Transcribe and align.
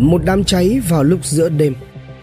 Một 0.00 0.22
đám 0.24 0.44
cháy 0.44 0.80
vào 0.88 1.04
lúc 1.04 1.24
giữa 1.24 1.48
đêm. 1.48 1.74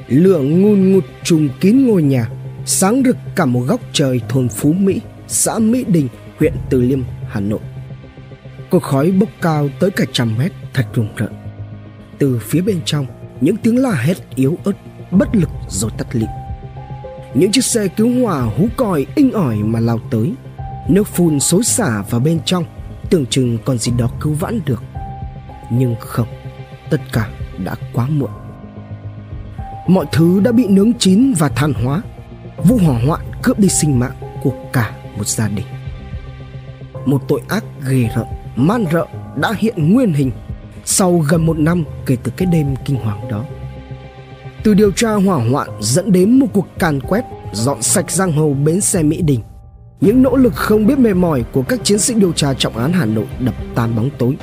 Lửa 0.08 0.40
ngun 0.40 0.92
ngụt 0.92 1.04
trùng 1.24 1.50
kín 1.60 1.88
ngôi 1.88 2.03
nhà 2.03 2.30
Sáng 2.65 3.03
rực 3.06 3.18
cả 3.35 3.46
một 3.46 3.60
góc 3.68 3.81
trời 3.94 4.21
thôn 4.29 4.50
Phú 4.50 4.73
Mỹ 4.73 5.02
Xã 5.28 5.59
Mỹ 5.59 5.85
Đình, 5.87 6.07
huyện 6.39 6.53
Từ 6.69 6.81
Liêm, 6.81 7.01
Hà 7.29 7.39
Nội. 7.39 7.59
Cột 8.69 8.83
khói 8.83 9.11
bốc 9.11 9.29
cao 9.41 9.69
tới 9.79 9.91
cả 9.91 10.05
trăm 10.11 10.37
mét 10.37 10.51
thật 10.73 10.85
rùng 10.93 11.07
rợn. 11.17 11.33
Từ 12.17 12.39
phía 12.41 12.61
bên 12.61 12.79
trong 12.85 13.05
Những 13.41 13.58
tiếng 13.58 13.78
la 13.78 13.91
hét 13.91 14.17
yếu 14.35 14.57
ớt 14.63 14.73
Bất 15.12 15.35
lực 15.35 15.49
rồi 15.69 15.91
tắt 15.97 16.07
lịm. 16.12 16.30
Những 17.34 17.52
chiếc 17.52 17.66
xe 17.66 17.88
cứu 17.88 18.21
hỏa 18.21 18.41
hú 18.41 18.68
còi 18.78 19.05
inh 19.16 19.32
ỏi 19.32 19.55
mà 19.55 19.80
lao 19.80 20.00
tới. 20.12 20.34
Nước 20.89 21.07
phun 21.07 21.39
xối 21.39 21.64
xả 21.64 22.04
vào 22.09 22.20
bên 22.20 22.39
trong 22.46 22.66
Tưởng 23.09 23.25
chừng 23.25 23.57
còn 23.66 23.78
gì 23.78 23.91
đó 23.98 24.09
cứu 24.21 24.34
vãn 24.34 24.59
được. 24.66 24.84
Nhưng 25.71 25.96
không 26.00 26.28
Tất 26.89 27.02
cả 27.12 27.30
đã 27.64 27.76
quá 27.94 28.08
muộn. 28.10 28.30
Mọi 29.88 30.06
thứ 30.11 30.39
đã 30.39 30.52
bị 30.52 30.68
nướng 30.68 30.93
chín 30.93 31.34
và 31.38 31.50
than 31.50 31.74
hóa. 31.74 32.02
Vụ 32.63 32.77
hỏa 32.77 32.99
hoạn 33.07 33.21
cướp 33.43 33.59
đi 33.59 33.70
sinh 33.70 33.99
mạng 33.99 34.16
của 34.43 34.53
cả 34.73 34.91
một 35.17 35.27
gia 35.27 35.47
đình. 35.47 35.66
Một 37.05 37.21
tội 37.27 37.41
ác 37.47 37.63
ghê 37.89 38.09
rợn, 38.16 38.25
man 38.55 38.85
rợ 38.91 39.05
đã 39.35 39.53
hiện 39.57 39.93
nguyên 39.93 40.13
hình 40.13 40.31
Sau 40.85 41.17
gần 41.30 41.45
một 41.45 41.59
năm 41.59 41.83
kể 42.05 42.17
từ 42.23 42.31
cái 42.38 42.47
đêm 42.52 42.75
kinh 42.85 42.97
hoàng 42.97 43.27
đó. 43.30 43.43
Từ 44.63 44.73
điều 44.73 44.91
tra 44.91 45.13
hỏa 45.13 45.49
hoạn 45.49 45.69
dẫn 45.80 46.11
đến 46.11 46.39
một 46.39 46.47
cuộc 46.53 46.67
càn 46.80 46.99
quét 47.02 47.25
Dọn 47.53 47.81
sạch 47.81 48.11
giang 48.11 48.31
hồ 48.31 48.53
bến 48.53 48.81
xe 48.81 49.03
Mỹ 49.03 49.21
Đình 49.21 49.41
những 50.02 50.21
nỗ 50.21 50.35
lực 50.35 50.55
không 50.55 50.88
biết 50.88 50.99
mệt 50.99 51.13
mỏi 51.13 51.44
của 51.52 51.61
các 51.61 51.80
chiến 51.83 51.99
sĩ 51.99 52.13
điều 52.13 52.31
tra 52.31 52.53
trọng 52.53 52.77
án 52.77 52.94
Hà 52.94 53.05
Nội 53.05 53.25
đập 53.39 53.55
tan 53.75 53.95
bóng 53.95 54.09
tối. 54.17 54.38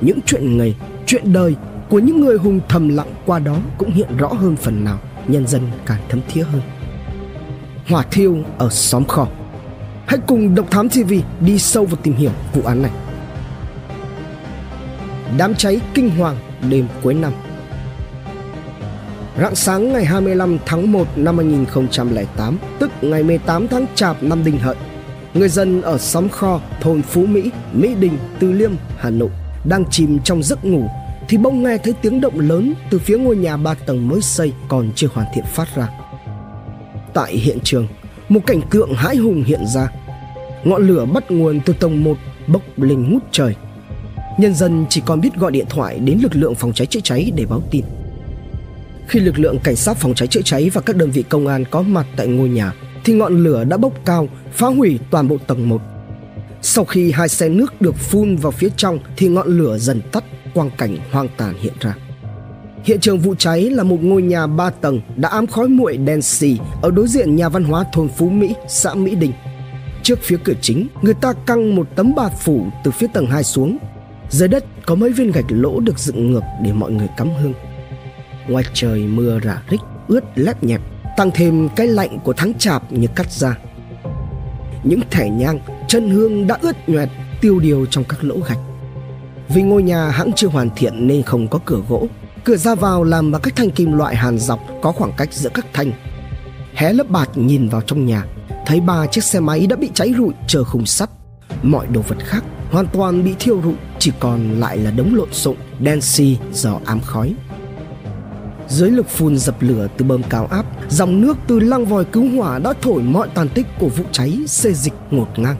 Những 0.00 0.18
chuyện 0.26 0.58
nghề, 0.58 0.72
chuyện 1.06 1.32
đời 1.32 1.54
của 1.94 2.00
những 2.00 2.20
người 2.20 2.36
hùng 2.36 2.60
thầm 2.68 2.88
lặng 2.88 3.14
qua 3.26 3.38
đó 3.38 3.56
cũng 3.78 3.90
hiện 3.90 4.16
rõ 4.16 4.28
hơn 4.28 4.56
phần 4.56 4.84
nào, 4.84 4.98
nhân 5.28 5.46
dân 5.46 5.62
càng 5.86 6.00
thấm 6.08 6.20
thía 6.28 6.42
hơn. 6.42 6.62
Hỏa 7.88 8.02
thiêu 8.10 8.36
ở 8.58 8.68
xóm 8.70 9.04
kho. 9.04 9.26
Hãy 10.06 10.18
cùng 10.26 10.54
Độc 10.54 10.70
Thám 10.70 10.88
TV 10.88 11.12
đi 11.40 11.58
sâu 11.58 11.84
vào 11.84 11.96
tìm 12.02 12.14
hiểu 12.14 12.30
vụ 12.54 12.62
án 12.62 12.82
này. 12.82 12.90
Đám 15.38 15.54
cháy 15.54 15.80
kinh 15.94 16.10
hoàng 16.10 16.36
đêm 16.70 16.86
cuối 17.02 17.14
năm 17.14 17.32
Rạng 19.40 19.54
sáng 19.54 19.92
ngày 19.92 20.04
25 20.04 20.58
tháng 20.66 20.92
1 20.92 21.08
năm 21.16 21.36
2008, 21.36 22.58
tức 22.78 22.90
ngày 23.02 23.22
18 23.22 23.68
tháng 23.68 23.86
Chạp 23.94 24.22
năm 24.22 24.44
Đinh 24.44 24.58
Hợi, 24.58 24.76
người 25.34 25.48
dân 25.48 25.82
ở 25.82 25.98
xóm 25.98 26.28
kho 26.28 26.60
thôn 26.80 27.02
Phú 27.02 27.26
Mỹ, 27.26 27.50
Mỹ 27.72 27.94
Đình, 28.00 28.18
Từ 28.38 28.52
Liêm, 28.52 28.72
Hà 28.98 29.10
Nội 29.10 29.30
đang 29.64 29.84
chìm 29.90 30.18
trong 30.24 30.42
giấc 30.42 30.64
ngủ 30.64 30.88
thì 31.28 31.38
bỗng 31.38 31.62
nghe 31.62 31.78
thấy 31.78 31.92
tiếng 32.02 32.20
động 32.20 32.40
lớn 32.40 32.74
từ 32.90 32.98
phía 32.98 33.18
ngôi 33.18 33.36
nhà 33.36 33.56
ba 33.56 33.74
tầng 33.74 34.08
mới 34.08 34.20
xây 34.20 34.52
còn 34.68 34.90
chưa 34.94 35.08
hoàn 35.12 35.26
thiện 35.34 35.44
phát 35.44 35.76
ra. 35.76 35.88
Tại 37.14 37.32
hiện 37.32 37.58
trường, 37.64 37.88
một 38.28 38.40
cảnh 38.46 38.60
tượng 38.70 38.94
hãi 38.94 39.16
hùng 39.16 39.44
hiện 39.44 39.60
ra. 39.74 39.88
Ngọn 40.64 40.86
lửa 40.86 41.04
bắt 41.04 41.30
nguồn 41.30 41.60
từ 41.60 41.72
tầng 41.72 42.04
1 42.04 42.16
bốc 42.46 42.62
lên 42.76 43.12
ngút 43.12 43.22
trời. 43.32 43.54
Nhân 44.38 44.54
dân 44.54 44.86
chỉ 44.88 45.02
còn 45.06 45.20
biết 45.20 45.34
gọi 45.36 45.52
điện 45.52 45.66
thoại 45.68 45.98
đến 45.98 46.18
lực 46.22 46.36
lượng 46.36 46.54
phòng 46.54 46.72
cháy 46.72 46.86
chữa 46.86 47.00
cháy 47.00 47.32
để 47.36 47.46
báo 47.46 47.62
tin. 47.70 47.84
Khi 49.08 49.20
lực 49.20 49.38
lượng 49.38 49.58
cảnh 49.64 49.76
sát 49.76 49.96
phòng 49.96 50.14
cháy 50.14 50.28
chữa 50.28 50.42
cháy 50.42 50.70
và 50.70 50.80
các 50.80 50.96
đơn 50.96 51.10
vị 51.10 51.24
công 51.28 51.46
an 51.46 51.64
có 51.70 51.82
mặt 51.82 52.06
tại 52.16 52.26
ngôi 52.26 52.48
nhà 52.48 52.72
thì 53.04 53.12
ngọn 53.12 53.44
lửa 53.44 53.64
đã 53.64 53.76
bốc 53.76 53.92
cao, 54.04 54.28
phá 54.52 54.66
hủy 54.66 54.98
toàn 55.10 55.28
bộ 55.28 55.38
tầng 55.46 55.68
1. 55.68 55.82
Sau 56.62 56.84
khi 56.84 57.12
hai 57.12 57.28
xe 57.28 57.48
nước 57.48 57.80
được 57.80 57.96
phun 57.96 58.36
vào 58.36 58.52
phía 58.52 58.68
trong 58.76 58.98
thì 59.16 59.28
ngọn 59.28 59.58
lửa 59.58 59.78
dần 59.78 60.00
tắt, 60.12 60.24
quang 60.54 60.70
cảnh 60.78 60.96
hoang 61.12 61.28
tàn 61.36 61.54
hiện 61.60 61.72
ra. 61.80 61.96
Hiện 62.84 63.00
trường 63.00 63.18
vụ 63.18 63.34
cháy 63.34 63.70
là 63.70 63.82
một 63.82 63.98
ngôi 64.02 64.22
nhà 64.22 64.46
3 64.46 64.70
tầng 64.70 65.00
đã 65.16 65.28
ám 65.28 65.46
khói 65.46 65.68
muội 65.68 65.96
đen 65.96 66.22
xì 66.22 66.58
ở 66.82 66.90
đối 66.90 67.08
diện 67.08 67.36
nhà 67.36 67.48
văn 67.48 67.64
hóa 67.64 67.84
thôn 67.92 68.08
Phú 68.08 68.28
Mỹ, 68.28 68.54
xã 68.68 68.94
Mỹ 68.94 69.14
Đình. 69.14 69.32
Trước 70.02 70.18
phía 70.22 70.36
cửa 70.44 70.52
chính, 70.60 70.86
người 71.02 71.14
ta 71.14 71.32
căng 71.46 71.76
một 71.76 71.88
tấm 71.96 72.14
bạt 72.14 72.32
phủ 72.38 72.66
từ 72.84 72.90
phía 72.90 73.06
tầng 73.06 73.26
2 73.26 73.44
xuống. 73.44 73.78
Dưới 74.30 74.48
đất 74.48 74.64
có 74.86 74.94
mấy 74.94 75.10
viên 75.10 75.32
gạch 75.32 75.44
lỗ 75.48 75.80
được 75.80 75.98
dựng 75.98 76.30
ngược 76.30 76.42
để 76.62 76.72
mọi 76.72 76.90
người 76.92 77.08
cắm 77.16 77.28
hương. 77.42 77.52
Ngoài 78.48 78.64
trời 78.72 79.00
mưa 79.00 79.40
rả 79.44 79.62
rích 79.70 79.80
ướt 80.08 80.24
lép 80.34 80.64
nhẹp 80.64 80.80
Tăng 81.16 81.30
thêm 81.34 81.68
cái 81.76 81.86
lạnh 81.86 82.18
của 82.24 82.32
tháng 82.32 82.54
chạp 82.54 82.92
như 82.92 83.08
cắt 83.14 83.32
ra 83.32 83.58
Những 84.84 85.00
thẻ 85.10 85.30
nhang, 85.30 85.58
chân 85.88 86.10
hương 86.10 86.46
đã 86.46 86.58
ướt 86.60 86.88
nhoẹt 86.88 87.08
tiêu 87.40 87.58
điều 87.58 87.86
trong 87.86 88.04
các 88.04 88.24
lỗ 88.24 88.36
gạch 88.48 88.58
vì 89.48 89.62
ngôi 89.62 89.82
nhà 89.82 90.08
hãng 90.08 90.32
chưa 90.36 90.48
hoàn 90.48 90.70
thiện 90.76 91.06
nên 91.06 91.22
không 91.22 91.48
có 91.48 91.58
cửa 91.64 91.80
gỗ. 91.88 92.06
Cửa 92.44 92.56
ra 92.56 92.74
vào 92.74 93.04
làm 93.04 93.32
bằng 93.32 93.42
các 93.42 93.56
thanh 93.56 93.70
kim 93.70 93.92
loại 93.92 94.16
hàn 94.16 94.38
dọc 94.38 94.60
có 94.82 94.92
khoảng 94.92 95.12
cách 95.16 95.32
giữa 95.32 95.50
các 95.54 95.66
thanh. 95.72 95.92
Hé 96.74 96.92
lớp 96.92 97.10
bạt 97.10 97.28
nhìn 97.36 97.68
vào 97.68 97.80
trong 97.80 98.06
nhà 98.06 98.24
Thấy 98.66 98.80
ba 98.80 99.06
chiếc 99.06 99.24
xe 99.24 99.40
máy 99.40 99.66
đã 99.66 99.76
bị 99.76 99.90
cháy 99.94 100.14
rụi 100.18 100.34
chờ 100.46 100.64
khung 100.64 100.86
sắt. 100.86 101.10
Mọi 101.62 101.86
đồ 101.86 102.00
vật 102.00 102.16
khác 102.24 102.44
hoàn 102.70 102.86
toàn 102.86 103.24
bị 103.24 103.34
thiêu 103.38 103.60
rụi 103.64 103.74
Chỉ 103.98 104.12
còn 104.20 104.60
lại 104.60 104.76
là 104.78 104.90
đống 104.90 105.14
lộn 105.14 105.32
xộn 105.32 105.56
đen 105.80 106.00
xì 106.00 106.38
do 106.52 106.80
ám 106.84 107.00
khói. 107.00 107.34
Dưới 108.68 108.90
lực 108.90 109.08
phun 109.08 109.38
dập 109.38 109.54
lửa 109.60 109.88
từ 109.96 110.04
bơm 110.04 110.22
cao 110.22 110.46
áp, 110.50 110.66
dòng 110.88 111.20
nước 111.20 111.36
từ 111.46 111.60
lăng 111.60 111.84
vòi 111.84 112.04
cứu 112.04 112.30
hỏa 112.36 112.58
đã 112.58 112.72
thổi 112.82 113.02
mọi 113.02 113.28
tàn 113.34 113.48
tích 113.48 113.66
của 113.78 113.88
vụ 113.88 114.04
cháy 114.12 114.38
xê 114.46 114.72
dịch 114.72 114.94
ngột 115.10 115.38
ngang. 115.38 115.56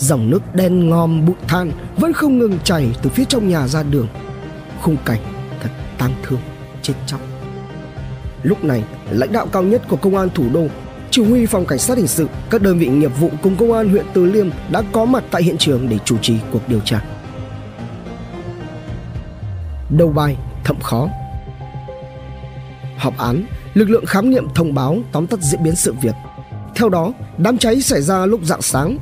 Dòng 0.00 0.30
nước 0.30 0.54
đen 0.54 0.88
ngòm 0.88 1.26
bụi 1.26 1.36
than 1.48 1.72
vẫn 1.96 2.12
không 2.12 2.38
ngừng 2.38 2.58
chảy 2.64 2.88
từ 3.02 3.10
phía 3.10 3.24
trong 3.24 3.48
nhà 3.48 3.68
ra 3.68 3.82
đường. 3.82 4.08
Khung 4.80 4.96
cảnh 5.04 5.20
thật 5.60 5.70
tang 5.98 6.12
thương, 6.22 6.40
chết 6.82 6.94
chóc. 7.06 7.20
Lúc 8.42 8.64
này, 8.64 8.84
lãnh 9.10 9.32
đạo 9.32 9.46
cao 9.52 9.62
nhất 9.62 9.82
của 9.88 9.96
công 9.96 10.16
an 10.16 10.28
thủ 10.34 10.44
đô, 10.52 10.66
chỉ 11.10 11.22
huy 11.24 11.46
phòng 11.46 11.66
cảnh 11.66 11.78
sát 11.78 11.98
hình 11.98 12.06
sự, 12.06 12.28
các 12.50 12.62
đơn 12.62 12.78
vị 12.78 12.86
nghiệp 12.86 13.12
vụ 13.20 13.30
cùng 13.42 13.56
công 13.56 13.72
an 13.72 13.88
huyện 13.88 14.06
Từ 14.14 14.24
Liêm 14.24 14.50
đã 14.70 14.82
có 14.92 15.04
mặt 15.04 15.24
tại 15.30 15.42
hiện 15.42 15.56
trường 15.58 15.88
để 15.88 15.98
chủ 16.04 16.18
trì 16.18 16.36
cuộc 16.52 16.68
điều 16.68 16.80
tra. 16.80 17.04
Đầu 19.90 20.08
bài 20.08 20.36
thậm 20.64 20.80
khó 20.80 21.08
họp 22.96 23.18
án, 23.18 23.44
lực 23.74 23.90
lượng 23.90 24.06
khám 24.06 24.30
nghiệm 24.30 24.48
thông 24.54 24.74
báo 24.74 24.98
tóm 25.12 25.26
tắt 25.26 25.40
diễn 25.42 25.62
biến 25.62 25.76
sự 25.76 25.94
việc. 26.02 26.14
Theo 26.74 26.88
đó, 26.88 27.12
đám 27.38 27.58
cháy 27.58 27.80
xảy 27.80 28.02
ra 28.02 28.26
lúc 28.26 28.40
rạng 28.44 28.62
sáng. 28.62 28.98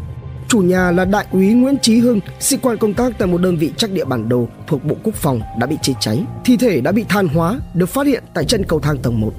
Chủ 0.49 0.59
nhà 0.59 0.91
là 0.91 1.05
đại 1.05 1.27
úy 1.33 1.53
Nguyễn 1.53 1.79
Chí 1.83 1.99
Hưng, 1.99 2.21
sĩ 2.41 2.57
quan 2.57 2.79
công 2.79 2.95
tác 2.95 3.19
tại 3.19 3.29
một 3.29 3.39
đơn 3.39 3.57
vị 3.57 3.73
trắc 3.77 3.91
địa 3.91 4.05
bản 4.05 4.29
đồ 4.29 4.49
thuộc 4.67 4.85
Bộ 4.85 4.97
Quốc 5.03 5.15
phòng 5.15 5.41
đã 5.59 5.67
bị 5.67 5.77
chết 5.83 5.93
cháy. 6.01 6.25
Thi 6.45 6.57
thể 6.57 6.81
đã 6.81 6.93
bị 6.93 7.05
than 7.09 7.29
hóa, 7.29 7.61
được 7.75 7.89
phát 7.89 8.07
hiện 8.07 8.25
tại 8.35 8.45
chân 8.45 8.65
cầu 8.65 8.81
thang 8.81 8.99
tầng 8.99 9.21
1. 9.21 9.33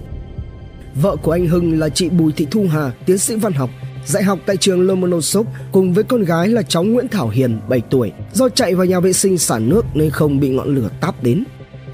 Vợ 0.96 1.16
của 1.16 1.32
anh 1.32 1.48
Hưng 1.48 1.80
là 1.80 1.90
chị 1.90 2.10
Bùi 2.10 2.32
Thị 2.32 2.48
Thu 2.52 2.66
Hà, 2.72 2.92
tiến 3.06 3.18
sĩ 3.18 3.36
văn 3.36 3.54
học, 3.54 3.70
dạy 4.06 4.24
học 4.24 4.40
tại 4.46 4.58
trường 4.58 4.82
Lomonosov 4.88 5.48
cùng 5.72 5.94
với 5.94 6.04
con 6.04 6.24
gái 6.24 6.48
là 6.48 6.62
cháu 6.62 6.84
Nguyễn 6.84 7.08
Thảo 7.08 7.30
Hiền 7.30 7.60
7 7.70 7.82
tuổi 7.90 8.12
do 8.34 8.50
chạy 8.50 8.76
vào 8.76 8.86
nhà 8.86 9.00
vệ 9.00 9.14
sinh 9.14 9.38
xả 9.38 9.60
nước 9.60 9.86
nên 9.94 10.10
không 10.10 10.40
bị 10.40 10.50
ngọn 10.50 10.76
lửa 10.76 10.90
táp 11.02 11.24
đến 11.24 11.44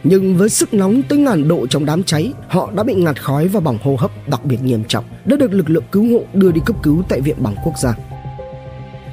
nhưng 0.03 0.37
với 0.37 0.49
sức 0.49 0.73
nóng 0.73 1.01
tới 1.09 1.17
ngàn 1.17 1.47
độ 1.47 1.67
trong 1.67 1.85
đám 1.85 2.03
cháy, 2.03 2.33
họ 2.47 2.71
đã 2.75 2.83
bị 2.83 2.93
ngạt 2.93 3.21
khói 3.21 3.47
và 3.47 3.59
bỏng 3.59 3.77
hô 3.83 3.95
hấp 3.95 4.11
đặc 4.27 4.45
biệt 4.45 4.57
nghiêm 4.63 4.83
trọng, 4.87 5.05
đã 5.25 5.37
được 5.37 5.53
lực 5.53 5.69
lượng 5.69 5.83
cứu 5.91 6.13
hộ 6.13 6.25
đưa 6.33 6.51
đi 6.51 6.61
cấp 6.65 6.75
cứu 6.83 7.03
tại 7.09 7.21
Viện 7.21 7.35
Bỏng 7.39 7.55
Quốc 7.63 7.73
gia. 7.81 7.95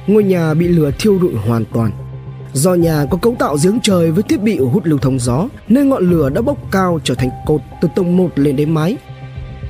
Ngôi 0.07 0.23
nhà 0.23 0.53
bị 0.53 0.67
lửa 0.67 0.91
thiêu 0.99 1.19
rụi 1.21 1.33
hoàn 1.33 1.65
toàn. 1.73 1.91
Do 2.53 2.73
nhà 2.73 3.05
có 3.11 3.17
cấu 3.17 3.35
tạo 3.39 3.57
giếng 3.63 3.79
trời 3.83 4.11
với 4.11 4.23
thiết 4.23 4.41
bị 4.41 4.59
hút 4.59 4.85
lưu 4.85 4.99
thông 4.99 5.19
gió, 5.19 5.47
nên 5.67 5.89
ngọn 5.89 6.09
lửa 6.09 6.29
đã 6.29 6.41
bốc 6.41 6.57
cao 6.71 6.99
trở 7.03 7.15
thành 7.15 7.29
cột 7.45 7.61
từ 7.81 7.87
tầng 7.95 8.17
1 8.17 8.29
lên 8.35 8.55
đến 8.55 8.71
mái. 8.71 8.97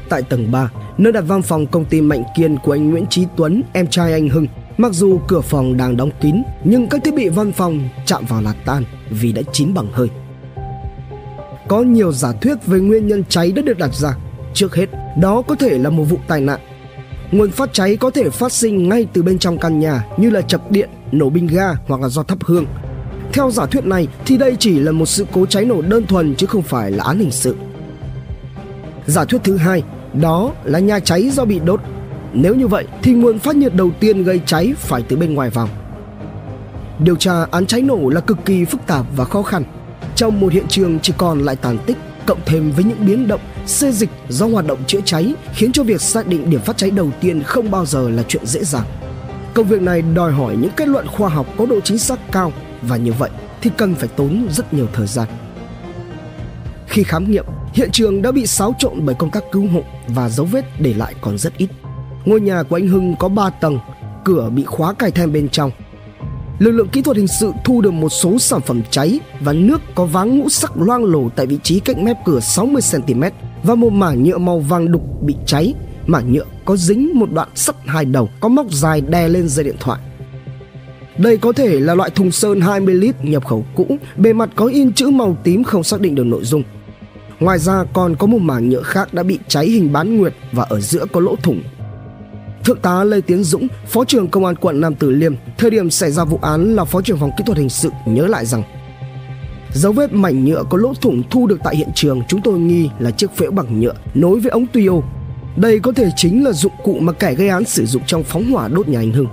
Tại 0.09 0.22
tầng 0.22 0.51
3, 0.51 0.72
nơi 0.97 1.13
đặt 1.13 1.23
văn 1.27 1.41
phòng 1.41 1.67
công 1.67 1.85
ty 1.85 2.01
Mạnh 2.01 2.23
Kiên 2.35 2.57
của 2.63 2.72
anh 2.72 2.91
Nguyễn 2.91 3.05
Trí 3.09 3.25
Tuấn, 3.35 3.61
em 3.73 3.88
trai 3.88 4.13
anh 4.13 4.29
Hưng, 4.29 4.47
Mặc 4.77 4.93
dù 4.93 5.19
cửa 5.27 5.41
phòng 5.41 5.77
đang 5.77 5.97
đóng 5.97 6.09
kín, 6.22 6.43
nhưng 6.63 6.88
các 6.88 7.03
thiết 7.03 7.16
bị 7.16 7.29
văn 7.29 7.51
phòng 7.51 7.89
chạm 8.05 8.25
vào 8.25 8.41
là 8.41 8.53
tan 8.66 8.83
vì 9.09 9.31
đã 9.31 9.41
chín 9.51 9.73
bằng 9.73 9.88
hơi 9.91 10.09
có 11.67 11.81
nhiều 11.81 12.11
giả 12.11 12.31
thuyết 12.41 12.66
về 12.66 12.79
nguyên 12.79 13.08
nhân 13.08 13.23
cháy 13.29 13.52
đã 13.52 13.61
được 13.61 13.78
đặt 13.78 13.93
ra. 13.93 14.16
Trước 14.53 14.75
hết, 14.75 14.90
đó 15.17 15.41
có 15.41 15.55
thể 15.55 15.78
là 15.78 15.90
một 15.90 16.03
vụ 16.03 16.17
tai 16.28 16.41
nạn. 16.41 16.59
Nguồn 17.34 17.52
phát 17.52 17.74
cháy 17.74 17.97
có 17.97 18.09
thể 18.09 18.30
phát 18.30 18.52
sinh 18.52 18.90
ngay 18.90 19.08
từ 19.14 19.24
bên 19.24 19.40
trong 19.40 19.58
căn 19.58 19.80
nhà 19.80 20.06
như 20.18 20.30
là 20.30 20.41
chập 20.41 20.72
điện, 20.72 20.90
nổ 21.12 21.30
bình 21.30 21.47
ga 21.47 21.74
hoặc 21.88 22.02
là 22.02 22.09
do 22.09 22.24
thắp 22.24 22.38
hương. 22.44 22.66
Theo 23.34 23.52
giả 23.52 23.66
thuyết 23.66 23.85
này 23.85 24.08
thì 24.26 24.38
đây 24.38 24.56
chỉ 24.59 24.80
là 24.80 24.91
một 24.91 25.06
sự 25.06 25.26
cố 25.34 25.46
cháy 25.46 25.66
nổ 25.66 25.82
đơn 25.82 26.08
thuần 26.08 26.35
chứ 26.35 26.47
không 26.47 26.62
phải 26.62 26.91
là 26.91 27.03
án 27.03 27.20
hình 27.20 27.32
sự. 27.32 27.56
Giả 29.06 29.26
thuyết 29.26 29.41
thứ 29.44 29.58
hai, 29.58 29.84
đó 30.14 30.52
là 30.64 30.80
nhà 30.80 31.00
cháy 31.00 31.30
do 31.30 31.46
bị 31.46 31.59
đốt. 31.59 31.82
Nếu 32.34 32.56
như 32.56 32.68
vậy 32.68 32.85
thì 33.03 33.14
nguồn 33.14 33.40
phát 33.40 33.56
nhiệt 33.56 33.76
đầu 33.76 33.91
tiên 34.00 34.24
gây 34.24 34.41
cháy 34.46 34.74
phải 34.78 35.03
từ 35.08 35.18
bên 35.18 35.34
ngoài 35.34 35.50
vào. 35.50 35.70
Điều 37.00 37.16
tra 37.16 37.46
án 37.52 37.66
cháy 37.66 37.82
nổ 37.82 38.09
là 38.09 38.22
cực 38.22 38.38
kỳ 38.46 38.66
phức 38.66 38.82
tạp 38.88 39.06
và 39.16 39.26
khó 39.26 39.44
khăn 39.44 39.64
trong 40.16 40.40
một 40.40 40.53
hiện 40.53 40.66
trường 40.70 41.00
chỉ 41.00 41.14
còn 41.18 41.40
lại 41.40 41.56
tàn 41.56 41.78
tích 41.85 41.97
cộng 42.26 42.40
thêm 42.46 42.72
với 42.72 42.84
những 42.84 43.06
biến 43.06 43.28
động 43.28 43.41
xê 43.65 43.91
dịch 43.91 44.09
do 44.29 44.47
hoạt 44.47 44.67
động 44.67 44.83
chữa 44.87 45.01
cháy 45.05 45.33
khiến 45.53 45.71
cho 45.71 45.83
việc 45.83 46.01
xác 46.01 46.27
định 46.27 46.49
điểm 46.49 46.61
phát 46.61 46.77
cháy 46.77 46.91
đầu 46.91 47.11
tiên 47.21 47.43
không 47.43 47.71
bao 47.71 47.85
giờ 47.85 48.09
là 48.09 48.23
chuyện 48.27 48.45
dễ 48.45 48.63
dàng. 48.63 48.85
Công 49.53 49.67
việc 49.67 49.81
này 49.81 50.01
đòi 50.01 50.31
hỏi 50.31 50.55
những 50.61 50.71
kết 50.75 50.87
luận 50.87 51.07
khoa 51.07 51.29
học 51.29 51.47
có 51.57 51.65
độ 51.65 51.79
chính 51.79 51.97
xác 51.97 52.31
cao 52.31 52.51
và 52.81 52.97
như 52.97 53.13
vậy 53.13 53.29
thì 53.61 53.71
cần 53.77 53.95
phải 53.95 54.07
tốn 54.07 54.47
rất 54.51 54.73
nhiều 54.73 54.87
thời 54.93 55.07
gian. 55.07 55.27
Khi 56.87 57.03
khám 57.03 57.31
nghiệm, 57.31 57.45
hiện 57.73 57.91
trường 57.91 58.21
đã 58.21 58.31
bị 58.31 58.47
xáo 58.47 58.75
trộn 58.79 59.05
bởi 59.05 59.15
công 59.15 59.31
tác 59.31 59.43
cứu 59.51 59.67
hộ 59.67 59.83
và 60.07 60.29
dấu 60.29 60.45
vết 60.45 60.65
để 60.79 60.93
lại 60.93 61.13
còn 61.21 61.37
rất 61.37 61.57
ít. 61.57 61.69
Ngôi 62.25 62.41
nhà 62.41 62.63
của 62.63 62.75
anh 62.75 62.87
Hưng 62.87 63.15
có 63.15 63.27
3 63.27 63.49
tầng, 63.49 63.79
cửa 64.23 64.49
bị 64.55 64.63
khóa 64.63 64.93
cài 64.93 65.11
then 65.11 65.33
bên 65.33 65.49
trong. 65.49 65.71
Lực 66.63 66.71
lượng 66.71 66.89
kỹ 66.89 67.01
thuật 67.01 67.17
hình 67.17 67.27
sự 67.27 67.51
thu 67.63 67.81
được 67.81 67.91
một 67.91 68.09
số 68.09 68.39
sản 68.39 68.61
phẩm 68.61 68.81
cháy 68.91 69.19
và 69.39 69.53
nước 69.53 69.81
có 69.95 70.05
váng 70.05 70.39
ngũ 70.39 70.49
sắc 70.49 70.77
loang 70.77 71.05
lổ 71.05 71.29
tại 71.35 71.45
vị 71.45 71.57
trí 71.63 71.79
cách 71.79 71.97
mép 71.97 72.17
cửa 72.25 72.39
60 72.39 72.81
cm 72.91 73.23
và 73.63 73.75
một 73.75 73.89
mảng 73.89 74.23
nhựa 74.23 74.37
màu 74.37 74.59
vàng 74.59 74.91
đục 74.91 75.01
bị 75.21 75.35
cháy. 75.45 75.73
Mảng 76.07 76.33
nhựa 76.33 76.45
có 76.65 76.75
dính 76.75 77.19
một 77.19 77.31
đoạn 77.31 77.49
sắt 77.55 77.75
hai 77.85 78.05
đầu 78.05 78.29
có 78.39 78.49
móc 78.49 78.71
dài 78.71 79.01
đè 79.01 79.29
lên 79.29 79.47
dây 79.47 79.65
điện 79.65 79.75
thoại. 79.79 79.99
Đây 81.17 81.37
có 81.37 81.53
thể 81.53 81.79
là 81.79 81.95
loại 81.95 82.09
thùng 82.09 82.31
sơn 82.31 82.61
20 82.61 82.95
lít 82.95 83.15
nhập 83.25 83.45
khẩu 83.45 83.65
cũ, 83.75 83.97
bề 84.17 84.33
mặt 84.33 84.49
có 84.55 84.65
in 84.65 84.93
chữ 84.93 85.09
màu 85.09 85.37
tím 85.43 85.63
không 85.63 85.83
xác 85.83 86.01
định 86.01 86.15
được 86.15 86.25
nội 86.25 86.43
dung. 86.43 86.63
Ngoài 87.39 87.59
ra 87.59 87.83
còn 87.93 88.15
có 88.15 88.27
một 88.27 88.41
mảng 88.41 88.69
nhựa 88.69 88.81
khác 88.81 89.13
đã 89.13 89.23
bị 89.23 89.39
cháy 89.47 89.65
hình 89.65 89.93
bán 89.93 90.17
nguyệt 90.17 90.33
và 90.51 90.63
ở 90.63 90.81
giữa 90.81 91.05
có 91.13 91.19
lỗ 91.19 91.35
thủng. 91.35 91.63
Thượng 92.63 92.79
tá 92.79 93.03
Lê 93.03 93.21
Tiến 93.21 93.43
Dũng, 93.43 93.67
Phó 93.87 94.05
trưởng 94.05 94.27
Công 94.27 94.45
an 94.45 94.55
quận 94.55 94.81
Nam 94.81 94.95
Từ 94.95 95.11
Liêm, 95.11 95.33
thời 95.57 95.71
điểm 95.71 95.89
xảy 95.89 96.11
ra 96.11 96.23
vụ 96.23 96.39
án 96.41 96.75
là 96.75 96.83
Phó 96.83 97.01
trưởng 97.01 97.17
phòng 97.17 97.31
kỹ 97.37 97.43
thuật 97.45 97.57
hình 97.57 97.69
sự 97.69 97.89
nhớ 98.05 98.27
lại 98.27 98.45
rằng 98.45 98.63
Dấu 99.73 99.91
vết 99.91 100.13
mảnh 100.13 100.45
nhựa 100.45 100.63
có 100.69 100.77
lỗ 100.77 100.93
thủng 100.93 101.23
thu 101.29 101.47
được 101.47 101.59
tại 101.63 101.75
hiện 101.75 101.89
trường 101.95 102.21
chúng 102.27 102.41
tôi 102.43 102.59
nghi 102.59 102.89
là 102.99 103.11
chiếc 103.11 103.31
phễu 103.31 103.51
bằng 103.51 103.79
nhựa 103.79 103.93
nối 104.13 104.39
với 104.39 104.51
ống 104.51 104.65
tuyêu, 104.67 105.03
Đây 105.55 105.79
có 105.79 105.91
thể 105.91 106.09
chính 106.15 106.43
là 106.43 106.51
dụng 106.51 106.73
cụ 106.83 106.97
mà 106.99 107.13
kẻ 107.13 107.33
gây 107.33 107.49
án 107.49 107.65
sử 107.65 107.85
dụng 107.85 108.03
trong 108.05 108.23
phóng 108.23 108.51
hỏa 108.51 108.67
đốt 108.67 108.87
nhà 108.87 108.99
anh 108.99 109.11
Hưng. 109.11 109.27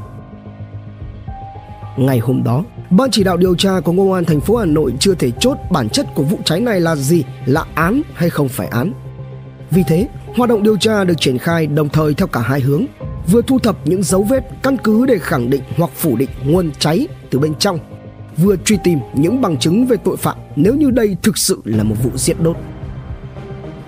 Ngày 1.96 2.18
hôm 2.18 2.44
đó, 2.44 2.64
Ban 2.90 3.10
chỉ 3.10 3.24
đạo 3.24 3.36
điều 3.36 3.54
tra 3.54 3.80
của 3.80 3.92
Công 3.92 4.12
an 4.12 4.24
thành 4.24 4.40
phố 4.40 4.56
Hà 4.56 4.64
Nội 4.64 4.92
chưa 5.00 5.14
thể 5.14 5.30
chốt 5.40 5.58
bản 5.70 5.88
chất 5.88 6.06
của 6.14 6.22
vụ 6.22 6.38
cháy 6.44 6.60
này 6.60 6.80
là 6.80 6.96
gì, 6.96 7.24
là 7.46 7.64
án 7.74 8.02
hay 8.14 8.30
không 8.30 8.48
phải 8.48 8.66
án. 8.66 8.92
Vì 9.70 9.82
thế, 9.88 10.08
hoạt 10.36 10.50
động 10.50 10.62
điều 10.62 10.76
tra 10.76 11.04
được 11.04 11.20
triển 11.20 11.38
khai 11.38 11.66
đồng 11.66 11.88
thời 11.88 12.14
theo 12.14 12.26
cả 12.26 12.40
hai 12.40 12.60
hướng, 12.60 12.84
vừa 13.30 13.42
thu 13.42 13.58
thập 13.58 13.76
những 13.86 14.02
dấu 14.02 14.22
vết 14.22 14.44
căn 14.62 14.76
cứ 14.84 15.06
để 15.06 15.18
khẳng 15.18 15.50
định 15.50 15.62
hoặc 15.76 15.90
phủ 15.94 16.16
định 16.16 16.30
nguồn 16.44 16.70
cháy 16.78 17.08
từ 17.30 17.38
bên 17.38 17.54
trong, 17.54 17.78
vừa 18.36 18.56
truy 18.64 18.78
tìm 18.84 18.98
những 19.14 19.40
bằng 19.40 19.56
chứng 19.58 19.86
về 19.86 19.96
tội 20.04 20.16
phạm 20.16 20.38
nếu 20.56 20.74
như 20.74 20.90
đây 20.90 21.16
thực 21.22 21.38
sự 21.38 21.60
là 21.64 21.82
một 21.82 21.96
vụ 22.02 22.10
giết 22.14 22.40
đốt. 22.40 22.56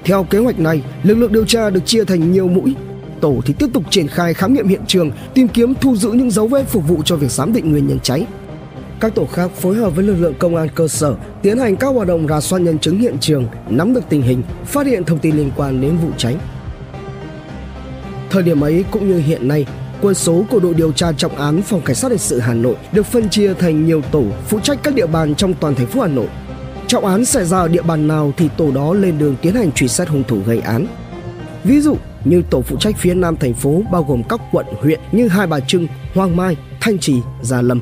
Theo 0.05 0.25
kế 0.25 0.39
hoạch 0.39 0.59
này, 0.59 0.83
lực 1.03 1.15
lượng 1.15 1.33
điều 1.33 1.45
tra 1.45 1.71
được 1.71 1.87
chia 1.87 2.05
thành 2.05 2.33
nhiều 2.33 2.49
mũi 2.49 2.75
tổ 3.21 3.41
thì 3.47 3.55
tiếp 3.59 3.67
tục 3.73 3.83
triển 3.91 4.09
khai 4.09 4.35
khám 4.35 4.55
nghiệm 4.55 4.69
hiện 4.69 4.81
trường, 4.87 5.11
tìm 5.35 5.49
kiếm 5.49 5.75
thu 5.81 5.97
giữ 5.97 6.13
những 6.13 6.31
dấu 6.31 6.47
vết 6.47 6.69
phục 6.69 6.89
vụ 6.89 7.03
cho 7.05 7.17
việc 7.17 7.31
giám 7.31 7.53
định 7.53 7.71
nguyên 7.71 7.87
nhân 7.87 7.99
cháy. 8.03 8.27
Các 9.01 9.15
tổ 9.15 9.27
khác 9.27 9.51
phối 9.51 9.77
hợp 9.77 9.97
với 9.97 10.05
lực 10.05 10.17
lượng 10.21 10.35
công 10.39 10.57
an 10.57 10.69
cơ 10.75 10.89
sở 10.89 11.15
tiến 11.43 11.59
hành 11.59 11.77
các 11.77 11.87
hoạt 11.87 12.09
động 12.09 12.29
rà 12.29 12.41
soát 12.41 12.59
nhân 12.59 12.79
chứng 12.79 12.99
hiện 12.99 13.17
trường, 13.21 13.47
nắm 13.69 13.95
được 13.95 14.05
tình 14.09 14.23
hình, 14.23 14.43
phát 14.67 14.87
hiện 14.87 15.05
thông 15.05 15.19
tin 15.19 15.37
liên 15.37 15.51
quan 15.57 15.81
đến 15.81 15.97
vụ 15.97 16.09
cháy. 16.17 16.37
Thời 18.33 18.43
điểm 18.43 18.61
ấy 18.61 18.85
cũng 18.91 19.09
như 19.09 19.19
hiện 19.19 19.49
nay, 19.49 19.67
quân 20.03 20.15
số 20.15 20.45
của 20.51 20.61
đội 20.61 20.75
điều 20.75 20.93
tra 20.93 21.13
trọng 21.13 21.37
án 21.37 21.63
phòng 21.63 21.81
cảnh 21.85 21.97
sát 21.97 22.09
hình 22.11 22.19
sự 22.19 22.39
Hà 22.39 22.55
Nội 22.55 22.77
được 22.93 23.07
phân 23.07 23.29
chia 23.29 23.55
thành 23.55 23.87
nhiều 23.87 24.03
tổ 24.11 24.25
phụ 24.47 24.61
trách 24.61 24.79
các 24.83 24.95
địa 24.95 25.07
bàn 25.07 25.35
trong 25.35 25.55
toàn 25.55 25.75
thành 25.75 25.87
phố 25.87 26.01
Hà 26.01 26.09
Nội. 26.09 26.27
Trọng 26.87 27.07
án 27.07 27.25
xảy 27.25 27.45
ra 27.45 27.59
ở 27.59 27.69
địa 27.69 27.83
bàn 27.83 28.09
nào 28.09 28.33
thì 28.37 28.49
tổ 28.57 28.71
đó 28.73 28.95
lên 28.95 29.19
đường 29.19 29.37
tiến 29.43 29.55
hành 29.55 29.73
truy 29.73 29.89
xét 29.89 30.09
hung 30.09 30.25
thủ 30.25 30.39
gây 30.47 30.59
án. 30.59 30.87
Ví 31.65 31.81
dụ 31.81 31.97
như 32.25 32.43
tổ 32.51 32.63
phụ 32.63 32.77
trách 32.77 32.97
phía 32.99 33.15
nam 33.15 33.37
thành 33.37 33.55
phố 33.55 33.83
bao 33.93 34.03
gồm 34.03 34.23
các 34.29 34.41
quận 34.53 34.67
huyện 34.81 35.01
như 35.13 35.29
Hai 35.29 35.47
Bà 35.47 35.61
Trưng, 35.61 35.87
Hoàng 36.15 36.37
Mai, 36.37 36.57
Thanh 36.81 36.99
Trì, 36.99 37.17
Gia 37.43 37.63
Lâm. 37.63 37.81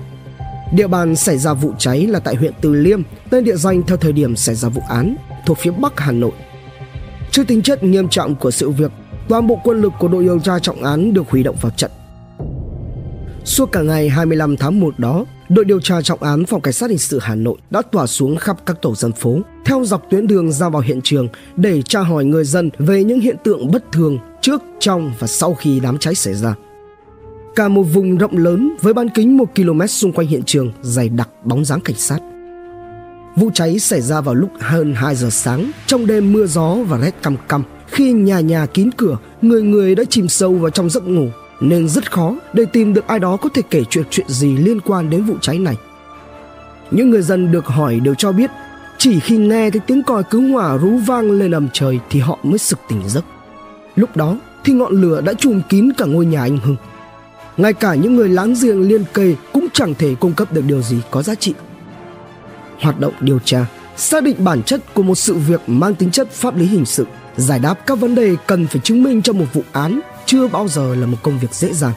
Địa 0.72 0.86
bàn 0.86 1.16
xảy 1.16 1.38
ra 1.38 1.52
vụ 1.52 1.72
cháy 1.78 2.06
là 2.06 2.18
tại 2.18 2.34
huyện 2.34 2.52
Từ 2.60 2.72
Liêm, 2.72 3.02
tên 3.30 3.44
địa 3.44 3.56
danh 3.56 3.82
theo 3.82 3.96
thời 3.96 4.12
điểm 4.12 4.36
xảy 4.36 4.54
ra 4.54 4.68
vụ 4.68 4.82
án, 4.88 5.16
thuộc 5.46 5.58
phía 5.58 5.70
Bắc 5.70 6.00
Hà 6.00 6.12
Nội. 6.12 6.32
Trước 7.30 7.46
tính 7.46 7.62
chất 7.62 7.84
nghiêm 7.84 8.08
trọng 8.08 8.34
của 8.34 8.50
sự 8.50 8.70
việc, 8.70 8.90
toàn 9.30 9.46
bộ 9.46 9.58
quân 9.64 9.80
lực 9.80 9.92
của 9.98 10.08
đội 10.08 10.22
điều 10.22 10.38
tra 10.38 10.58
trọng 10.58 10.82
án 10.82 11.14
được 11.14 11.28
huy 11.28 11.42
động 11.42 11.56
vào 11.60 11.72
trận. 11.76 11.90
Suốt 13.44 13.72
cả 13.72 13.82
ngày 13.82 14.08
25 14.08 14.56
tháng 14.56 14.80
1 14.80 14.98
đó, 14.98 15.24
đội 15.48 15.64
điều 15.64 15.80
tra 15.80 16.02
trọng 16.02 16.22
án 16.22 16.44
phòng 16.44 16.60
cảnh 16.60 16.72
sát 16.72 16.90
hình 16.90 16.98
sự 16.98 17.18
Hà 17.22 17.34
Nội 17.34 17.58
đã 17.70 17.82
tỏa 17.82 18.06
xuống 18.06 18.36
khắp 18.36 18.56
các 18.66 18.82
tổ 18.82 18.94
dân 18.94 19.12
phố, 19.12 19.38
theo 19.64 19.84
dọc 19.84 20.10
tuyến 20.10 20.26
đường 20.26 20.52
ra 20.52 20.68
vào 20.68 20.82
hiện 20.82 21.00
trường 21.04 21.28
để 21.56 21.82
tra 21.82 22.00
hỏi 22.00 22.24
người 22.24 22.44
dân 22.44 22.70
về 22.78 23.04
những 23.04 23.20
hiện 23.20 23.36
tượng 23.44 23.70
bất 23.70 23.92
thường 23.92 24.18
trước, 24.40 24.62
trong 24.80 25.12
và 25.18 25.26
sau 25.26 25.54
khi 25.54 25.80
đám 25.80 25.98
cháy 25.98 26.14
xảy 26.14 26.34
ra. 26.34 26.54
Cả 27.56 27.68
một 27.68 27.82
vùng 27.82 28.18
rộng 28.18 28.36
lớn 28.36 28.76
với 28.80 28.94
bán 28.94 29.08
kính 29.08 29.36
1 29.36 29.44
km 29.56 29.86
xung 29.86 30.12
quanh 30.12 30.26
hiện 30.26 30.42
trường 30.42 30.72
dày 30.80 31.08
đặc 31.08 31.28
bóng 31.44 31.64
dáng 31.64 31.80
cảnh 31.80 31.96
sát. 31.96 32.18
Vụ 33.36 33.50
cháy 33.54 33.78
xảy 33.78 34.00
ra 34.00 34.20
vào 34.20 34.34
lúc 34.34 34.50
hơn 34.60 34.94
2 34.94 35.14
giờ 35.14 35.30
sáng 35.30 35.70
trong 35.86 36.06
đêm 36.06 36.32
mưa 36.32 36.46
gió 36.46 36.74
và 36.88 36.98
rét 36.98 37.14
căm 37.22 37.36
căm 37.48 37.62
khi 37.90 38.12
nhà 38.12 38.40
nhà 38.40 38.66
kín 38.66 38.90
cửa, 38.96 39.16
người 39.42 39.62
người 39.62 39.94
đã 39.94 40.04
chìm 40.10 40.28
sâu 40.28 40.54
vào 40.54 40.70
trong 40.70 40.90
giấc 40.90 41.06
ngủ 41.06 41.28
nên 41.60 41.88
rất 41.88 42.12
khó 42.12 42.34
để 42.52 42.64
tìm 42.64 42.94
được 42.94 43.06
ai 43.06 43.18
đó 43.18 43.36
có 43.36 43.48
thể 43.54 43.62
kể 43.70 43.84
chuyện 43.90 44.04
chuyện 44.10 44.28
gì 44.28 44.56
liên 44.56 44.80
quan 44.80 45.10
đến 45.10 45.24
vụ 45.24 45.34
cháy 45.40 45.58
này. 45.58 45.76
Những 46.90 47.10
người 47.10 47.22
dân 47.22 47.52
được 47.52 47.66
hỏi 47.66 48.00
đều 48.00 48.14
cho 48.14 48.32
biết 48.32 48.50
chỉ 48.98 49.20
khi 49.20 49.36
nghe 49.36 49.70
thấy 49.70 49.80
tiếng 49.86 50.02
còi 50.02 50.22
cứu 50.24 50.52
hỏa 50.52 50.78
rú 50.78 50.96
vang 51.06 51.30
lên 51.30 51.50
ầm 51.50 51.68
trời 51.72 51.98
thì 52.10 52.20
họ 52.20 52.38
mới 52.42 52.58
sực 52.58 52.78
tỉnh 52.88 53.02
giấc. 53.08 53.24
Lúc 53.96 54.16
đó 54.16 54.36
thì 54.64 54.72
ngọn 54.72 55.00
lửa 55.00 55.20
đã 55.20 55.34
trùm 55.34 55.60
kín 55.68 55.92
cả 55.96 56.04
ngôi 56.04 56.26
nhà 56.26 56.40
anh 56.40 56.58
Hưng. 56.58 56.76
Ngay 57.56 57.72
cả 57.72 57.94
những 57.94 58.16
người 58.16 58.28
láng 58.28 58.54
giềng 58.62 58.88
liên 58.88 59.04
kề 59.14 59.34
cũng 59.52 59.66
chẳng 59.72 59.94
thể 59.94 60.14
cung 60.14 60.32
cấp 60.32 60.52
được 60.52 60.64
điều 60.66 60.82
gì 60.82 61.00
có 61.10 61.22
giá 61.22 61.34
trị. 61.34 61.54
Hoạt 62.80 63.00
động 63.00 63.12
điều 63.20 63.38
tra 63.38 63.66
xác 63.96 64.22
định 64.22 64.36
bản 64.44 64.62
chất 64.62 64.94
của 64.94 65.02
một 65.02 65.14
sự 65.14 65.34
việc 65.34 65.60
mang 65.66 65.94
tính 65.94 66.10
chất 66.10 66.30
pháp 66.30 66.56
lý 66.56 66.66
hình 66.66 66.84
sự, 66.84 67.06
giải 67.36 67.58
đáp 67.58 67.74
các 67.86 67.98
vấn 67.98 68.14
đề 68.14 68.36
cần 68.46 68.66
phải 68.66 68.80
chứng 68.84 69.02
minh 69.02 69.22
trong 69.22 69.38
một 69.38 69.46
vụ 69.52 69.62
án 69.72 70.00
chưa 70.26 70.48
bao 70.48 70.68
giờ 70.68 70.94
là 70.94 71.06
một 71.06 71.16
công 71.22 71.38
việc 71.38 71.54
dễ 71.54 71.72
dàng. 71.72 71.92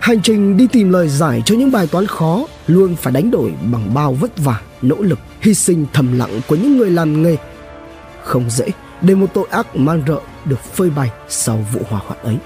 Hành 0.00 0.22
trình 0.22 0.56
đi 0.56 0.66
tìm 0.66 0.90
lời 0.90 1.08
giải 1.08 1.42
cho 1.44 1.54
những 1.54 1.72
bài 1.72 1.86
toán 1.86 2.06
khó 2.06 2.46
luôn 2.66 2.96
phải 2.96 3.12
đánh 3.12 3.30
đổi 3.30 3.52
bằng 3.72 3.94
bao 3.94 4.12
vất 4.12 4.38
vả, 4.38 4.60
nỗ 4.82 4.96
lực, 4.96 5.18
hy 5.40 5.54
sinh 5.54 5.86
thầm 5.92 6.18
lặng 6.18 6.40
của 6.48 6.56
những 6.56 6.76
người 6.76 6.90
làm 6.90 7.22
nghề. 7.22 7.36
Không 8.22 8.50
dễ 8.50 8.66
để 9.02 9.14
một 9.14 9.26
tội 9.34 9.46
ác 9.50 9.76
man 9.76 10.02
rợ 10.08 10.20
được 10.44 10.60
phơi 10.60 10.90
bày 10.90 11.10
sau 11.28 11.64
vụ 11.72 11.80
hỏa 11.88 12.00
hoạn 12.06 12.18
ấy. 12.22 12.36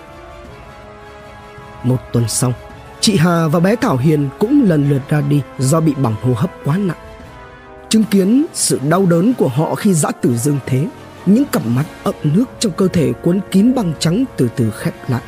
Một 1.85 1.97
tuần 2.13 2.25
sau, 2.29 2.53
chị 3.01 3.17
Hà 3.17 3.49
và 3.49 3.61
bé 3.61 3.77
Thảo 3.77 3.97
Hiền 3.97 4.29
cũng 4.39 4.63
lần 4.69 4.91
lượt 4.91 5.03
ra 5.09 5.21
đi 5.21 5.41
do 5.59 5.81
bị 5.81 5.95
bỏng 5.95 6.17
hô 6.23 6.33
hấp 6.35 6.51
quá 6.65 6.77
nặng. 6.77 6.97
Chứng 7.89 8.05
kiến 8.05 8.47
sự 8.55 8.81
đau 8.89 9.07
đớn 9.07 9.35
của 9.35 9.49
họ 9.49 9.75
khi 9.75 9.95
dã 9.95 10.11
tử 10.11 10.37
dương 10.37 10.59
thế, 10.67 10.87
những 11.27 11.45
cặp 11.53 11.63
mắt 11.67 11.85
ậm 12.05 12.15
nước 12.23 12.45
trong 12.59 12.73
cơ 12.77 12.89
thể 12.89 13.13
cuốn 13.13 13.41
kín 13.51 13.75
băng 13.75 13.93
trắng 13.99 14.25
từ 14.37 14.49
từ 14.57 14.71
khép 14.71 15.11
lại. 15.11 15.23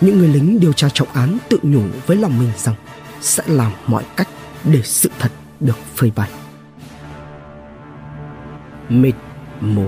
Những 0.00 0.18
người 0.18 0.28
lính 0.28 0.60
điều 0.60 0.72
tra 0.72 0.88
trọng 0.88 1.08
án 1.08 1.38
tự 1.48 1.58
nhủ 1.62 1.82
với 2.06 2.16
lòng 2.16 2.38
mình 2.38 2.50
rằng 2.56 2.74
sẽ 3.20 3.42
làm 3.46 3.72
mọi 3.86 4.04
cách 4.16 4.28
để 4.64 4.80
sự 4.82 5.10
thật 5.18 5.32
được 5.60 5.76
phơi 5.94 6.12
bày. 6.16 6.30
Mịt 8.88 9.14
mù 9.60 9.86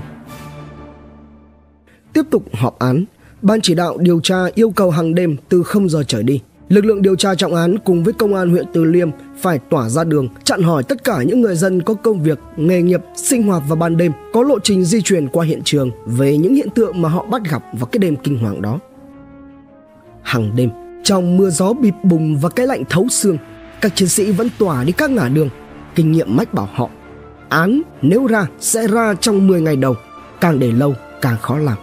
Tiếp 2.13 2.23
tục 2.31 2.45
họp 2.55 2.79
án, 2.79 3.05
Ban 3.43 3.61
chỉ 3.61 3.75
đạo 3.75 3.99
điều 3.99 4.21
tra 4.21 4.37
yêu 4.55 4.71
cầu 4.71 4.91
hàng 4.91 5.15
đêm 5.15 5.37
từ 5.49 5.63
0 5.63 5.89
giờ 5.89 6.03
trở 6.09 6.23
đi. 6.23 6.41
Lực 6.69 6.85
lượng 6.85 7.03
điều 7.03 7.17
tra 7.17 7.35
trọng 7.35 7.55
án 7.55 7.79
cùng 7.79 8.05
với 8.05 8.13
công 8.13 8.35
an 8.35 8.51
huyện 8.51 8.65
Từ 8.73 8.85
Liêm 8.85 9.11
phải 9.39 9.59
tỏa 9.59 9.89
ra 9.89 10.05
đường, 10.05 10.29
chặn 10.45 10.63
hỏi 10.63 10.83
tất 10.83 11.05
cả 11.05 11.23
những 11.23 11.41
người 11.41 11.57
dân 11.57 11.83
có 11.83 11.95
công 11.95 12.23
việc, 12.23 12.39
nghề 12.57 12.83
nghiệp, 12.83 13.01
sinh 13.17 13.43
hoạt 13.43 13.63
vào 13.69 13.77
ban 13.77 13.97
đêm, 13.97 14.13
có 14.33 14.43
lộ 14.43 14.59
trình 14.59 14.85
di 14.85 15.03
chuyển 15.03 15.29
qua 15.29 15.45
hiện 15.45 15.61
trường 15.65 15.91
về 16.07 16.37
những 16.37 16.55
hiện 16.55 16.71
tượng 16.71 17.03
mà 17.03 17.09
họ 17.09 17.25
bắt 17.25 17.43
gặp 17.51 17.63
vào 17.73 17.87
cái 17.87 17.99
đêm 17.99 18.17
kinh 18.17 18.39
hoàng 18.39 18.63
đó. 18.63 18.79
Hàng 20.23 20.57
đêm, 20.57 20.71
trong 21.05 21.37
mưa 21.37 21.51
gió 21.51 21.73
bịp 21.73 21.95
bùng 22.03 22.39
và 22.39 22.49
cái 22.49 22.67
lạnh 22.67 22.85
thấu 22.91 23.09
xương, 23.09 23.39
các 23.81 23.97
chiến 23.97 24.09
sĩ 24.09 24.33
vẫn 24.33 24.49
tỏa 24.59 24.85
đi 24.85 24.93
các 24.93 25.11
ngã 25.11 25.29
đường. 25.29 25.49
Kinh 25.95 26.13
nghiệm 26.13 26.37
mách 26.37 26.55
bảo 26.55 26.69
họ, 26.75 26.91
án 27.49 27.83
nếu 28.03 28.27
ra 28.27 28.47
sẽ 28.61 28.87
ra 28.87 29.15
trong 29.15 29.47
10 29.47 29.61
ngày 29.61 29.77
đầu, 29.77 29.95
càng 30.41 30.59
để 30.59 30.73
lâu 30.73 30.95
càng 31.21 31.37
khó 31.43 31.59
làm. 31.59 31.79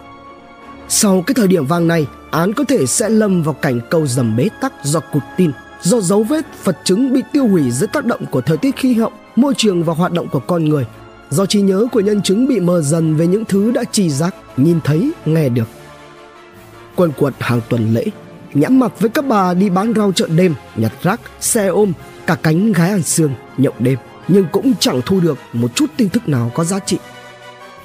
Sau 0.96 1.22
cái 1.26 1.34
thời 1.34 1.48
điểm 1.48 1.66
vàng 1.66 1.88
này, 1.88 2.06
án 2.30 2.52
có 2.52 2.64
thể 2.64 2.86
sẽ 2.86 3.08
lâm 3.08 3.42
vào 3.42 3.54
cảnh 3.54 3.80
câu 3.90 4.06
dầm 4.06 4.36
bế 4.36 4.48
tắc 4.60 4.72
do 4.84 5.00
cụt 5.00 5.22
tin, 5.36 5.50
do 5.82 6.00
dấu 6.00 6.22
vết 6.22 6.44
vật 6.64 6.78
chứng 6.84 7.12
bị 7.12 7.22
tiêu 7.32 7.46
hủy 7.46 7.70
dưới 7.70 7.88
tác 7.88 8.04
động 8.04 8.26
của 8.30 8.40
thời 8.40 8.56
tiết 8.56 8.76
khí 8.76 8.94
hậu, 8.94 9.10
môi 9.36 9.54
trường 9.56 9.84
và 9.84 9.94
hoạt 9.94 10.12
động 10.12 10.28
của 10.28 10.40
con 10.40 10.64
người, 10.64 10.86
do 11.30 11.46
trí 11.46 11.60
nhớ 11.60 11.86
của 11.92 12.00
nhân 12.00 12.22
chứng 12.22 12.48
bị 12.48 12.60
mờ 12.60 12.80
dần 12.80 13.16
về 13.16 13.26
những 13.26 13.44
thứ 13.44 13.70
đã 13.70 13.84
trì 13.84 14.10
giác, 14.10 14.34
nhìn 14.56 14.80
thấy, 14.84 15.12
nghe 15.24 15.48
được. 15.48 15.68
Quần 16.96 17.12
quật 17.12 17.34
hàng 17.38 17.60
tuần 17.68 17.94
lễ, 17.94 18.04
nhãn 18.54 18.78
mặt 18.78 18.92
với 19.00 19.10
các 19.10 19.24
bà 19.26 19.54
đi 19.54 19.70
bán 19.70 19.92
rau 19.96 20.12
chợ 20.12 20.28
đêm, 20.36 20.54
nhặt 20.76 20.92
rác, 21.02 21.20
xe 21.40 21.66
ôm, 21.66 21.92
cả 22.26 22.36
cánh 22.42 22.72
gái 22.72 22.90
ăn 22.90 23.02
xương, 23.02 23.30
nhậu 23.56 23.74
đêm, 23.78 23.98
nhưng 24.28 24.46
cũng 24.52 24.72
chẳng 24.80 25.00
thu 25.06 25.20
được 25.20 25.38
một 25.52 25.68
chút 25.74 25.90
tin 25.96 26.08
tức 26.08 26.28
nào 26.28 26.50
có 26.54 26.64
giá 26.64 26.78
trị. 26.78 26.98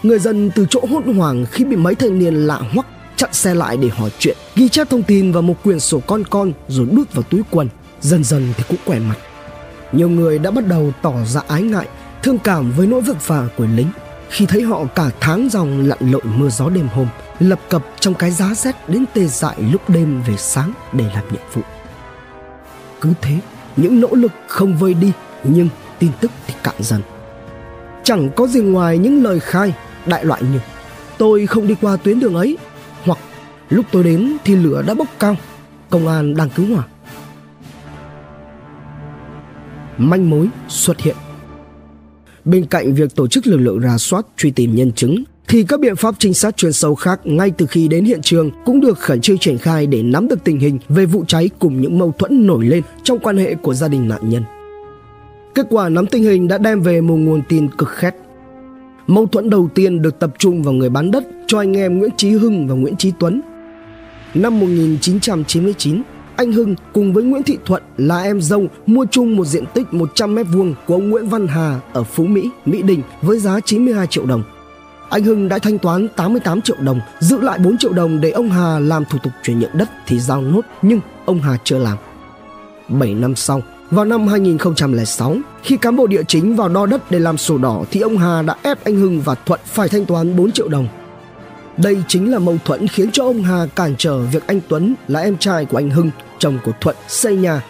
Người 0.03 0.19
dân 0.19 0.51
từ 0.55 0.65
chỗ 0.69 0.81
hốt 0.89 1.03
hoảng 1.15 1.45
khi 1.51 1.65
bị 1.65 1.75
mấy 1.75 1.95
thanh 1.95 2.19
niên 2.19 2.33
lạ 2.33 2.61
hoắc 2.73 2.85
chặn 3.19 3.33
xe 3.33 3.53
lại 3.53 3.77
để 3.77 3.89
hỏi 3.89 4.09
chuyện, 4.19 4.37
ghi 4.55 4.69
chép 4.69 4.89
thông 4.89 5.03
tin 5.03 5.31
vào 5.31 5.41
một 5.41 5.63
quyển 5.63 5.79
sổ 5.79 5.99
con 6.07 6.23
con 6.29 6.51
rồi 6.67 6.87
đút 6.91 7.13
vào 7.13 7.23
túi 7.23 7.41
quần. 7.49 7.67
Dần 8.01 8.23
dần 8.23 8.53
thì 8.57 8.63
cũng 8.69 8.77
quẻ 8.85 8.99
mặt. 8.99 9.15
Nhiều 9.91 10.09
người 10.09 10.39
đã 10.39 10.51
bắt 10.51 10.67
đầu 10.67 10.93
tỏ 11.01 11.13
ra 11.25 11.41
ái 11.47 11.61
ngại, 11.61 11.87
thương 12.23 12.39
cảm 12.39 12.71
với 12.71 12.87
nỗi 12.87 13.01
vất 13.01 13.27
vả 13.27 13.47
của 13.57 13.65
lính. 13.75 13.91
khi 14.29 14.45
thấy 14.45 14.61
họ 14.61 14.85
cả 14.95 15.09
tháng 15.19 15.49
dòng 15.49 15.87
lặn 15.87 16.11
lội 16.11 16.21
mưa 16.23 16.49
gió 16.49 16.69
đêm 16.69 16.87
hôm, 16.87 17.07
lập 17.39 17.59
cập 17.69 17.85
trong 17.99 18.13
cái 18.13 18.31
giá 18.31 18.53
rét 18.53 18.75
đến 18.87 19.05
tê 19.13 19.25
dại 19.25 19.55
lúc 19.71 19.89
đêm 19.89 20.21
về 20.27 20.33
sáng 20.37 20.73
để 20.93 21.05
làm 21.13 21.23
nhiệm 21.31 21.41
vụ. 21.53 21.61
Cứ 23.01 23.13
thế, 23.21 23.35
những 23.77 23.99
nỗ 23.99 24.09
lực 24.11 24.31
không 24.47 24.77
vơi 24.77 24.93
đi 24.93 25.11
nhưng 25.43 25.69
tin 25.99 26.11
tức 26.21 26.31
thì 26.47 26.53
cạn 26.63 26.75
dần. 26.79 27.01
Chẳng 28.03 28.29
có 28.35 28.47
gì 28.47 28.59
ngoài 28.59 28.97
những 28.97 29.23
lời 29.23 29.39
khai 29.39 29.73
đại 30.05 30.25
loại 30.25 30.41
như 30.53 30.59
tôi 31.17 31.47
không 31.47 31.67
đi 31.67 31.75
qua 31.81 31.97
tuyến 31.97 32.19
đường 32.19 32.35
ấy 32.35 32.57
lúc 33.69 33.85
tôi 33.91 34.03
đến 34.03 34.37
thì 34.43 34.55
lửa 34.55 34.83
đã 34.87 34.93
bốc 34.93 35.07
cao, 35.19 35.35
công 35.89 36.07
an 36.07 36.35
đang 36.35 36.49
cứu 36.49 36.65
hỏa. 36.75 36.83
Manh 39.97 40.29
mối 40.29 40.47
xuất 40.67 41.01
hiện 41.01 41.15
Bên 42.45 42.65
cạnh 42.65 42.93
việc 42.93 43.15
tổ 43.15 43.27
chức 43.27 43.47
lực 43.47 43.57
lượng 43.57 43.81
rà 43.81 43.97
soát 43.97 44.25
truy 44.37 44.51
tìm 44.51 44.75
nhân 44.75 44.91
chứng 44.91 45.23
thì 45.47 45.63
các 45.63 45.79
biện 45.79 45.95
pháp 45.95 46.15
trinh 46.19 46.33
sát 46.33 46.57
chuyên 46.57 46.73
sâu 46.73 46.95
khác 46.95 47.19
ngay 47.23 47.51
từ 47.51 47.65
khi 47.65 47.87
đến 47.87 48.05
hiện 48.05 48.21
trường 48.21 48.51
cũng 48.65 48.81
được 48.81 48.99
khẩn 48.99 49.21
trương 49.21 49.37
triển 49.37 49.57
khai 49.57 49.87
để 49.87 50.03
nắm 50.03 50.27
được 50.27 50.43
tình 50.43 50.59
hình 50.59 50.79
về 50.89 51.05
vụ 51.05 51.25
cháy 51.27 51.49
cùng 51.59 51.81
những 51.81 51.99
mâu 51.99 52.13
thuẫn 52.19 52.47
nổi 52.47 52.65
lên 52.65 52.83
trong 53.03 53.19
quan 53.19 53.37
hệ 53.37 53.55
của 53.55 53.73
gia 53.73 53.87
đình 53.87 54.07
nạn 54.07 54.29
nhân. 54.29 54.43
Kết 55.55 55.65
quả 55.69 55.89
nắm 55.89 56.05
tình 56.05 56.23
hình 56.23 56.47
đã 56.47 56.57
đem 56.57 56.81
về 56.81 57.01
một 57.01 57.15
nguồn 57.15 57.41
tin 57.49 57.67
cực 57.77 57.89
khét. 57.89 58.15
Mâu 59.07 59.25
thuẫn 59.25 59.49
đầu 59.49 59.69
tiên 59.75 60.01
được 60.01 60.19
tập 60.19 60.33
trung 60.37 60.63
vào 60.63 60.73
người 60.73 60.89
bán 60.89 61.11
đất 61.11 61.23
cho 61.47 61.59
anh 61.59 61.77
em 61.77 61.99
Nguyễn 61.99 62.11
Chí 62.17 62.31
Hưng 62.31 62.67
và 62.67 62.75
Nguyễn 62.75 62.95
Chí 62.95 63.11
Tuấn. 63.19 63.41
Năm 64.33 64.59
1999, 64.59 66.01
anh 66.35 66.51
Hưng 66.51 66.75
cùng 66.93 67.13
với 67.13 67.23
Nguyễn 67.23 67.43
Thị 67.43 67.57
Thuận 67.65 67.83
là 67.97 68.21
em 68.21 68.41
dâu 68.41 68.67
mua 68.85 69.05
chung 69.11 69.35
một 69.35 69.45
diện 69.45 69.63
tích 69.73 69.87
100m2 69.91 70.73
của 70.87 70.93
ông 70.93 71.09
Nguyễn 71.09 71.27
Văn 71.27 71.47
Hà 71.47 71.79
ở 71.93 72.03
Phú 72.03 72.23
Mỹ, 72.23 72.49
Mỹ 72.65 72.81
Đình 72.81 73.01
với 73.21 73.39
giá 73.39 73.59
92 73.59 74.07
triệu 74.07 74.25
đồng. 74.25 74.43
Anh 75.09 75.23
Hưng 75.23 75.47
đã 75.49 75.59
thanh 75.59 75.77
toán 75.77 76.07
88 76.15 76.61
triệu 76.61 76.75
đồng, 76.79 76.99
giữ 77.19 77.41
lại 77.41 77.59
4 77.59 77.77
triệu 77.77 77.93
đồng 77.93 78.21
để 78.21 78.31
ông 78.31 78.49
Hà 78.49 78.79
làm 78.79 79.05
thủ 79.05 79.17
tục 79.23 79.33
chuyển 79.43 79.59
nhượng 79.59 79.77
đất 79.77 79.89
thì 80.07 80.19
giao 80.19 80.41
nốt 80.41 80.61
nhưng 80.81 80.99
ông 81.25 81.41
Hà 81.41 81.57
chưa 81.63 81.77
làm. 81.77 81.97
7 82.87 83.13
năm 83.13 83.35
sau, 83.35 83.61
vào 83.91 84.05
năm 84.05 84.27
2006, 84.27 85.37
khi 85.63 85.77
cán 85.77 85.95
bộ 85.95 86.07
địa 86.07 86.23
chính 86.27 86.55
vào 86.55 86.69
đo 86.69 86.85
đất 86.85 87.11
để 87.11 87.19
làm 87.19 87.37
sổ 87.37 87.57
đỏ 87.57 87.83
thì 87.91 87.99
ông 87.99 88.17
Hà 88.17 88.41
đã 88.41 88.55
ép 88.61 88.83
anh 88.83 88.95
Hưng 88.95 89.21
và 89.21 89.35
Thuận 89.35 89.59
phải 89.65 89.89
thanh 89.89 90.05
toán 90.05 90.35
4 90.35 90.51
triệu 90.51 90.67
đồng. 90.67 90.87
Đây 91.83 91.97
chính 92.07 92.31
là 92.31 92.39
mâu 92.39 92.57
thuẫn 92.65 92.87
khiến 92.87 93.11
cho 93.11 93.23
ông 93.23 93.43
Hà 93.43 93.65
cản 93.75 93.95
trở 93.97 94.19
việc 94.19 94.47
anh 94.47 94.59
Tuấn 94.67 94.95
là 95.07 95.19
em 95.19 95.37
trai 95.37 95.65
của 95.65 95.77
anh 95.77 95.89
Hưng, 95.89 96.11
chồng 96.39 96.59
của 96.65 96.71
Thuận 96.81 96.95
xây 97.07 97.35
nhà. 97.35 97.61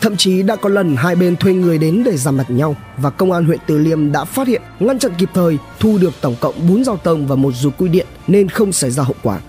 Thậm 0.00 0.16
chí 0.16 0.42
đã 0.42 0.56
có 0.56 0.68
lần 0.68 0.96
hai 0.96 1.16
bên 1.16 1.36
thuê 1.36 1.52
người 1.52 1.78
đến 1.78 2.02
để 2.04 2.16
giảm 2.16 2.36
mặt 2.36 2.50
nhau 2.50 2.76
và 2.96 3.10
công 3.10 3.32
an 3.32 3.44
huyện 3.44 3.58
Từ 3.66 3.78
Liêm 3.78 4.12
đã 4.12 4.24
phát 4.24 4.48
hiện, 4.48 4.62
ngăn 4.80 4.98
chặn 4.98 5.12
kịp 5.18 5.28
thời, 5.34 5.58
thu 5.80 5.98
được 5.98 6.12
tổng 6.20 6.36
cộng 6.40 6.54
4 6.68 6.84
dao 6.84 6.96
tông 6.96 7.26
và 7.26 7.36
một 7.36 7.54
dù 7.54 7.70
quy 7.78 7.88
điện 7.88 8.06
nên 8.26 8.48
không 8.48 8.72
xảy 8.72 8.90
ra 8.90 9.02
hậu 9.02 9.14
quả. 9.22 9.40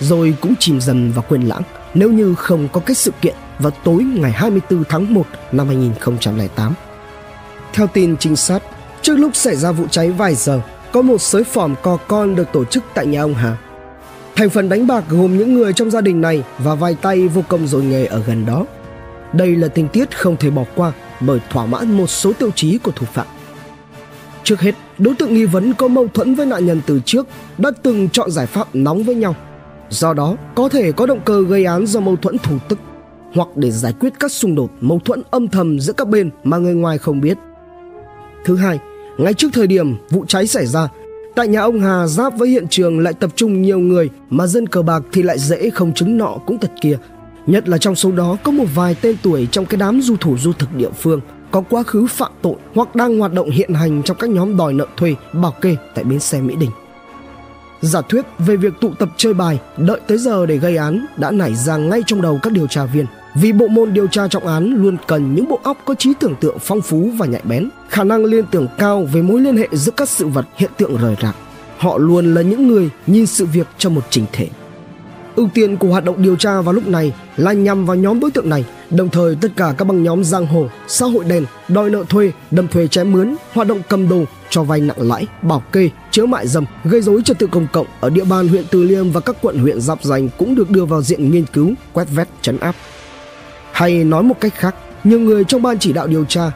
Rồi 0.00 0.34
cũng 0.40 0.54
chìm 0.58 0.80
dần 0.80 1.12
và 1.12 1.22
quên 1.22 1.42
lãng 1.42 1.62
nếu 1.94 2.10
như 2.10 2.34
không 2.34 2.68
có 2.72 2.80
cái 2.80 2.94
sự 2.94 3.12
kiện 3.20 3.34
vào 3.58 3.70
tối 3.84 4.02
ngày 4.02 4.32
24 4.32 4.84
tháng 4.88 5.14
1 5.14 5.26
năm 5.52 5.66
2008. 5.66 6.74
Theo 7.72 7.86
tin 7.86 8.16
trinh 8.16 8.36
sát, 8.36 8.62
trước 9.02 9.16
lúc 9.16 9.36
xảy 9.36 9.56
ra 9.56 9.72
vụ 9.72 9.86
cháy 9.90 10.10
vài 10.10 10.34
giờ, 10.34 10.60
có 10.92 11.02
một 11.02 11.20
sới 11.20 11.44
phỏm 11.44 11.74
cò 11.82 11.96
con 12.08 12.36
được 12.36 12.52
tổ 12.52 12.64
chức 12.64 12.84
tại 12.94 13.06
nhà 13.06 13.22
ông 13.22 13.34
Hà. 13.34 13.56
Thành 14.36 14.50
phần 14.50 14.68
đánh 14.68 14.86
bạc 14.86 15.04
gồm 15.08 15.38
những 15.38 15.54
người 15.54 15.72
trong 15.72 15.90
gia 15.90 16.00
đình 16.00 16.20
này 16.20 16.42
và 16.58 16.74
vài 16.74 16.96
tay 17.02 17.28
vô 17.28 17.42
công 17.48 17.66
rồi 17.66 17.84
nghề 17.84 18.06
ở 18.06 18.22
gần 18.26 18.46
đó. 18.46 18.66
Đây 19.32 19.56
là 19.56 19.68
tình 19.68 19.88
tiết 19.88 20.18
không 20.18 20.36
thể 20.36 20.50
bỏ 20.50 20.64
qua 20.74 20.92
bởi 21.20 21.40
thỏa 21.50 21.66
mãn 21.66 21.96
một 21.96 22.06
số 22.06 22.32
tiêu 22.32 22.50
chí 22.54 22.78
của 22.78 22.90
thủ 22.90 23.06
phạm. 23.12 23.26
Trước 24.44 24.60
hết, 24.60 24.74
đối 24.98 25.14
tượng 25.14 25.34
nghi 25.34 25.44
vấn 25.44 25.74
có 25.74 25.88
mâu 25.88 26.08
thuẫn 26.08 26.34
với 26.34 26.46
nạn 26.46 26.66
nhân 26.66 26.80
từ 26.86 27.00
trước 27.04 27.26
đã 27.58 27.70
từng 27.82 28.08
chọn 28.08 28.30
giải 28.30 28.46
pháp 28.46 28.68
nóng 28.72 29.02
với 29.02 29.14
nhau. 29.14 29.34
Do 29.90 30.14
đó, 30.14 30.36
có 30.54 30.68
thể 30.68 30.92
có 30.92 31.06
động 31.06 31.20
cơ 31.24 31.42
gây 31.42 31.64
án 31.64 31.86
do 31.86 32.00
mâu 32.00 32.16
thuẫn 32.16 32.38
thủ 32.38 32.58
tức 32.68 32.78
hoặc 33.34 33.48
để 33.54 33.70
giải 33.70 33.94
quyết 34.00 34.12
các 34.20 34.32
xung 34.32 34.54
đột 34.54 34.70
mâu 34.80 34.98
thuẫn 34.98 35.22
âm 35.30 35.48
thầm 35.48 35.80
giữa 35.80 35.92
các 35.92 36.08
bên 36.08 36.30
mà 36.44 36.58
người 36.58 36.74
ngoài 36.74 36.98
không 36.98 37.20
biết. 37.20 37.38
Thứ 38.44 38.56
hai, 38.56 38.78
ngay 39.24 39.34
trước 39.34 39.48
thời 39.52 39.66
điểm 39.66 39.96
vụ 40.10 40.24
cháy 40.28 40.46
xảy 40.46 40.66
ra, 40.66 40.88
tại 41.34 41.48
nhà 41.48 41.60
ông 41.60 41.80
Hà 41.80 42.06
giáp 42.06 42.38
với 42.38 42.48
hiện 42.48 42.68
trường 42.68 42.98
lại 42.98 43.12
tập 43.12 43.30
trung 43.36 43.62
nhiều 43.62 43.78
người 43.78 44.10
mà 44.30 44.46
dân 44.46 44.66
cờ 44.66 44.82
bạc 44.82 45.02
thì 45.12 45.22
lại 45.22 45.38
dễ 45.38 45.70
không 45.70 45.94
chứng 45.94 46.18
nọ 46.18 46.36
cũng 46.46 46.58
thật 46.58 46.70
kia. 46.80 46.98
Nhất 47.46 47.68
là 47.68 47.78
trong 47.78 47.94
số 47.94 48.12
đó 48.12 48.36
có 48.42 48.52
một 48.52 48.64
vài 48.74 48.96
tên 49.00 49.16
tuổi 49.22 49.48
trong 49.52 49.66
cái 49.66 49.78
đám 49.78 50.00
du 50.02 50.16
thủ 50.16 50.38
du 50.38 50.52
thực 50.52 50.74
địa 50.74 50.90
phương 50.90 51.20
có 51.50 51.60
quá 51.60 51.82
khứ 51.82 52.06
phạm 52.06 52.32
tội 52.42 52.54
hoặc 52.74 52.96
đang 52.96 53.18
hoạt 53.18 53.32
động 53.32 53.50
hiện 53.50 53.74
hành 53.74 54.02
trong 54.02 54.16
các 54.20 54.30
nhóm 54.30 54.56
đòi 54.56 54.72
nợ 54.72 54.86
thuê, 54.96 55.14
bảo 55.32 55.54
kê 55.60 55.76
tại 55.94 56.04
bến 56.04 56.20
xe 56.20 56.40
Mỹ 56.40 56.54
Đình. 56.60 56.70
Giả 57.80 58.00
thuyết 58.00 58.24
về 58.38 58.56
việc 58.56 58.72
tụ 58.80 58.94
tập 58.98 59.08
chơi 59.16 59.34
bài, 59.34 59.60
đợi 59.76 60.00
tới 60.06 60.18
giờ 60.18 60.46
để 60.46 60.56
gây 60.56 60.76
án 60.76 61.06
đã 61.16 61.30
nảy 61.30 61.54
ra 61.54 61.76
ngay 61.76 62.02
trong 62.06 62.22
đầu 62.22 62.38
các 62.42 62.52
điều 62.52 62.66
tra 62.66 62.84
viên– 62.84 63.06
vì 63.34 63.52
bộ 63.52 63.68
môn 63.68 63.92
điều 63.92 64.06
tra 64.06 64.28
trọng 64.28 64.46
án 64.46 64.74
luôn 64.82 64.96
cần 65.06 65.34
những 65.34 65.48
bộ 65.48 65.60
óc 65.62 65.78
có 65.84 65.94
trí 65.94 66.12
tưởng 66.20 66.34
tượng 66.40 66.58
phong 66.60 66.80
phú 66.80 67.10
và 67.16 67.26
nhạy 67.26 67.42
bén, 67.44 67.68
khả 67.88 68.04
năng 68.04 68.24
liên 68.24 68.44
tưởng 68.50 68.68
cao 68.78 69.08
về 69.12 69.22
mối 69.22 69.40
liên 69.40 69.56
hệ 69.56 69.68
giữa 69.72 69.92
các 69.96 70.08
sự 70.08 70.26
vật 70.26 70.46
hiện 70.56 70.70
tượng 70.78 70.96
rời 70.96 71.16
rạc. 71.22 71.36
Họ 71.78 71.98
luôn 71.98 72.34
là 72.34 72.42
những 72.42 72.68
người 72.68 72.90
nhìn 73.06 73.26
sự 73.26 73.46
việc 73.46 73.66
trong 73.78 73.94
một 73.94 74.02
trình 74.10 74.26
thể. 74.32 74.48
Ưu 75.36 75.48
tiên 75.54 75.76
của 75.76 75.88
hoạt 75.88 76.04
động 76.04 76.22
điều 76.22 76.36
tra 76.36 76.60
vào 76.60 76.72
lúc 76.72 76.88
này 76.88 77.12
là 77.36 77.52
nhằm 77.52 77.86
vào 77.86 77.96
nhóm 77.96 78.20
đối 78.20 78.30
tượng 78.30 78.48
này, 78.48 78.64
đồng 78.90 79.08
thời 79.08 79.36
tất 79.40 79.48
cả 79.56 79.74
các 79.78 79.84
băng 79.84 80.02
nhóm 80.02 80.24
giang 80.24 80.46
hồ, 80.46 80.68
xã 80.88 81.06
hội 81.06 81.24
đen, 81.24 81.44
đòi 81.68 81.90
nợ 81.90 82.04
thuê, 82.08 82.32
đâm 82.50 82.68
thuê 82.68 82.86
chém 82.86 83.12
mướn, 83.12 83.36
hoạt 83.52 83.68
động 83.68 83.82
cầm 83.88 84.08
đồ, 84.08 84.24
cho 84.50 84.62
vay 84.62 84.80
nặng 84.80 84.96
lãi, 85.08 85.26
bảo 85.42 85.62
kê, 85.72 85.90
chứa 86.10 86.26
mại 86.26 86.46
dâm, 86.46 86.64
gây 86.84 87.02
rối 87.02 87.22
trật 87.22 87.38
tự 87.38 87.46
công 87.46 87.66
cộng 87.72 87.86
ở 88.00 88.10
địa 88.10 88.24
bàn 88.24 88.48
huyện 88.48 88.64
Từ 88.70 88.82
Liêm 88.82 89.10
và 89.10 89.20
các 89.20 89.36
quận 89.42 89.58
huyện 89.58 89.80
giáp 89.80 90.02
danh 90.02 90.28
cũng 90.38 90.54
được 90.54 90.70
đưa 90.70 90.84
vào 90.84 91.02
diện 91.02 91.30
nghiên 91.30 91.44
cứu, 91.44 91.72
quét 91.92 92.08
vét, 92.10 92.28
chấn 92.42 92.58
áp. 92.58 92.74
Hay 93.80 94.04
nói 94.04 94.22
một 94.22 94.40
cách 94.40 94.54
khác, 94.54 94.74
nhiều 95.04 95.20
người 95.20 95.44
trong 95.44 95.62
ban 95.62 95.78
chỉ 95.78 95.92
đạo 95.92 96.06
điều 96.06 96.24
tra 96.24 96.50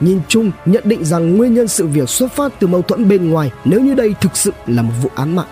nhìn 0.00 0.20
chung 0.28 0.50
nhận 0.66 0.82
định 0.86 1.04
rằng 1.04 1.36
nguyên 1.36 1.54
nhân 1.54 1.68
sự 1.68 1.86
việc 1.86 2.08
xuất 2.08 2.32
phát 2.32 2.52
từ 2.60 2.66
mâu 2.66 2.82
thuẫn 2.82 3.08
bên 3.08 3.30
ngoài 3.30 3.50
nếu 3.64 3.80
như 3.80 3.94
đây 3.94 4.14
thực 4.20 4.36
sự 4.36 4.52
là 4.66 4.82
một 4.82 4.92
vụ 5.02 5.10
án 5.14 5.36
mạng. 5.36 5.46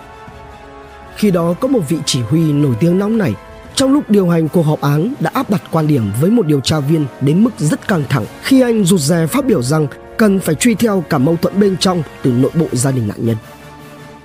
Khi 1.15 1.31
đó 1.31 1.55
có 1.59 1.67
một 1.67 1.79
vị 1.89 1.97
chỉ 2.05 2.21
huy 2.21 2.53
nổi 2.53 2.75
tiếng 2.79 2.99
nóng 2.99 3.17
này 3.17 3.33
trong 3.75 3.93
lúc 3.93 4.09
điều 4.09 4.29
hành 4.29 4.49
cuộc 4.49 4.61
họp 4.61 4.81
án 4.81 5.13
đã 5.19 5.31
áp 5.33 5.49
đặt 5.49 5.61
quan 5.71 5.87
điểm 5.87 6.03
với 6.21 6.31
một 6.31 6.45
điều 6.45 6.59
tra 6.59 6.79
viên 6.79 7.05
đến 7.21 7.43
mức 7.43 7.51
rất 7.57 7.87
căng 7.87 8.03
thẳng 8.09 8.25
khi 8.43 8.61
anh 8.61 8.83
rụt 8.83 8.99
rè 8.99 9.27
phát 9.27 9.45
biểu 9.45 9.61
rằng 9.61 9.87
cần 10.17 10.39
phải 10.39 10.55
truy 10.55 10.75
theo 10.75 11.03
cả 11.09 11.17
mâu 11.17 11.35
thuẫn 11.35 11.59
bên 11.59 11.77
trong 11.77 12.03
từ 12.23 12.31
nội 12.31 12.51
bộ 12.55 12.65
gia 12.71 12.91
đình 12.91 13.07
nạn 13.07 13.25
nhân. 13.25 13.37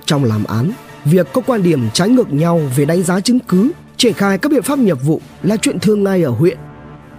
Trong 0.05 0.23
làm 0.23 0.43
án, 0.43 0.71
việc 1.05 1.27
có 1.33 1.41
quan 1.45 1.63
điểm 1.63 1.89
trái 1.93 2.09
ngược 2.09 2.33
nhau 2.33 2.61
về 2.75 2.85
đánh 2.85 3.03
giá 3.03 3.19
chứng 3.19 3.39
cứ, 3.39 3.71
triển 3.97 4.13
khai 4.13 4.37
các 4.37 4.51
biện 4.51 4.63
pháp 4.63 4.79
nghiệp 4.79 5.01
vụ 5.03 5.21
là 5.43 5.57
chuyện 5.57 5.79
thường 5.79 6.03
ngay 6.03 6.23
ở 6.23 6.29
huyện 6.29 6.57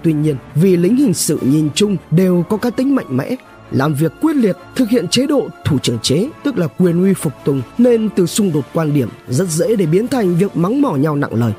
Tuy 0.06 0.12
nhiên, 0.12 0.36
vì 0.54 0.76
lính 0.76 0.96
hình 0.96 1.14
sự 1.14 1.38
nhìn 1.42 1.68
chung 1.75 1.96
đều 2.10 2.44
có 2.48 2.56
cá 2.56 2.70
tính 2.70 2.94
mạnh 2.94 3.16
mẽ, 3.16 3.36
làm 3.70 3.94
việc 3.94 4.12
quyết 4.20 4.36
liệt, 4.36 4.56
thực 4.75 4.88
hiện 4.88 5.08
chế 5.08 5.26
độ 5.26 5.48
thủ 5.64 5.78
trưởng 5.78 5.98
chế, 5.98 6.28
tức 6.44 6.58
là 6.58 6.66
quyền 6.66 7.02
uy 7.02 7.14
phục 7.14 7.32
tùng, 7.44 7.62
nên 7.78 8.08
từ 8.16 8.26
xung 8.26 8.52
đột 8.52 8.64
quan 8.75 8.94
điểm 8.94 9.08
rất 9.28 9.48
dễ 9.48 9.76
để 9.76 9.86
biến 9.86 10.08
thành 10.08 10.36
việc 10.36 10.56
mắng 10.56 10.82
mỏ 10.82 10.96
nhau 10.96 11.16
nặng 11.16 11.34
lời. 11.34 11.52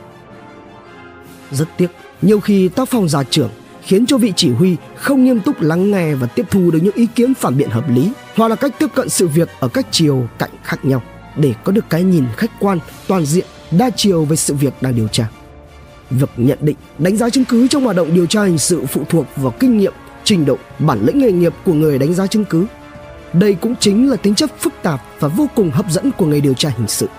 Rất 1.51 1.67
tiếc, 1.77 1.87
nhiều 2.21 2.39
khi 2.39 2.67
tác 2.67 2.89
phong 2.89 3.09
già 3.09 3.23
trưởng 3.23 3.49
khiến 3.81 4.05
cho 4.05 4.17
vị 4.17 4.33
chỉ 4.35 4.51
huy 4.51 4.75
không 4.95 5.25
nghiêm 5.25 5.39
túc 5.39 5.61
lắng 5.61 5.91
nghe 5.91 6.15
và 6.15 6.27
tiếp 6.27 6.45
thu 6.51 6.71
được 6.71 6.79
những 6.83 6.95
ý 6.95 7.07
kiến 7.15 7.33
phản 7.33 7.57
biện 7.57 7.69
hợp 7.69 7.89
lý 7.89 8.11
hoặc 8.35 8.47
là 8.47 8.55
cách 8.55 8.75
tiếp 8.79 8.87
cận 8.95 9.09
sự 9.09 9.27
việc 9.27 9.49
ở 9.59 9.67
các 9.67 9.87
chiều 9.91 10.27
cạnh 10.39 10.51
khác 10.63 10.85
nhau 10.85 11.01
để 11.35 11.53
có 11.63 11.71
được 11.71 11.85
cái 11.89 12.03
nhìn 12.03 12.25
khách 12.37 12.51
quan, 12.59 12.79
toàn 13.07 13.25
diện, 13.25 13.45
đa 13.71 13.89
chiều 13.95 14.25
về 14.25 14.35
sự 14.35 14.53
việc 14.53 14.73
đang 14.81 14.95
điều 14.95 15.07
tra. 15.07 15.29
Việc 16.09 16.29
nhận 16.37 16.57
định, 16.61 16.75
đánh 16.97 17.17
giá 17.17 17.29
chứng 17.29 17.45
cứ 17.45 17.67
trong 17.67 17.83
hoạt 17.83 17.95
động 17.95 18.13
điều 18.13 18.25
tra 18.25 18.43
hình 18.43 18.57
sự 18.57 18.85
phụ 18.85 19.01
thuộc 19.09 19.25
vào 19.35 19.53
kinh 19.59 19.77
nghiệm, 19.77 19.93
trình 20.23 20.45
độ, 20.45 20.57
bản 20.79 21.05
lĩnh 21.05 21.19
nghề 21.19 21.31
nghiệp 21.31 21.53
của 21.65 21.73
người 21.73 21.99
đánh 21.99 22.13
giá 22.13 22.27
chứng 22.27 22.45
cứ. 22.45 22.65
Đây 23.33 23.53
cũng 23.61 23.75
chính 23.79 24.09
là 24.09 24.15
tính 24.15 24.35
chất 24.35 24.51
phức 24.59 24.73
tạp 24.83 25.01
và 25.19 25.27
vô 25.27 25.49
cùng 25.55 25.71
hấp 25.71 25.91
dẫn 25.91 26.11
của 26.11 26.25
nghề 26.25 26.39
điều 26.39 26.53
tra 26.53 26.69
hình 26.77 26.87
sự. 26.87 27.09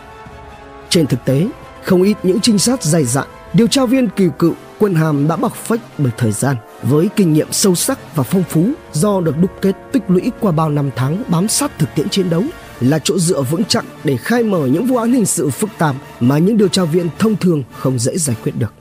Trên 0.88 1.06
thực 1.06 1.24
tế, 1.24 1.48
không 1.82 2.02
ít 2.02 2.16
những 2.22 2.40
trinh 2.40 2.58
sát 2.58 2.82
dày 2.82 3.04
dạn, 3.04 3.26
điều 3.52 3.66
tra 3.66 3.86
viên 3.86 4.08
kỳ 4.08 4.28
cựu, 4.38 4.54
quân 4.78 4.94
hàm 4.94 5.28
đã 5.28 5.36
bọc 5.36 5.54
phách 5.54 5.80
bởi 5.98 6.12
thời 6.16 6.32
gian 6.32 6.56
với 6.82 7.08
kinh 7.16 7.32
nghiệm 7.32 7.52
sâu 7.52 7.74
sắc 7.74 8.16
và 8.16 8.22
phong 8.22 8.42
phú 8.42 8.68
do 8.92 9.20
được 9.20 9.38
đúc 9.40 9.50
kết 9.60 9.72
tích 9.92 10.02
lũy 10.08 10.30
qua 10.40 10.52
bao 10.52 10.70
năm 10.70 10.90
tháng 10.96 11.22
bám 11.28 11.48
sát 11.48 11.78
thực 11.78 11.94
tiễn 11.94 12.08
chiến 12.08 12.30
đấu 12.30 12.42
là 12.80 12.98
chỗ 12.98 13.18
dựa 13.18 13.42
vững 13.42 13.64
chắc 13.64 13.84
để 14.04 14.16
khai 14.16 14.42
mở 14.42 14.66
những 14.66 14.86
vụ 14.86 14.96
án 14.96 15.12
hình 15.12 15.26
sự 15.26 15.50
phức 15.50 15.70
tạp 15.78 15.96
mà 16.20 16.38
những 16.38 16.56
điều 16.56 16.68
tra 16.68 16.84
viên 16.84 17.08
thông 17.18 17.36
thường 17.36 17.62
không 17.78 17.98
dễ 17.98 18.16
giải 18.16 18.36
quyết 18.42 18.52
được. 18.58 18.72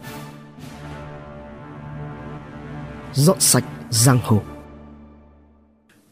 Dọn 3.14 3.40
sạch 3.40 3.64
giang 3.90 4.20
hồ 4.24 4.42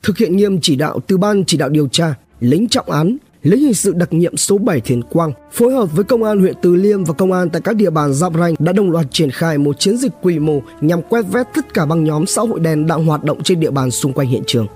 Thực 0.03 0.17
hiện 0.17 0.37
nghiêm 0.37 0.59
chỉ 0.61 0.75
đạo 0.75 0.99
từ 1.07 1.17
ban 1.17 1.45
chỉ 1.45 1.57
đạo 1.57 1.69
điều 1.69 1.87
tra, 1.87 2.13
lính 2.39 2.67
trọng 2.67 2.89
án, 2.89 3.17
lính 3.43 3.59
hình 3.59 3.73
sự 3.73 3.93
đặc 3.93 4.13
nhiệm 4.13 4.37
số 4.37 4.57
7 4.57 4.81
Thiền 4.81 5.01
Quang 5.01 5.31
phối 5.51 5.73
hợp 5.73 5.95
với 5.95 6.03
công 6.03 6.23
an 6.23 6.39
huyện 6.39 6.53
Từ 6.61 6.75
Liêm 6.75 7.03
và 7.03 7.13
công 7.13 7.31
an 7.31 7.49
tại 7.49 7.61
các 7.61 7.75
địa 7.75 7.89
bàn 7.89 8.13
giáp 8.13 8.33
ranh 8.33 8.53
đã 8.59 8.73
đồng 8.73 8.91
loạt 8.91 9.05
triển 9.11 9.31
khai 9.31 9.57
một 9.57 9.79
chiến 9.79 9.97
dịch 9.97 10.11
quy 10.21 10.39
mô 10.39 10.59
nhằm 10.81 11.01
quét 11.01 11.21
vét 11.21 11.47
tất 11.55 11.73
cả 11.73 11.85
băng 11.85 12.03
nhóm 12.03 12.25
xã 12.25 12.41
hội 12.41 12.59
đen 12.59 12.87
đang 12.87 13.05
hoạt 13.05 13.23
động 13.23 13.43
trên 13.43 13.59
địa 13.59 13.71
bàn 13.71 13.91
xung 13.91 14.13
quanh 14.13 14.27
hiện 14.27 14.43
trường. 14.47 14.67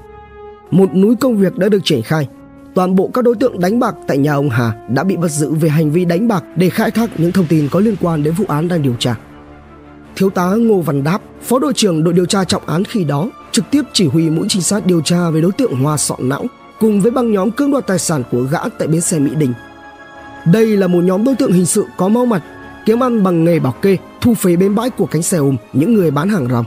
Một 0.72 0.96
núi 0.96 1.16
công 1.16 1.38
việc 1.38 1.58
đã 1.58 1.70
được 1.70 1.80
triển 1.84 2.01
khai 2.01 2.28
toàn 2.76 2.96
bộ 2.96 3.10
các 3.14 3.24
đối 3.24 3.36
tượng 3.36 3.60
đánh 3.60 3.80
bạc 3.80 3.96
tại 4.08 4.18
nhà 4.18 4.34
ông 4.34 4.50
Hà 4.50 4.74
đã 4.90 5.04
bị 5.04 5.18
bắt 5.18 5.32
giữ 5.32 5.54
về 5.54 5.70
hành 5.70 5.92
vi 5.92 6.06
đánh 6.06 6.28
bạc 6.28 6.44
để 6.56 6.70
khai 6.70 6.92
thác 6.92 7.20
những 7.20 7.32
thông 7.32 7.46
tin 7.46 7.68
có 7.72 7.80
liên 7.80 7.96
quan 8.02 8.24
đến 8.24 8.34
vụ 8.34 8.46
án 8.48 8.68
đang 8.68 8.82
điều 8.82 8.96
tra. 9.00 9.16
Thiếu 10.16 10.30
tá 10.30 10.52
Ngô 10.58 10.82
Văn 10.82 11.04
Đáp, 11.04 11.22
phó 11.42 11.60
đội 11.60 11.74
trưởng 11.74 12.04
đội 12.04 12.14
điều 12.14 12.26
tra 12.26 12.44
trọng 12.44 12.66
án 12.66 12.84
khi 12.84 13.04
đó, 13.04 13.30
trực 13.52 13.66
tiếp 13.72 13.82
chỉ 13.94 14.08
huy 14.08 14.30
mũi 14.30 14.46
trinh 14.50 14.62
sát 14.62 14.86
điều 14.86 15.02
tra 15.02 15.30
về 15.30 15.42
đối 15.42 15.52
tượng 15.52 15.76
Hoa 15.76 15.98
Sọn 15.98 16.30
Não 16.30 16.46
cùng 16.80 17.02
với 17.02 17.12
băng 17.12 17.32
nhóm 17.32 17.52
cưỡng 17.52 17.72
đoạt 17.72 17.88
tài 17.88 18.00
sản 18.00 18.24
của 18.32 18.42
gã 18.42 18.60
tại 18.80 18.88
bến 18.88 19.02
xe 19.02 19.20
Mỹ 19.20 19.32
Đình. 19.36 19.54
Đây 20.46 20.78
là 20.78 20.88
một 20.88 21.00
nhóm 21.04 21.24
đối 21.24 21.36
tượng 21.36 21.52
hình 21.52 21.66
sự 21.66 21.86
có 21.98 22.08
máu 22.08 22.26
mặt, 22.26 22.44
kiếm 22.86 23.04
ăn 23.04 23.24
bằng 23.24 23.44
nghề 23.44 23.60
bảo 23.60 23.76
kê, 23.82 23.98
thu 24.22 24.34
phí 24.34 24.56
bên 24.56 24.76
bãi 24.76 24.90
của 24.90 25.06
cánh 25.06 25.22
xe 25.22 25.38
ôm 25.38 25.56
những 25.74 25.94
người 25.94 26.12
bán 26.12 26.30
hàng 26.30 26.48
rong. 26.52 26.66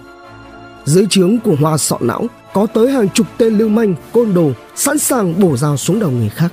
Dưới 0.84 1.06
trướng 1.10 1.38
của 1.38 1.56
Hoa 1.60 1.78
Sọn 1.78 2.06
Não 2.06 2.26
có 2.52 2.66
tới 2.66 2.90
hàng 2.90 3.08
chục 3.08 3.26
tên 3.38 3.58
lưu 3.58 3.68
manh, 3.68 3.94
côn 4.12 4.34
đồ 4.34 4.50
sẵn 4.76 4.98
sàng 4.98 5.40
bổ 5.40 5.56
dao 5.56 5.76
xuống 5.76 6.00
đầu 6.00 6.10
người 6.10 6.28
khác. 6.28 6.52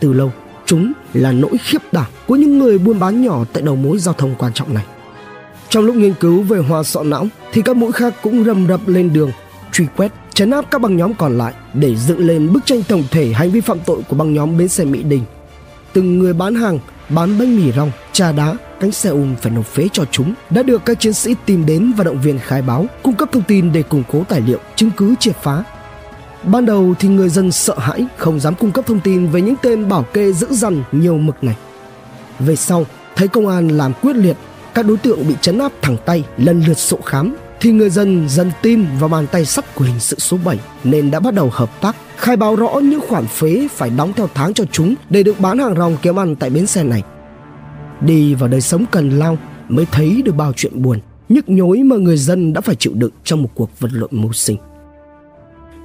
Từ 0.00 0.12
lâu, 0.12 0.32
chúng 0.66 0.92
là 1.12 1.32
nỗi 1.32 1.58
khiếp 1.60 1.78
đảm 1.92 2.06
của 2.26 2.36
những 2.36 2.58
người 2.58 2.78
buôn 2.78 2.98
bán 2.98 3.22
nhỏ 3.22 3.44
tại 3.52 3.62
đầu 3.62 3.76
mối 3.76 3.98
giao 3.98 4.14
thông 4.14 4.34
quan 4.38 4.52
trọng 4.52 4.74
này. 4.74 4.84
Trong 5.68 5.84
lúc 5.84 5.96
nghiên 5.96 6.14
cứu 6.14 6.42
về 6.42 6.58
hoa 6.58 6.82
sọ 6.82 7.02
não 7.02 7.26
thì 7.52 7.62
các 7.62 7.76
mũi 7.76 7.92
khác 7.92 8.14
cũng 8.22 8.44
rầm 8.44 8.66
rập 8.68 8.88
lên 8.88 9.12
đường 9.12 9.30
truy 9.72 9.86
quét 9.96 10.12
chấn 10.34 10.50
áp 10.50 10.70
các 10.70 10.80
băng 10.80 10.96
nhóm 10.96 11.14
còn 11.14 11.38
lại 11.38 11.54
để 11.74 11.96
dựng 11.96 12.26
lên 12.26 12.52
bức 12.52 12.66
tranh 12.66 12.82
tổng 12.82 13.04
thể 13.10 13.32
hành 13.32 13.50
vi 13.50 13.60
phạm 13.60 13.78
tội 13.86 14.02
của 14.08 14.16
băng 14.16 14.34
nhóm 14.34 14.58
bến 14.58 14.68
xe 14.68 14.84
Mỹ 14.84 15.02
Đình. 15.02 15.22
Từng 15.92 16.18
người 16.18 16.32
bán 16.32 16.54
hàng, 16.54 16.78
bán 17.08 17.38
bánh 17.38 17.56
mì 17.56 17.72
rong, 17.72 17.90
trà 18.16 18.32
đá, 18.32 18.56
cánh 18.80 18.92
xe 18.92 19.10
ôm 19.10 19.34
phải 19.40 19.52
nộp 19.52 19.66
phế 19.66 19.88
cho 19.92 20.04
chúng 20.10 20.34
đã 20.50 20.62
được 20.62 20.84
các 20.84 21.00
chiến 21.00 21.12
sĩ 21.12 21.34
tìm 21.46 21.66
đến 21.66 21.92
và 21.96 22.04
động 22.04 22.20
viên 22.22 22.38
khai 22.38 22.62
báo, 22.62 22.86
cung 23.02 23.14
cấp 23.14 23.28
thông 23.32 23.42
tin 23.42 23.72
để 23.72 23.82
củng 23.82 24.02
cố 24.12 24.24
tài 24.28 24.40
liệu, 24.40 24.58
chứng 24.76 24.90
cứ 24.96 25.14
triệt 25.20 25.36
phá. 25.42 25.64
Ban 26.42 26.66
đầu 26.66 26.94
thì 26.98 27.08
người 27.08 27.28
dân 27.28 27.52
sợ 27.52 27.78
hãi 27.78 28.06
không 28.16 28.40
dám 28.40 28.54
cung 28.54 28.72
cấp 28.72 28.86
thông 28.86 29.00
tin 29.00 29.26
về 29.26 29.40
những 29.40 29.54
tên 29.62 29.88
bảo 29.88 30.02
kê 30.02 30.32
dữ 30.32 30.46
dằn 30.50 30.82
nhiều 30.92 31.18
mực 31.18 31.44
này. 31.44 31.56
Về 32.38 32.56
sau, 32.56 32.86
thấy 33.16 33.28
công 33.28 33.48
an 33.48 33.68
làm 33.68 33.92
quyết 34.02 34.16
liệt 34.16 34.36
các 34.74 34.86
đối 34.86 34.96
tượng 34.96 35.28
bị 35.28 35.34
chấn 35.40 35.58
áp 35.58 35.72
thẳng 35.82 35.96
tay 36.04 36.24
lần 36.36 36.64
lượt 36.66 36.78
sổ 36.78 36.98
khám 37.04 37.36
thì 37.60 37.70
người 37.70 37.90
dân 37.90 38.28
dần 38.28 38.50
tin 38.62 38.84
vào 38.98 39.08
bàn 39.08 39.26
tay 39.26 39.44
sắt 39.44 39.74
của 39.74 39.84
hình 39.84 40.00
sự 40.00 40.16
số 40.18 40.38
7 40.44 40.58
nên 40.84 41.10
đã 41.10 41.20
bắt 41.20 41.34
đầu 41.34 41.50
hợp 41.52 41.80
tác 41.80 41.96
khai 42.16 42.36
báo 42.36 42.56
rõ 42.56 42.74
những 42.82 43.00
khoản 43.08 43.26
phế 43.26 43.68
phải 43.74 43.90
đóng 43.90 44.12
theo 44.16 44.28
tháng 44.34 44.54
cho 44.54 44.64
chúng 44.72 44.94
để 45.10 45.22
được 45.22 45.40
bán 45.40 45.58
hàng 45.58 45.76
rong 45.76 45.96
kiếm 46.02 46.18
ăn 46.18 46.36
tại 46.36 46.50
bến 46.50 46.66
xe 46.66 46.82
này. 46.82 47.02
Đi 48.00 48.34
vào 48.34 48.48
đời 48.48 48.60
sống 48.60 48.84
cần 48.90 49.10
lao 49.10 49.38
mới 49.68 49.86
thấy 49.92 50.22
được 50.24 50.32
bao 50.36 50.52
chuyện 50.56 50.82
buồn, 50.82 50.98
nhức 51.28 51.48
nhối 51.48 51.82
mà 51.82 51.96
người 51.96 52.16
dân 52.16 52.52
đã 52.52 52.60
phải 52.60 52.74
chịu 52.74 52.92
đựng 52.94 53.12
trong 53.24 53.42
một 53.42 53.48
cuộc 53.54 53.70
vật 53.80 53.90
lộn 53.92 54.10
mưu 54.12 54.32
sinh. 54.32 54.56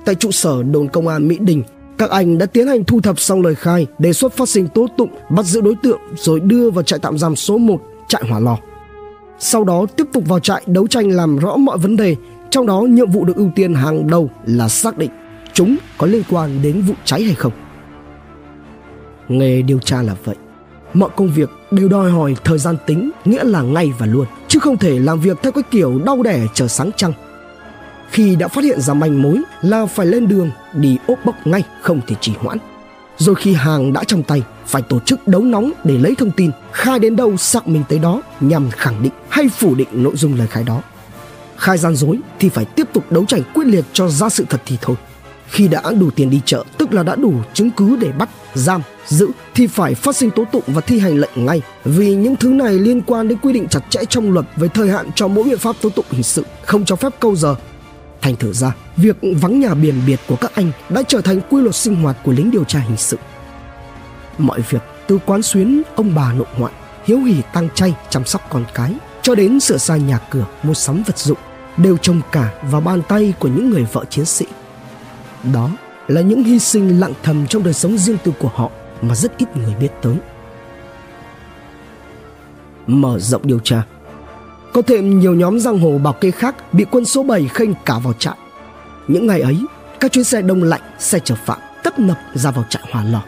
Tại 0.06 0.15
trụ 0.15 0.32
sở 0.32 0.63
đồn 0.63 0.88
công 0.88 1.08
an 1.08 1.27
Mỹ 1.27 1.38
Đình, 1.41 1.63
các 1.98 2.10
anh 2.10 2.38
đã 2.38 2.46
tiến 2.46 2.68
hành 2.68 2.84
thu 2.84 3.01
thập 3.01 3.20
xong 3.20 3.41
lời 3.41 3.56
khai, 3.56 3.88
đề 4.00 4.13
xuất 4.13 4.34
phát 4.34 4.50
sinh 4.50 4.68
tố 4.68 4.88
tụng, 4.98 5.10
bắt 5.30 5.46
giữ 5.46 5.62
đối 5.62 5.75
tượng 5.84 6.00
rồi 6.15 6.39
đưa 6.39 6.70
vào 6.70 6.84
trại 6.84 7.00
tạm 7.00 7.18
giam 7.18 7.36
số 7.36 7.58
1, 7.58 7.82
trại 8.08 8.24
Hỏa 8.30 8.39
Lò 8.39 8.58
sau 9.44 9.63
đó 9.63 9.86
tiếp 9.98 10.03
tục 10.13 10.24
vào 10.27 10.39
trại 10.39 10.62
đấu 10.65 10.88
tranh 10.88 11.10
làm 11.10 11.38
rõ 11.38 11.58
mọi 11.58 11.77
vấn 11.77 11.98
đề, 11.98 12.15
trong 12.50 12.65
đó 12.65 12.82
nhiệm 12.82 13.12
vụ 13.12 13.25
được 13.25 13.36
ưu 13.36 13.51
tiên 13.56 13.74
hàng 13.74 14.08
đầu 14.08 14.30
là 14.46 14.70
xác 14.70 14.98
định 14.98 15.12
chúng 15.53 15.77
có 15.98 16.08
liên 16.08 16.24
quan 16.30 16.62
đến 16.62 16.82
vụ 16.82 16.94
cháy 17.06 17.24
hay 17.24 17.36
không. 17.36 17.51
Nghề 19.27 19.62
điều 19.62 19.80
tra 19.80 20.01
là 20.01 20.15
vậy. 20.24 20.36
Mọi 20.93 21.10
công 21.15 21.31
việc 21.31 21.50
đều 21.71 21.88
đòi 21.88 22.12
hỏi 22.12 22.36
thời 22.43 22.57
gian 22.57 22.75
tính, 22.86 23.12
nghĩa 23.25 23.43
là 23.43 23.62
ngay 23.62 23.93
và 23.98 24.05
luôn, 24.05 24.25
chứ 24.48 24.60
không 24.60 24.77
thể 24.77 25.00
làm 25.00 25.19
việc 25.19 25.38
theo 25.43 25.51
cái 25.51 25.63
kiểu 25.71 26.01
đau 26.05 26.24
đẻ 26.24 26.48
chờ 26.53 26.67
sáng 26.67 26.91
trăng. 26.95 27.13
Khi 28.12 28.36
đã 28.36 28.48
phát 28.48 28.63
hiện 28.63 28.81
ra 28.81 28.93
manh 28.93 29.21
mối 29.21 29.41
là 29.62 29.86
phải 29.86 30.05
lên 30.05 30.27
đường 30.27 30.51
đi 30.74 30.98
ốp 31.07 31.19
bốc 31.25 31.36
ngay, 31.48 31.63
không 31.81 32.01
thể 32.07 32.15
trì 32.21 32.33
hoãn. 32.39 32.57
Rồi 33.17 33.36
khi 33.36 33.53
hàng 33.53 33.93
đã 33.93 34.03
trong 34.03 34.24
tay 34.24 34.43
phải 34.65 34.81
tổ 34.81 35.00
chức 35.00 35.27
đấu 35.27 35.41
nóng 35.41 35.71
để 35.83 35.98
lấy 35.98 36.15
thông 36.15 36.31
tin 36.31 36.51
khai 36.71 37.00
đến 37.00 37.15
đâu 37.15 37.38
xác 37.38 37.67
minh 37.67 37.84
tới 37.89 37.99
đó 37.99 38.21
nhằm 38.39 38.69
khẳng 38.69 39.04
định 39.04 39.13
hay 39.30 39.49
phủ 39.49 39.75
định 39.75 39.88
nội 39.91 40.13
dung 40.15 40.38
lời 40.38 40.47
khai 40.47 40.63
đó. 40.63 40.82
Khai 41.58 41.77
gian 41.77 41.95
dối 41.95 42.19
thì 42.39 42.49
phải 42.49 42.65
tiếp 42.65 42.88
tục 42.93 43.12
đấu 43.12 43.25
tranh 43.25 43.41
quyết 43.54 43.67
liệt 43.67 43.86
cho 43.93 44.08
ra 44.08 44.30
sự 44.30 44.45
thật 44.49 44.62
thì 44.65 44.77
thôi 44.82 44.95
khi 45.52 45.68
đã 45.68 45.82
đủ 46.00 46.10
tiền 46.12 46.30
đi 46.30 46.42
chợ 46.46 46.64
tức 46.78 46.94
là 46.94 47.04
đã 47.04 47.16
đủ 47.16 47.34
chứng 47.54 47.72
cứ 47.72 47.96
để 47.96 48.12
bắt 48.12 48.30
giam 48.54 48.82
giữ 49.08 49.28
thì 49.56 49.68
phải 49.68 49.96
phát 49.96 50.16
sinh 50.16 50.32
tố 50.32 50.46
tụng 50.52 50.64
và 50.68 50.82
thi 50.82 51.00
hành 51.00 51.18
lệnh 51.18 51.46
ngay 51.46 51.62
vì 51.86 52.16
những 52.16 52.36
thứ 52.36 52.50
này 52.50 52.74
liên 52.74 53.02
quan 53.02 53.28
đến 53.28 53.38
quy 53.38 53.54
định 53.54 53.68
chặt 53.68 53.82
chẽ 53.90 54.00
trong 54.10 54.32
luật 54.32 54.46
về 54.56 54.68
thời 54.68 54.90
hạn 54.90 55.10
cho 55.16 55.28
mỗi 55.28 55.44
biện 55.44 55.58
pháp 55.58 55.76
tố 55.82 55.90
tụng 55.90 56.06
hình 56.10 56.24
sự 56.24 56.46
không 56.66 56.86
cho 56.86 56.96
phép 56.96 57.14
câu 57.20 57.36
giờ 57.36 57.56
Thành 58.22 58.36
thử 58.36 58.54
ra, 58.54 58.76
việc 58.98 59.18
vắng 59.42 59.60
nhà 59.60 59.74
biển 59.74 60.02
biệt 60.08 60.20
của 60.28 60.36
các 60.36 60.52
anh 60.56 60.72
đã 60.90 61.04
trở 61.08 61.22
thành 61.22 61.42
quy 61.50 61.62
luật 61.62 61.76
sinh 61.76 61.96
hoạt 61.96 62.18
của 62.24 62.32
lính 62.32 62.52
điều 62.52 62.64
tra 62.64 62.80
hình 62.80 62.98
sự. 62.98 63.18
Mọi 64.38 64.60
việc 64.70 64.82
từ 65.08 65.20
quán 65.26 65.42
xuyến 65.42 65.82
ông 65.96 66.16
bà 66.16 66.34
nội 66.34 66.48
ngoại, 66.58 66.74
hiếu 67.06 67.20
hỉ 67.20 67.36
tăng 67.54 67.70
chay 67.76 67.96
chăm 68.10 68.26
sóc 68.26 68.42
con 68.50 68.66
cái, 68.74 68.94
cho 69.22 69.36
đến 69.36 69.60
sửa 69.60 69.78
sai 69.78 70.00
nhà 70.00 70.20
cửa, 70.30 70.46
mua 70.64 70.74
sắm 70.74 71.04
vật 71.04 71.18
dụng, 71.18 71.38
đều 71.78 71.98
trông 71.98 72.22
cả 72.32 72.54
vào 72.64 72.82
bàn 72.82 73.02
tay 73.08 73.34
của 73.40 73.48
những 73.48 73.70
người 73.70 73.88
vợ 73.94 74.06
chiến 74.10 74.26
sĩ. 74.26 74.46
Đó 75.54 75.69
là 76.08 76.21
những 76.21 76.43
hy 76.43 76.60
sinh 76.60 76.99
lặng 76.99 77.13
thầm 77.23 77.47
trong 77.47 77.63
đời 77.63 77.73
sống 77.73 77.97
riêng 77.97 78.17
tư 78.23 78.34
của 78.39 78.51
họ 78.54 78.69
mà 79.01 79.15
rất 79.15 79.38
ít 79.38 79.58
người 79.58 79.75
biết 79.80 79.89
tới. 80.01 80.15
Mở 82.88 83.19
rộng 83.19 83.41
điều 83.45 83.60
tra 83.60 83.84
có 84.73 84.82
thêm 84.82 85.19
nhiều 85.19 85.34
nhóm 85.34 85.60
giang 85.60 85.80
hồ 85.80 85.97
bảo 85.97 86.13
kê 86.13 86.32
khác 86.32 86.73
bị 86.73 86.86
quân 86.91 87.06
số 87.06 87.23
7 87.23 87.47
khênh 87.47 87.69
cả 87.86 87.99
vào 87.99 88.13
trại. 88.13 88.36
Những 89.08 89.27
ngày 89.27 89.41
ấy, 89.41 89.58
các 89.99 90.12
chuyến 90.12 90.23
xe 90.23 90.41
đông 90.41 90.63
lạnh, 90.63 90.82
xe 90.99 91.19
chở 91.19 91.36
phạm 91.45 91.60
tấp 91.84 91.99
nập 91.99 92.17
ra 92.34 92.51
vào 92.51 92.65
trại 92.69 92.84
hòa 92.91 93.04
lò. 93.04 93.21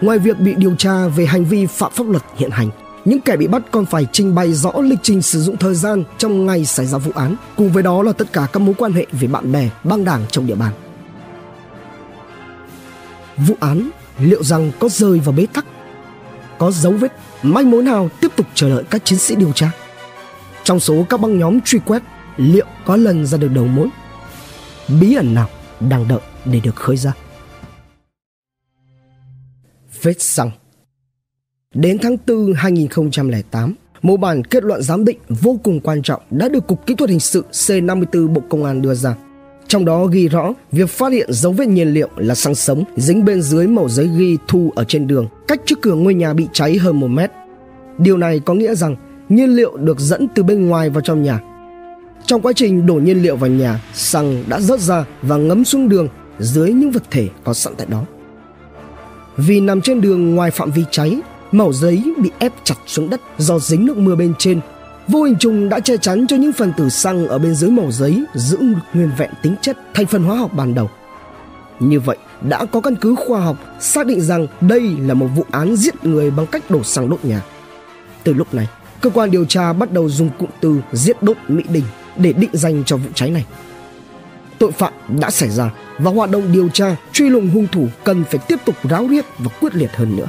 Ngoài 0.00 0.18
việc 0.18 0.40
bị 0.40 0.54
điều 0.54 0.74
tra 0.74 1.08
về 1.08 1.26
hành 1.26 1.44
vi 1.44 1.66
phạm 1.66 1.92
pháp 1.92 2.08
luật 2.08 2.22
hiện 2.36 2.50
hành, 2.50 2.70
những 3.04 3.20
kẻ 3.20 3.36
bị 3.36 3.46
bắt 3.46 3.62
còn 3.70 3.86
phải 3.86 4.06
trình 4.12 4.34
bày 4.34 4.52
rõ 4.52 4.72
lịch 4.80 4.98
trình 5.02 5.22
sử 5.22 5.40
dụng 5.40 5.56
thời 5.56 5.74
gian 5.74 6.04
trong 6.18 6.46
ngày 6.46 6.64
xảy 6.64 6.86
ra 6.86 6.98
vụ 6.98 7.12
án, 7.14 7.36
cùng 7.56 7.72
với 7.72 7.82
đó 7.82 8.02
là 8.02 8.12
tất 8.12 8.32
cả 8.32 8.46
các 8.52 8.60
mối 8.60 8.74
quan 8.78 8.92
hệ 8.92 9.06
về 9.12 9.28
bạn 9.28 9.52
bè, 9.52 9.68
băng 9.84 10.04
đảng 10.04 10.22
trong 10.30 10.46
địa 10.46 10.54
bàn. 10.54 10.72
Vụ 13.36 13.54
án 13.60 13.90
liệu 14.18 14.42
rằng 14.42 14.72
có 14.78 14.88
rơi 14.88 15.20
vào 15.20 15.32
bế 15.32 15.46
tắc? 15.52 15.66
Có 16.58 16.70
dấu 16.70 16.92
vết, 16.92 17.12
manh 17.42 17.70
mối 17.70 17.82
nào 17.82 18.08
tiếp 18.20 18.28
tục 18.36 18.46
chờ 18.54 18.68
đợi 18.68 18.84
các 18.90 19.04
chiến 19.04 19.18
sĩ 19.18 19.34
điều 19.34 19.52
tra? 19.52 19.70
Trong 20.64 20.80
số 20.80 21.06
các 21.08 21.20
băng 21.20 21.38
nhóm 21.38 21.60
truy 21.60 21.78
quét, 21.78 22.02
liệu 22.36 22.66
có 22.86 22.96
lần 22.96 23.26
ra 23.26 23.38
được 23.38 23.50
đầu 23.54 23.66
mối? 23.66 23.88
Bí 25.00 25.14
ẩn 25.14 25.34
nào 25.34 25.48
đang 25.80 26.08
đợi 26.08 26.20
để 26.44 26.60
được 26.60 26.76
khơi 26.76 26.96
ra? 26.96 27.12
Vết 30.02 30.22
xăng 30.22 30.50
Đến 31.74 31.98
tháng 32.02 32.16
4 32.26 32.52
2008, 32.52 33.74
một 34.02 34.16
bản 34.16 34.44
kết 34.44 34.64
luận 34.64 34.82
giám 34.82 35.04
định 35.04 35.18
vô 35.28 35.60
cùng 35.62 35.80
quan 35.80 36.02
trọng 36.02 36.22
đã 36.30 36.48
được 36.48 36.66
Cục 36.66 36.86
Kỹ 36.86 36.94
thuật 36.94 37.10
Hình 37.10 37.20
sự 37.20 37.44
C54 37.52 38.28
Bộ 38.28 38.42
Công 38.48 38.64
an 38.64 38.82
đưa 38.82 38.94
ra. 38.94 39.14
Trong 39.74 39.84
đó 39.84 40.06
ghi 40.06 40.28
rõ 40.28 40.52
việc 40.72 40.90
phát 40.90 41.12
hiện 41.12 41.32
dấu 41.32 41.52
vết 41.52 41.68
nhiên 41.68 41.88
liệu 41.88 42.08
là 42.16 42.34
xăng 42.34 42.54
sống 42.54 42.84
dính 42.96 43.24
bên 43.24 43.42
dưới 43.42 43.66
mẩu 43.66 43.88
giấy 43.88 44.10
ghi 44.18 44.38
thu 44.48 44.72
ở 44.76 44.84
trên 44.84 45.06
đường, 45.06 45.28
cách 45.48 45.60
trước 45.66 45.82
cửa 45.82 45.94
ngôi 45.94 46.14
nhà 46.14 46.34
bị 46.34 46.48
cháy 46.52 46.76
hơn 46.76 47.00
một 47.00 47.08
mét. 47.08 47.30
Điều 47.98 48.16
này 48.16 48.40
có 48.40 48.54
nghĩa 48.54 48.74
rằng 48.74 48.96
nhiên 49.28 49.50
liệu 49.50 49.76
được 49.76 50.00
dẫn 50.00 50.28
từ 50.34 50.42
bên 50.42 50.68
ngoài 50.68 50.90
vào 50.90 51.00
trong 51.00 51.22
nhà. 51.22 51.40
Trong 52.26 52.40
quá 52.40 52.52
trình 52.56 52.86
đổ 52.86 52.94
nhiên 52.94 53.22
liệu 53.22 53.36
vào 53.36 53.50
nhà, 53.50 53.80
xăng 53.94 54.44
đã 54.48 54.60
rớt 54.60 54.80
ra 54.80 55.04
và 55.22 55.36
ngấm 55.36 55.64
xuống 55.64 55.88
đường 55.88 56.08
dưới 56.38 56.72
những 56.72 56.90
vật 56.90 57.02
thể 57.10 57.28
có 57.44 57.54
sẵn 57.54 57.74
tại 57.76 57.86
đó. 57.90 58.04
Vì 59.36 59.60
nằm 59.60 59.80
trên 59.80 60.00
đường 60.00 60.34
ngoài 60.34 60.50
phạm 60.50 60.70
vi 60.70 60.84
cháy, 60.90 61.20
mẩu 61.52 61.72
giấy 61.72 62.14
bị 62.22 62.30
ép 62.38 62.52
chặt 62.64 62.76
xuống 62.86 63.10
đất 63.10 63.20
do 63.38 63.58
dính 63.58 63.86
nước 63.86 63.96
mưa 63.96 64.16
bên 64.16 64.32
trên. 64.38 64.60
Vô 65.08 65.22
hình 65.22 65.36
trùng 65.38 65.68
đã 65.68 65.80
che 65.80 65.96
chắn 65.96 66.26
cho 66.26 66.36
những 66.36 66.52
phần 66.52 66.72
tử 66.76 66.88
xăng 66.88 67.28
ở 67.28 67.38
bên 67.38 67.54
dưới 67.54 67.70
màu 67.70 67.90
giấy 67.90 68.24
giữ 68.34 68.58
nguyên 68.94 69.10
vẹn 69.18 69.30
tính 69.42 69.54
chất 69.60 69.78
thành 69.94 70.06
phần 70.06 70.24
hóa 70.24 70.36
học 70.36 70.50
ban 70.54 70.74
đầu. 70.74 70.90
Như 71.80 72.00
vậy, 72.00 72.16
đã 72.48 72.64
có 72.64 72.80
căn 72.80 72.96
cứ 72.96 73.14
khoa 73.14 73.40
học 73.40 73.56
xác 73.80 74.06
định 74.06 74.20
rằng 74.20 74.46
đây 74.60 74.80
là 74.98 75.14
một 75.14 75.26
vụ 75.34 75.44
án 75.50 75.76
giết 75.76 76.04
người 76.04 76.30
bằng 76.30 76.46
cách 76.46 76.70
đổ 76.70 76.82
xăng 76.82 77.10
đốt 77.10 77.24
nhà. 77.24 77.42
Từ 78.24 78.32
lúc 78.32 78.54
này, 78.54 78.68
cơ 79.00 79.10
quan 79.10 79.30
điều 79.30 79.44
tra 79.44 79.72
bắt 79.72 79.92
đầu 79.92 80.08
dùng 80.08 80.30
cụm 80.38 80.50
từ 80.60 80.80
giết 80.92 81.22
đốt 81.22 81.36
Mỹ 81.48 81.62
Đình 81.68 81.84
để 82.16 82.32
định 82.32 82.50
danh 82.52 82.84
cho 82.84 82.96
vụ 82.96 83.08
cháy 83.14 83.30
này. 83.30 83.44
Tội 84.58 84.72
phạm 84.72 84.92
đã 85.20 85.30
xảy 85.30 85.50
ra 85.50 85.70
và 85.98 86.10
hoạt 86.10 86.30
động 86.30 86.52
điều 86.52 86.68
tra 86.68 86.96
truy 87.12 87.28
lùng 87.28 87.50
hung 87.50 87.66
thủ 87.72 87.88
cần 88.04 88.24
phải 88.24 88.38
tiếp 88.48 88.56
tục 88.64 88.74
ráo 88.90 89.06
riết 89.10 89.24
và 89.38 89.50
quyết 89.60 89.74
liệt 89.74 89.90
hơn 89.96 90.16
nữa. 90.16 90.28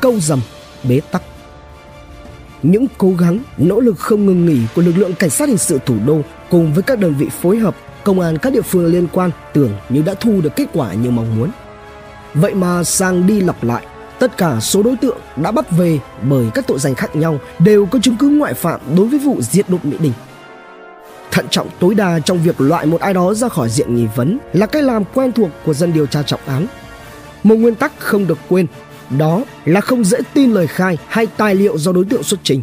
Câu 0.00 0.20
dầm 0.20 0.40
bế 0.88 1.00
tắc 1.00 1.22
những 2.62 2.86
cố 2.98 3.12
gắng, 3.18 3.38
nỗ 3.58 3.80
lực 3.80 3.98
không 3.98 4.26
ngừng 4.26 4.46
nghỉ 4.46 4.60
của 4.74 4.82
lực 4.82 4.96
lượng 4.96 5.14
cảnh 5.14 5.30
sát 5.30 5.48
hình 5.48 5.58
sự 5.58 5.78
thủ 5.86 5.94
đô 6.06 6.20
cùng 6.50 6.74
với 6.74 6.82
các 6.82 6.98
đơn 6.98 7.14
vị 7.18 7.28
phối 7.40 7.58
hợp, 7.58 7.76
công 8.04 8.20
an 8.20 8.38
các 8.38 8.52
địa 8.52 8.62
phương 8.62 8.86
liên 8.86 9.06
quan 9.12 9.30
tưởng 9.52 9.72
như 9.88 10.02
đã 10.02 10.14
thu 10.14 10.40
được 10.40 10.56
kết 10.56 10.66
quả 10.72 10.92
như 10.92 11.10
mong 11.10 11.38
muốn. 11.38 11.50
Vậy 12.34 12.54
mà 12.54 12.84
sang 12.84 13.26
đi 13.26 13.40
lặp 13.40 13.64
lại 13.64 13.82
Tất 14.22 14.36
cả 14.36 14.60
số 14.60 14.82
đối 14.82 14.96
tượng 14.96 15.18
đã 15.36 15.50
bắt 15.50 15.70
về 15.70 15.98
bởi 16.22 16.46
các 16.54 16.66
tội 16.66 16.78
danh 16.78 16.94
khác 16.94 17.16
nhau 17.16 17.38
đều 17.58 17.86
có 17.86 17.98
chứng 18.02 18.16
cứ 18.16 18.28
ngoại 18.28 18.54
phạm 18.54 18.80
đối 18.96 19.06
với 19.06 19.18
vụ 19.18 19.40
giết 19.40 19.68
đột 19.70 19.84
Mỹ 19.84 19.96
Đình. 20.00 20.12
Thận 21.30 21.46
trọng 21.50 21.68
tối 21.78 21.94
đa 21.94 22.18
trong 22.24 22.42
việc 22.42 22.60
loại 22.60 22.86
một 22.86 23.00
ai 23.00 23.14
đó 23.14 23.34
ra 23.34 23.48
khỏi 23.48 23.68
diện 23.68 23.94
nghi 23.94 24.06
vấn 24.16 24.38
là 24.52 24.66
cách 24.66 24.84
làm 24.84 25.04
quen 25.14 25.32
thuộc 25.32 25.50
của 25.64 25.74
dân 25.74 25.92
điều 25.92 26.06
tra 26.06 26.22
trọng 26.22 26.40
án. 26.46 26.66
Một 27.42 27.54
nguyên 27.54 27.74
tắc 27.74 27.92
không 27.98 28.26
được 28.26 28.38
quên, 28.48 28.66
đó 29.18 29.42
là 29.64 29.80
không 29.80 30.04
dễ 30.04 30.18
tin 30.34 30.52
lời 30.52 30.66
khai 30.66 30.98
hay 31.08 31.26
tài 31.26 31.54
liệu 31.54 31.78
do 31.78 31.92
đối 31.92 32.04
tượng 32.04 32.22
xuất 32.22 32.40
trình. 32.42 32.62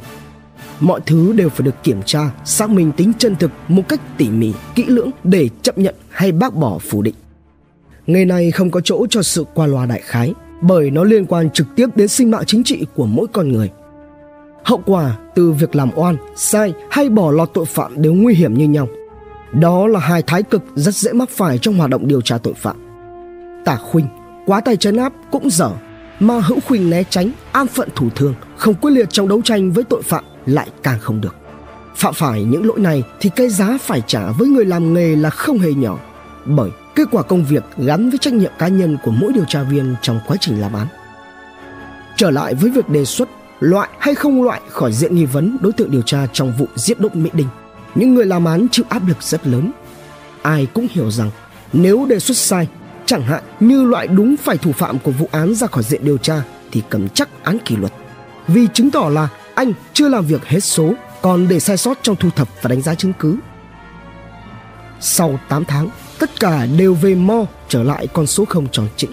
Mọi 0.79 1.01
thứ 1.05 1.33
đều 1.33 1.49
phải 1.49 1.65
được 1.65 1.83
kiểm 1.83 2.01
tra, 2.05 2.31
xác 2.45 2.69
minh 2.69 2.91
tính 2.91 3.11
chân 3.17 3.35
thực 3.35 3.51
một 3.67 3.83
cách 3.89 4.01
tỉ 4.17 4.29
mỉ, 4.29 4.53
kỹ 4.75 4.85
lưỡng 4.87 5.09
để 5.23 5.49
chấp 5.61 5.77
nhận 5.77 5.95
hay 6.09 6.31
bác 6.31 6.55
bỏ 6.55 6.77
phủ 6.77 7.01
định. 7.01 7.15
Nghề 8.07 8.25
này 8.25 8.51
không 8.51 8.71
có 8.71 8.81
chỗ 8.81 9.05
cho 9.09 9.21
sự 9.21 9.45
qua 9.53 9.67
loa 9.67 9.85
đại 9.85 10.01
khái, 10.03 10.33
bởi 10.61 10.91
nó 10.91 11.03
liên 11.03 11.25
quan 11.25 11.49
trực 11.49 11.67
tiếp 11.75 11.87
đến 11.95 12.07
sinh 12.07 12.31
mạng 12.31 12.43
chính 12.47 12.63
trị 12.63 12.85
của 12.95 13.05
mỗi 13.05 13.27
con 13.33 13.51
người. 13.51 13.69
Hậu 14.63 14.81
quả 14.85 15.17
từ 15.35 15.51
việc 15.51 15.75
làm 15.75 15.89
oan, 15.95 16.17
sai 16.35 16.73
hay 16.91 17.09
bỏ 17.09 17.31
lọt 17.31 17.49
tội 17.53 17.65
phạm 17.65 18.01
đều 18.01 18.13
nguy 18.13 18.33
hiểm 18.33 18.53
như 18.53 18.67
nhau. 18.67 18.87
Đó 19.51 19.87
là 19.87 19.99
hai 19.99 20.21
thái 20.21 20.43
cực 20.43 20.63
rất 20.75 20.95
dễ 20.95 21.13
mắc 21.13 21.29
phải 21.29 21.57
trong 21.57 21.77
hoạt 21.77 21.89
động 21.89 22.07
điều 22.07 22.21
tra 22.21 22.37
tội 22.37 22.53
phạm. 22.53 22.75
Tả 23.65 23.75
khuynh, 23.75 24.05
quá 24.45 24.61
tay 24.61 24.77
chấn 24.77 24.97
áp 24.97 25.13
cũng 25.31 25.49
dở, 25.49 25.71
mà 26.19 26.39
hữu 26.39 26.59
khuynh 26.59 26.89
né 26.89 27.03
tránh, 27.09 27.31
an 27.51 27.67
phận 27.67 27.89
thủ 27.95 28.09
thường, 28.15 28.35
không 28.57 28.73
quyết 28.73 28.91
liệt 28.91 29.09
trong 29.09 29.27
đấu 29.27 29.41
tranh 29.41 29.71
với 29.71 29.83
tội 29.83 30.01
phạm 30.01 30.23
lại 30.45 30.69
càng 30.83 30.99
không 30.99 31.21
được. 31.21 31.35
Phạm 31.95 32.13
phải 32.13 32.43
những 32.43 32.67
lỗi 32.67 32.79
này 32.79 33.03
thì 33.19 33.29
cái 33.35 33.49
giá 33.49 33.77
phải 33.81 34.01
trả 34.07 34.31
với 34.31 34.47
người 34.47 34.65
làm 34.65 34.93
nghề 34.93 35.15
là 35.15 35.29
không 35.29 35.59
hề 35.59 35.73
nhỏ, 35.73 35.99
bởi 36.45 36.69
kết 36.95 37.07
quả 37.11 37.23
công 37.23 37.45
việc 37.45 37.63
gắn 37.77 38.09
với 38.09 38.17
trách 38.17 38.33
nhiệm 38.33 38.51
cá 38.59 38.67
nhân 38.67 38.97
của 39.03 39.11
mỗi 39.11 39.33
điều 39.33 39.45
tra 39.45 39.63
viên 39.63 39.95
trong 40.01 40.19
quá 40.27 40.37
trình 40.39 40.61
làm 40.61 40.73
án. 40.73 40.87
Trở 42.15 42.31
lại 42.31 42.53
với 42.53 42.71
việc 42.71 42.89
đề 42.89 43.05
xuất 43.05 43.29
loại 43.59 43.89
hay 43.99 44.15
không 44.15 44.43
loại 44.43 44.61
khỏi 44.69 44.91
diện 44.91 45.15
nghi 45.15 45.25
vấn 45.25 45.57
đối 45.61 45.73
tượng 45.73 45.91
điều 45.91 46.01
tra 46.01 46.27
trong 46.33 46.53
vụ 46.57 46.67
giết 46.75 46.99
đốt 46.99 47.15
Mỹ 47.15 47.29
Đình, 47.33 47.47
những 47.95 48.13
người 48.13 48.25
làm 48.25 48.45
án 48.45 48.67
chịu 48.71 48.85
áp 48.89 49.07
lực 49.07 49.23
rất 49.23 49.47
lớn. 49.47 49.71
Ai 50.41 50.67
cũng 50.73 50.87
hiểu 50.91 51.11
rằng 51.11 51.31
nếu 51.73 52.05
đề 52.05 52.19
xuất 52.19 52.37
sai, 52.37 52.67
chẳng 53.09 53.21
hạn 53.21 53.43
như 53.59 53.83
loại 53.83 54.07
đúng 54.07 54.35
phải 54.37 54.57
thủ 54.57 54.71
phạm 54.71 54.99
của 54.99 55.11
vụ 55.11 55.29
án 55.31 55.55
ra 55.55 55.67
khỏi 55.67 55.83
diện 55.83 56.05
điều 56.05 56.17
tra 56.17 56.41
thì 56.71 56.83
cầm 56.89 57.09
chắc 57.09 57.29
án 57.43 57.57
kỷ 57.65 57.75
luật. 57.75 57.93
Vì 58.47 58.67
chứng 58.73 58.91
tỏ 58.91 59.09
là 59.09 59.27
anh 59.55 59.73
chưa 59.93 60.09
làm 60.09 60.25
việc 60.25 60.45
hết 60.45 60.59
số, 60.59 60.93
còn 61.21 61.47
để 61.47 61.59
sai 61.59 61.77
sót 61.77 61.97
trong 62.01 62.15
thu 62.15 62.29
thập 62.35 62.47
và 62.61 62.67
đánh 62.67 62.81
giá 62.81 62.95
chứng 62.95 63.13
cứ. 63.19 63.35
Sau 64.99 65.39
8 65.49 65.65
tháng, 65.65 65.89
tất 66.19 66.39
cả 66.39 66.65
đều 66.77 66.93
về 66.93 67.15
mo 67.15 67.45
trở 67.67 67.83
lại 67.83 68.07
con 68.07 68.27
số 68.27 68.45
không 68.45 68.67
tròn 68.71 68.87
chỉnh. 68.95 69.11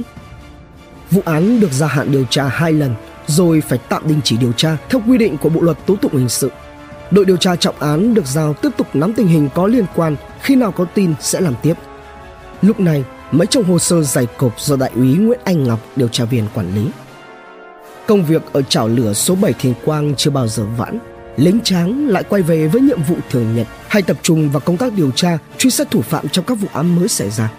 Vụ 1.11 1.22
án 1.24 1.61
được 1.61 1.72
gia 1.72 1.87
hạn 1.87 2.12
điều 2.12 2.24
tra 2.24 2.48
hai 2.48 2.72
lần 2.72 2.94
rồi 3.26 3.61
phải 3.61 3.78
tạm 3.88 4.09
đình 4.09 4.20
chỉ 4.24 4.37
điều 4.37 4.52
tra 4.52 4.76
theo 4.90 5.00
quy 5.09 5.18
định 5.18 5.37
của 5.37 5.48
Bộ 5.48 5.61
luật 5.61 5.87
tố 5.87 5.96
tụng 5.96 6.16
hình 6.16 6.28
sự. 6.28 6.50
Đội 7.11 7.24
điều 7.24 7.37
tra 7.37 7.56
trọng 7.56 7.78
án 7.78 8.14
được 8.14 8.26
giao 8.26 8.54
tiếp 8.54 8.70
tục 8.76 8.87
nắm 8.94 9.12
tình 9.12 9.26
hình 9.26 9.48
có 9.54 9.66
liên 9.66 9.85
quan, 9.94 10.16
khi 10.42 10.56
nào 10.56 10.72
có 10.72 10.85
tin 10.85 11.14
sẽ 11.20 11.40
làm 11.40 11.54
tiếp. 11.62 11.74
Lúc 12.62 12.80
này, 12.80 13.04
mấy 13.31 13.47
trong 13.47 13.65
hồ 13.65 13.79
sơ 13.79 14.03
dày 14.03 14.27
cộp 14.27 14.61
do 14.61 14.77
đại 14.77 14.91
úy 14.95 15.15
Nguyễn 15.15 15.39
Anh 15.45 15.65
Ngọc 15.65 15.81
điều 15.97 16.09
tra 16.09 16.25
viên 16.25 16.45
quản 16.55 16.75
lý. 16.75 16.91
Công 18.07 18.25
việc 18.25 18.43
ở 18.53 18.62
chảo 18.62 18.89
lửa 18.89 19.12
số 19.12 19.35
7 19.35 19.53
Thiên 19.53 19.75
Quang 19.85 20.15
chưa 20.17 20.31
bao 20.31 20.49
giờ 20.49 20.65
vãn. 20.77 20.99
Lính 21.37 21.61
tráng 21.61 22.09
lại 22.09 22.23
quay 22.29 22.43
về 22.43 22.67
với 22.69 22.81
nhiệm 22.81 23.03
vụ 23.03 23.17
thường 23.31 23.57
nhật 23.57 23.67
hay 23.89 24.03
tập 24.03 24.17
trung 24.23 24.51
vào 24.51 24.61
công 24.61 24.77
tác 24.77 24.93
điều 24.93 25.11
tra, 25.11 25.39
truy 25.59 25.71
xét 25.71 25.91
thủ 25.91 26.03
phạm 26.03 26.29
trong 26.29 26.45
các 26.45 26.55
vụ 26.55 26.69
án 26.73 26.97
mới 26.97 27.09
xảy 27.09 27.31
ra. 27.31 27.53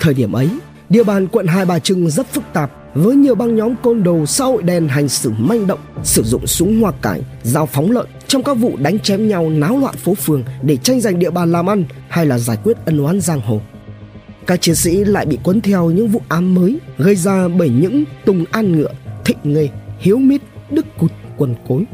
Thời 0.00 0.14
điểm 0.14 0.32
ấy, 0.32 0.48
địa 0.88 1.02
bàn 1.02 1.28
quận 1.28 1.46
Hai 1.46 1.64
Bà 1.64 1.78
Trưng 1.78 2.10
rất 2.10 2.26
phức 2.32 2.44
tạp 2.52 2.70
với 2.94 3.16
nhiều 3.16 3.34
băng 3.34 3.56
nhóm 3.56 3.74
côn 3.82 4.02
đồ 4.02 4.26
xã 4.26 4.44
hội 4.44 4.62
đen 4.62 4.88
hành 4.88 5.08
xử 5.08 5.32
manh 5.38 5.66
động, 5.66 5.80
sử 6.04 6.22
dụng 6.22 6.46
súng 6.46 6.80
hoa 6.80 6.92
cải, 7.02 7.22
dao 7.42 7.66
phóng 7.66 7.90
lợn 7.90 8.06
trong 8.26 8.42
các 8.42 8.54
vụ 8.54 8.76
đánh 8.76 8.98
chém 8.98 9.28
nhau 9.28 9.50
náo 9.50 9.78
loạn 9.78 9.96
phố 9.96 10.14
phường 10.14 10.42
để 10.62 10.76
tranh 10.76 11.00
giành 11.00 11.18
địa 11.18 11.30
bàn 11.30 11.52
làm 11.52 11.70
ăn 11.70 11.84
hay 12.08 12.26
là 12.26 12.38
giải 12.38 12.58
quyết 12.64 12.76
ân 12.84 13.04
oán 13.04 13.20
giang 13.20 13.40
hồ. 13.40 13.60
Các 14.48 14.60
chiến 14.60 14.74
sĩ 14.74 15.04
lại 15.04 15.26
bị 15.26 15.38
cuốn 15.42 15.60
theo 15.60 15.90
những 15.90 16.08
vụ 16.08 16.20
ám 16.28 16.54
mới 16.54 16.78
gây 16.98 17.16
ra 17.16 17.48
bởi 17.48 17.68
những 17.68 18.04
tùng 18.24 18.44
an 18.50 18.72
ngựa, 18.72 18.92
thịnh 19.24 19.38
nghề, 19.42 19.68
hiếu 19.98 20.18
mít, 20.18 20.42
đức 20.70 20.86
cụt, 20.98 21.12
quần 21.36 21.54
cối. 21.68 21.84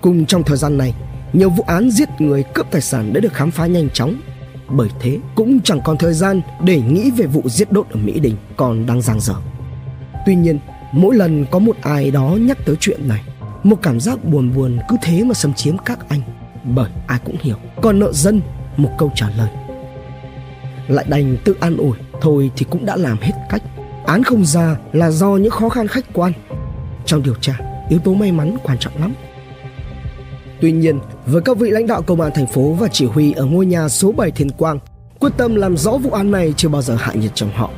Cùng 0.00 0.26
trong 0.26 0.42
thời 0.42 0.56
gian 0.56 0.78
này, 0.78 0.94
nhiều 1.32 1.50
vụ 1.50 1.64
án 1.66 1.90
giết 1.90 2.08
người 2.18 2.44
cướp 2.54 2.66
tài 2.70 2.80
sản 2.80 3.12
đã 3.12 3.20
được 3.20 3.32
khám 3.32 3.50
phá 3.50 3.66
nhanh 3.66 3.88
chóng 3.90 4.20
bởi 4.68 4.88
thế 5.00 5.18
cũng 5.34 5.60
chẳng 5.60 5.80
còn 5.84 5.98
thời 5.98 6.14
gian 6.14 6.40
để 6.64 6.80
nghĩ 6.80 7.10
về 7.10 7.26
vụ 7.26 7.42
giết 7.44 7.72
đốt 7.72 7.86
ở 7.90 8.00
Mỹ 8.04 8.20
Đình 8.20 8.36
còn 8.56 8.86
đang 8.86 9.02
giang 9.02 9.20
dở. 9.20 9.34
Tuy 10.26 10.34
nhiên, 10.34 10.58
mỗi 10.92 11.16
lần 11.16 11.46
có 11.50 11.58
một 11.58 11.76
ai 11.82 12.10
đó 12.10 12.36
nhắc 12.40 12.58
tới 12.66 12.76
chuyện 12.80 13.08
này, 13.08 13.22
một 13.62 13.76
cảm 13.82 14.00
giác 14.00 14.24
buồn 14.24 14.54
buồn 14.54 14.78
cứ 14.88 14.96
thế 15.02 15.24
mà 15.24 15.34
xâm 15.34 15.54
chiếm 15.54 15.78
các 15.78 16.08
anh. 16.08 16.20
Bởi 16.64 16.90
ai 17.06 17.18
cũng 17.24 17.36
hiểu, 17.40 17.56
còn 17.82 17.98
nợ 17.98 18.12
dân 18.12 18.40
một 18.76 18.90
câu 18.98 19.12
trả 19.14 19.30
lời. 19.36 19.67
Lại 20.88 21.04
đành 21.08 21.36
tự 21.44 21.56
an 21.60 21.76
ủi, 21.76 21.96
thôi 22.20 22.50
thì 22.56 22.66
cũng 22.70 22.86
đã 22.86 22.96
làm 22.96 23.18
hết 23.20 23.32
cách. 23.50 23.62
Án 24.06 24.22
không 24.22 24.44
ra 24.44 24.76
là 24.92 25.10
do 25.10 25.36
những 25.36 25.50
khó 25.50 25.68
khăn 25.68 25.88
khách 25.88 26.04
quan. 26.12 26.32
Trong 27.06 27.22
điều 27.22 27.34
tra, 27.34 27.58
yếu 27.88 27.98
tố 27.98 28.14
may 28.14 28.32
mắn 28.32 28.56
quan 28.62 28.78
trọng 28.78 29.00
lắm. 29.00 29.14
Tuy 30.60 30.72
nhiên, 30.72 30.98
với 31.26 31.42
các 31.42 31.58
vị 31.58 31.70
lãnh 31.70 31.86
đạo 31.86 32.02
công 32.02 32.20
an 32.20 32.32
thành 32.34 32.46
phố 32.46 32.72
và 32.72 32.88
chỉ 32.88 33.06
huy 33.06 33.32
ở 33.32 33.44
ngôi 33.44 33.66
nhà 33.66 33.88
số 33.88 34.12
7 34.12 34.30
Thiên 34.30 34.50
Quang, 34.50 34.78
quyết 35.18 35.30
tâm 35.36 35.54
làm 35.54 35.76
rõ 35.76 35.96
vụ 35.96 36.10
án 36.10 36.30
này 36.30 36.54
chưa 36.56 36.68
bao 36.68 36.82
giờ 36.82 36.96
hạ 36.98 37.12
nhiệt 37.12 37.30
trong 37.34 37.50
họ. 37.54 37.70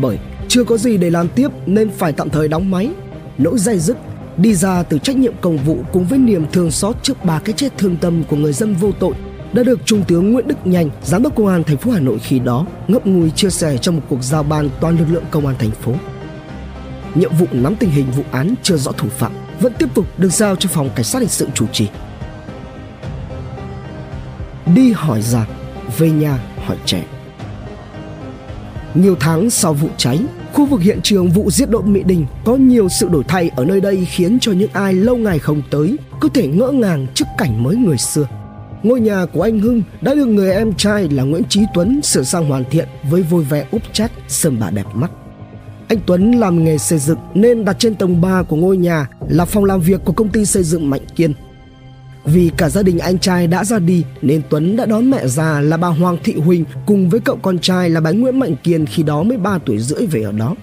Bởi 0.00 0.18
chưa 0.48 0.64
có 0.64 0.76
gì 0.76 0.96
để 0.96 1.10
làm 1.10 1.28
tiếp 1.28 1.48
nên 1.66 1.90
phải 1.90 2.12
tạm 2.12 2.30
thời 2.30 2.48
đóng 2.48 2.70
máy. 2.70 2.90
Nỗi 3.38 3.58
dây 3.58 3.78
dứt 3.78 3.96
đi 4.36 4.54
ra 4.54 4.82
từ 4.82 4.98
trách 4.98 5.16
nhiệm 5.16 5.34
công 5.40 5.56
vụ 5.56 5.78
cùng 5.92 6.04
với 6.04 6.18
niềm 6.18 6.46
thương 6.52 6.70
xót 6.70 6.96
trước 7.02 7.24
ba 7.24 7.40
cái 7.44 7.52
chết 7.52 7.78
thương 7.78 7.96
tâm 7.96 8.24
của 8.28 8.36
người 8.36 8.52
dân 8.52 8.74
vô 8.74 8.92
tội 8.92 9.14
đã 9.52 9.62
được 9.62 9.80
Trung 9.84 10.04
tướng 10.08 10.32
Nguyễn 10.32 10.48
Đức 10.48 10.66
Nhanh, 10.66 10.90
Giám 11.02 11.22
đốc 11.22 11.36
Công 11.36 11.46
an 11.46 11.64
thành 11.64 11.76
phố 11.76 11.90
Hà 11.90 12.00
Nội 12.00 12.18
khi 12.18 12.38
đó 12.38 12.66
ngấp 12.88 13.06
ngùi 13.06 13.30
chia 13.30 13.50
sẻ 13.50 13.78
trong 13.78 13.96
một 13.96 14.02
cuộc 14.08 14.22
giao 14.22 14.42
ban 14.42 14.68
toàn 14.80 14.98
lực 14.98 15.06
lượng 15.10 15.24
công 15.30 15.46
an 15.46 15.56
thành 15.58 15.70
phố. 15.70 15.92
Nhiệm 17.14 17.32
vụ 17.38 17.46
nắm 17.52 17.74
tình 17.76 17.90
hình 17.90 18.06
vụ 18.10 18.22
án 18.30 18.54
chưa 18.62 18.76
rõ 18.76 18.92
thủ 18.92 19.08
phạm 19.08 19.32
vẫn 19.60 19.72
tiếp 19.78 19.86
tục 19.94 20.06
được 20.18 20.28
giao 20.28 20.56
cho 20.56 20.68
phòng 20.72 20.90
cảnh 20.94 21.04
sát 21.04 21.18
hình 21.18 21.28
sự 21.28 21.48
chủ 21.54 21.66
trì. 21.72 21.88
Đi 24.74 24.92
hỏi 24.92 25.22
già, 25.22 25.46
về 25.98 26.10
nhà 26.10 26.38
hỏi 26.66 26.76
trẻ. 26.84 27.04
Nhiều 28.94 29.16
tháng 29.20 29.50
sau 29.50 29.74
vụ 29.74 29.88
cháy, 29.96 30.20
khu 30.52 30.66
vực 30.66 30.80
hiện 30.80 31.00
trường 31.02 31.30
vụ 31.30 31.50
giết 31.50 31.70
đốt 31.70 31.84
Mỹ 31.84 32.02
Đình 32.02 32.26
có 32.44 32.56
nhiều 32.56 32.88
sự 32.88 33.08
đổi 33.08 33.24
thay 33.28 33.50
ở 33.56 33.64
nơi 33.64 33.80
đây 33.80 34.04
khiến 34.04 34.38
cho 34.40 34.52
những 34.52 34.70
ai 34.72 34.94
lâu 34.94 35.16
ngày 35.16 35.38
không 35.38 35.62
tới 35.70 35.96
có 36.20 36.28
thể 36.34 36.46
ngỡ 36.46 36.70
ngàng 36.70 37.06
trước 37.14 37.24
cảnh 37.38 37.62
mới 37.62 37.76
người 37.76 37.98
xưa. 37.98 38.26
Ngôi 38.82 39.00
nhà 39.00 39.26
của 39.26 39.42
anh 39.42 39.60
Hưng 39.60 39.82
đã 40.00 40.14
được 40.14 40.26
người 40.26 40.52
em 40.52 40.74
trai 40.74 41.08
là 41.08 41.22
Nguyễn 41.22 41.44
Trí 41.48 41.60
Tuấn 41.74 42.02
sửa 42.02 42.22
sang 42.22 42.48
hoàn 42.48 42.64
thiện 42.70 42.88
với 43.10 43.22
vôi 43.22 43.44
vẻ 43.44 43.66
úp 43.70 43.82
chát 43.92 44.10
sơn 44.28 44.56
bà 44.60 44.70
đẹp 44.70 44.86
mắt. 44.94 45.10
Anh 45.88 45.98
Tuấn 46.06 46.32
làm 46.32 46.64
nghề 46.64 46.78
xây 46.78 46.98
dựng 46.98 47.18
nên 47.34 47.64
đặt 47.64 47.76
trên 47.78 47.94
tầng 47.94 48.20
3 48.20 48.42
của 48.42 48.56
ngôi 48.56 48.76
nhà 48.76 49.08
là 49.28 49.44
phòng 49.44 49.64
làm 49.64 49.80
việc 49.80 50.00
của 50.04 50.12
công 50.12 50.28
ty 50.28 50.44
xây 50.44 50.62
dựng 50.62 50.90
Mạnh 50.90 51.00
Kiên. 51.16 51.32
Vì 52.24 52.50
cả 52.56 52.68
gia 52.68 52.82
đình 52.82 52.98
anh 52.98 53.18
trai 53.18 53.46
đã 53.46 53.64
ra 53.64 53.78
đi 53.78 54.04
nên 54.22 54.42
Tuấn 54.50 54.76
đã 54.76 54.86
đón 54.86 55.10
mẹ 55.10 55.26
già 55.26 55.60
là 55.60 55.76
bà 55.76 55.88
Hoàng 55.88 56.16
Thị 56.24 56.34
Huỳnh 56.34 56.64
cùng 56.86 57.08
với 57.08 57.20
cậu 57.20 57.36
con 57.42 57.58
trai 57.58 57.90
là 57.90 58.00
bà 58.00 58.10
Nguyễn 58.10 58.38
Mạnh 58.38 58.56
Kiên 58.64 58.86
khi 58.86 59.02
đó 59.02 59.22
mới 59.22 59.38
3 59.38 59.58
tuổi 59.66 59.78
rưỡi 59.78 60.06
về 60.06 60.22
ở 60.22 60.32
đó. 60.32 60.56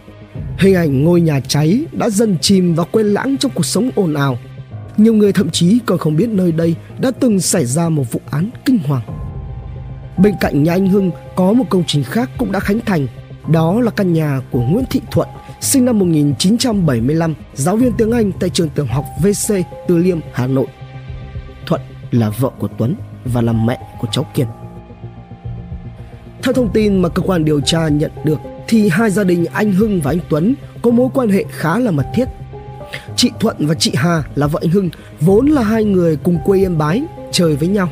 Hình 0.58 0.76
ảnh 0.76 1.04
ngôi 1.04 1.22
nhà 1.22 1.40
cháy 1.40 1.86
đã 1.92 2.10
dần 2.10 2.38
chìm 2.42 2.76
và 2.76 2.84
quên 2.84 3.08
lãng 3.08 3.38
trong 3.38 3.52
cuộc 3.56 3.66
sống 3.66 3.90
ồn 3.96 4.14
ào. 4.14 4.38
Nhiều 4.98 5.14
người 5.14 5.34
thậm 5.34 5.50
chí 5.50 5.80
còn 5.86 5.98
không 5.98 6.16
biết 6.16 6.30
nơi 6.30 6.52
đây 6.52 6.76
đã 7.00 7.12
từng 7.20 7.40
xảy 7.40 7.66
ra 7.66 7.90
một 7.90 8.12
vụ 8.12 8.22
án 8.32 8.50
kinh 8.66 8.80
hoàng. 8.80 9.04
Bên 10.18 10.36
cạnh 10.42 10.64
nhà 10.64 10.74
anh 10.74 10.90
Hưng 10.90 11.12
có 11.36 11.54
một 11.54 11.66
công 11.70 11.84
trình 11.88 12.04
khác 12.04 12.30
cũng 12.38 12.52
đã 12.52 12.60
khánh 12.60 12.80
thành. 12.80 13.08
Đó 13.52 13.82
là 13.82 13.92
căn 13.92 14.14
nhà 14.14 14.42
của 14.52 14.62
Nguyễn 14.62 14.86
Thị 14.90 15.02
Thuận, 15.12 15.28
sinh 15.62 15.86
năm 15.86 16.00
1975, 16.00 17.34
giáo 17.54 17.78
viên 17.78 17.94
tiếng 17.98 18.12
Anh 18.12 18.32
tại 18.40 18.50
trường 18.50 18.70
tiểu 18.70 18.86
học 18.86 19.06
VC 19.24 19.56
Từ 19.88 19.98
Liêm, 19.98 20.20
Hà 20.34 20.48
Nội 20.48 20.68
Thuận 21.66 21.82
là 22.12 22.30
vợ 22.30 22.50
của 22.60 22.68
Tuấn 22.78 22.96
và 23.26 23.42
là 23.42 23.54
mẹ 23.54 23.80
của 24.00 24.08
cháu 24.12 24.26
Kiên. 24.34 24.48
Theo 26.44 26.54
thông 26.54 26.74
tin 26.74 27.02
mà 27.02 27.10
cơ 27.10 27.22
quan 27.22 27.46
điều 27.46 27.62
tra 27.62 27.88
nhận 27.88 28.12
được 28.24 28.40
thì 28.68 28.90
hai 28.90 29.10
gia 29.10 29.24
đình 29.24 29.46
anh 29.46 29.72
Hưng 29.72 30.02
và 30.02 30.12
anh 30.12 30.20
Tuấn 30.30 30.56
có 30.82 30.92
mối 30.92 31.10
quan 31.14 31.30
hệ 31.30 31.46
khá 31.50 31.80
là 31.80 31.92
mật 31.92 32.06
thiết. 32.16 32.26
Chị 33.15 33.32
Thuận 33.39 33.56
và 33.60 33.73
chị 33.73 33.91
Hà 33.95 34.23
là 34.36 34.47
vợ 34.47 34.60
anh 34.63 34.71
Hưng 34.71 34.89
vốn 35.21 35.47
là 35.47 35.63
hai 35.63 35.84
người 35.84 36.17
cùng 36.23 36.38
quê 36.45 36.60
Yên 36.60 36.78
Bái 36.78 37.04
chơi 37.32 37.56
với 37.56 37.67
nhau. 37.67 37.89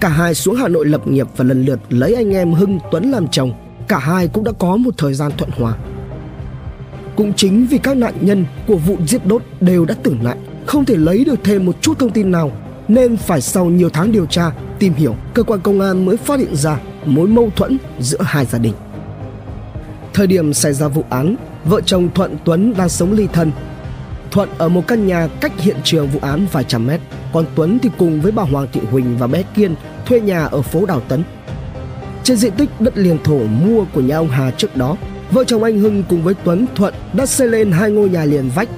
Cả 0.00 0.08
hai 0.08 0.34
xuống 0.34 0.56
Hà 0.56 0.68
Nội 0.68 0.86
lập 0.86 1.08
nghiệp 1.08 1.26
và 1.36 1.44
lần 1.44 1.64
lượt 1.64 1.80
lấy 1.88 2.14
anh 2.14 2.30
em 2.30 2.52
Hưng 2.52 2.78
Tuấn 2.90 3.10
làm 3.10 3.28
chồng. 3.28 3.52
Cả 3.88 3.98
hai 3.98 4.28
cũng 4.28 4.44
đã 4.44 4.52
có 4.58 4.76
một 4.76 4.94
thời 4.98 5.14
gian 5.14 5.32
thuận 5.38 5.50
hòa. 5.50 5.74
Cũng 7.16 7.32
chính 7.32 7.66
vì 7.66 7.78
các 7.78 7.96
nạn 7.96 8.14
nhân 8.20 8.44
của 8.66 8.76
vụ 8.76 8.96
giết 9.06 9.26
đốt 9.26 9.42
đều 9.60 9.84
đã 9.84 9.94
tử 10.02 10.16
nạn, 10.22 10.38
không 10.66 10.84
thể 10.84 10.96
lấy 10.96 11.24
được 11.24 11.38
thêm 11.44 11.66
một 11.66 11.76
chút 11.80 11.98
thông 11.98 12.10
tin 12.10 12.30
nào 12.30 12.52
nên 12.88 13.16
phải 13.16 13.40
sau 13.40 13.64
nhiều 13.64 13.90
tháng 13.90 14.12
điều 14.12 14.26
tra, 14.26 14.50
tìm 14.78 14.92
hiểu, 14.92 15.14
cơ 15.34 15.42
quan 15.42 15.60
công 15.60 15.80
an 15.80 16.04
mới 16.04 16.16
phát 16.16 16.40
hiện 16.40 16.56
ra 16.56 16.80
mối 17.04 17.28
mâu 17.28 17.50
thuẫn 17.56 17.78
giữa 18.00 18.22
hai 18.22 18.46
gia 18.46 18.58
đình. 18.58 18.74
Thời 20.14 20.26
điểm 20.26 20.52
xảy 20.52 20.72
ra 20.72 20.88
vụ 20.88 21.04
án, 21.10 21.36
vợ 21.64 21.80
chồng 21.80 22.08
Thuận 22.14 22.36
Tuấn 22.44 22.74
đang 22.78 22.88
sống 22.88 23.12
ly 23.12 23.28
thân. 23.32 23.52
Thuận 24.30 24.48
ở 24.58 24.68
một 24.68 24.86
căn 24.88 25.06
nhà 25.06 25.28
cách 25.40 25.52
hiện 25.60 25.76
trường 25.84 26.08
vụ 26.08 26.20
án 26.22 26.46
vài 26.52 26.64
trăm 26.64 26.86
mét, 26.86 27.00
còn 27.32 27.44
Tuấn 27.54 27.78
thì 27.78 27.90
cùng 27.98 28.20
với 28.20 28.32
bà 28.32 28.42
Hoàng 28.42 28.66
Thị 28.72 28.80
Huỳnh 28.90 29.16
và 29.18 29.26
bé 29.26 29.42
Kiên 29.42 29.74
thuê 30.06 30.20
nhà 30.20 30.44
ở 30.44 30.62
phố 30.62 30.86
Đào 30.86 31.00
Tấn. 31.00 31.22
Trên 32.24 32.36
diện 32.36 32.52
tích 32.52 32.70
đất 32.80 32.98
liền 32.98 33.18
thổ 33.24 33.38
mua 33.38 33.84
của 33.94 34.00
nhà 34.00 34.16
ông 34.16 34.28
Hà 34.28 34.50
trước 34.50 34.76
đó, 34.76 34.96
vợ 35.30 35.44
chồng 35.44 35.62
anh 35.62 35.78
Hưng 35.78 36.02
cùng 36.08 36.22
với 36.22 36.34
Tuấn 36.44 36.66
Thuận 36.74 36.94
đã 37.12 37.26
xây 37.26 37.48
lên 37.48 37.72
hai 37.72 37.90
ngôi 37.90 38.08
nhà 38.08 38.24
liền 38.24 38.50
vách. 38.54 38.68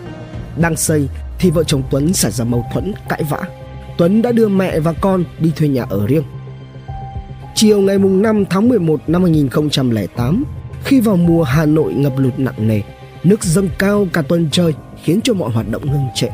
Đang 0.56 0.76
xây 0.76 1.08
thì 1.38 1.50
vợ 1.50 1.64
chồng 1.64 1.82
Tuấn 1.90 2.12
xảy 2.12 2.32
ra 2.32 2.44
mâu 2.44 2.66
thuẫn 2.72 2.92
cãi 3.08 3.22
vã. 3.30 3.40
Tuấn 3.98 4.22
đã 4.22 4.32
đưa 4.32 4.48
mẹ 4.48 4.80
và 4.80 4.92
con 4.92 5.24
đi 5.38 5.52
thuê 5.56 5.68
nhà 5.68 5.84
ở 5.90 6.06
riêng. 6.06 6.24
Chiều 7.54 7.80
ngày 7.80 7.98
5 7.98 8.44
tháng 8.50 8.68
11 8.68 9.00
năm 9.06 9.22
2008, 9.22 10.44
khi 10.84 11.00
vào 11.00 11.16
mùa 11.16 11.42
Hà 11.42 11.66
Nội 11.66 11.94
ngập 11.94 12.18
lụt 12.18 12.38
nặng 12.38 12.68
nề, 12.68 12.80
nước 13.24 13.44
dâng 13.44 13.68
cao 13.78 14.06
cả 14.12 14.22
tuần 14.22 14.48
trời 14.52 14.74
khiến 15.02 15.20
cho 15.24 15.34
mọi 15.34 15.50
hoạt 15.50 15.70
động 15.70 15.86
ngưng 15.86 16.06
trệ. 16.14 16.28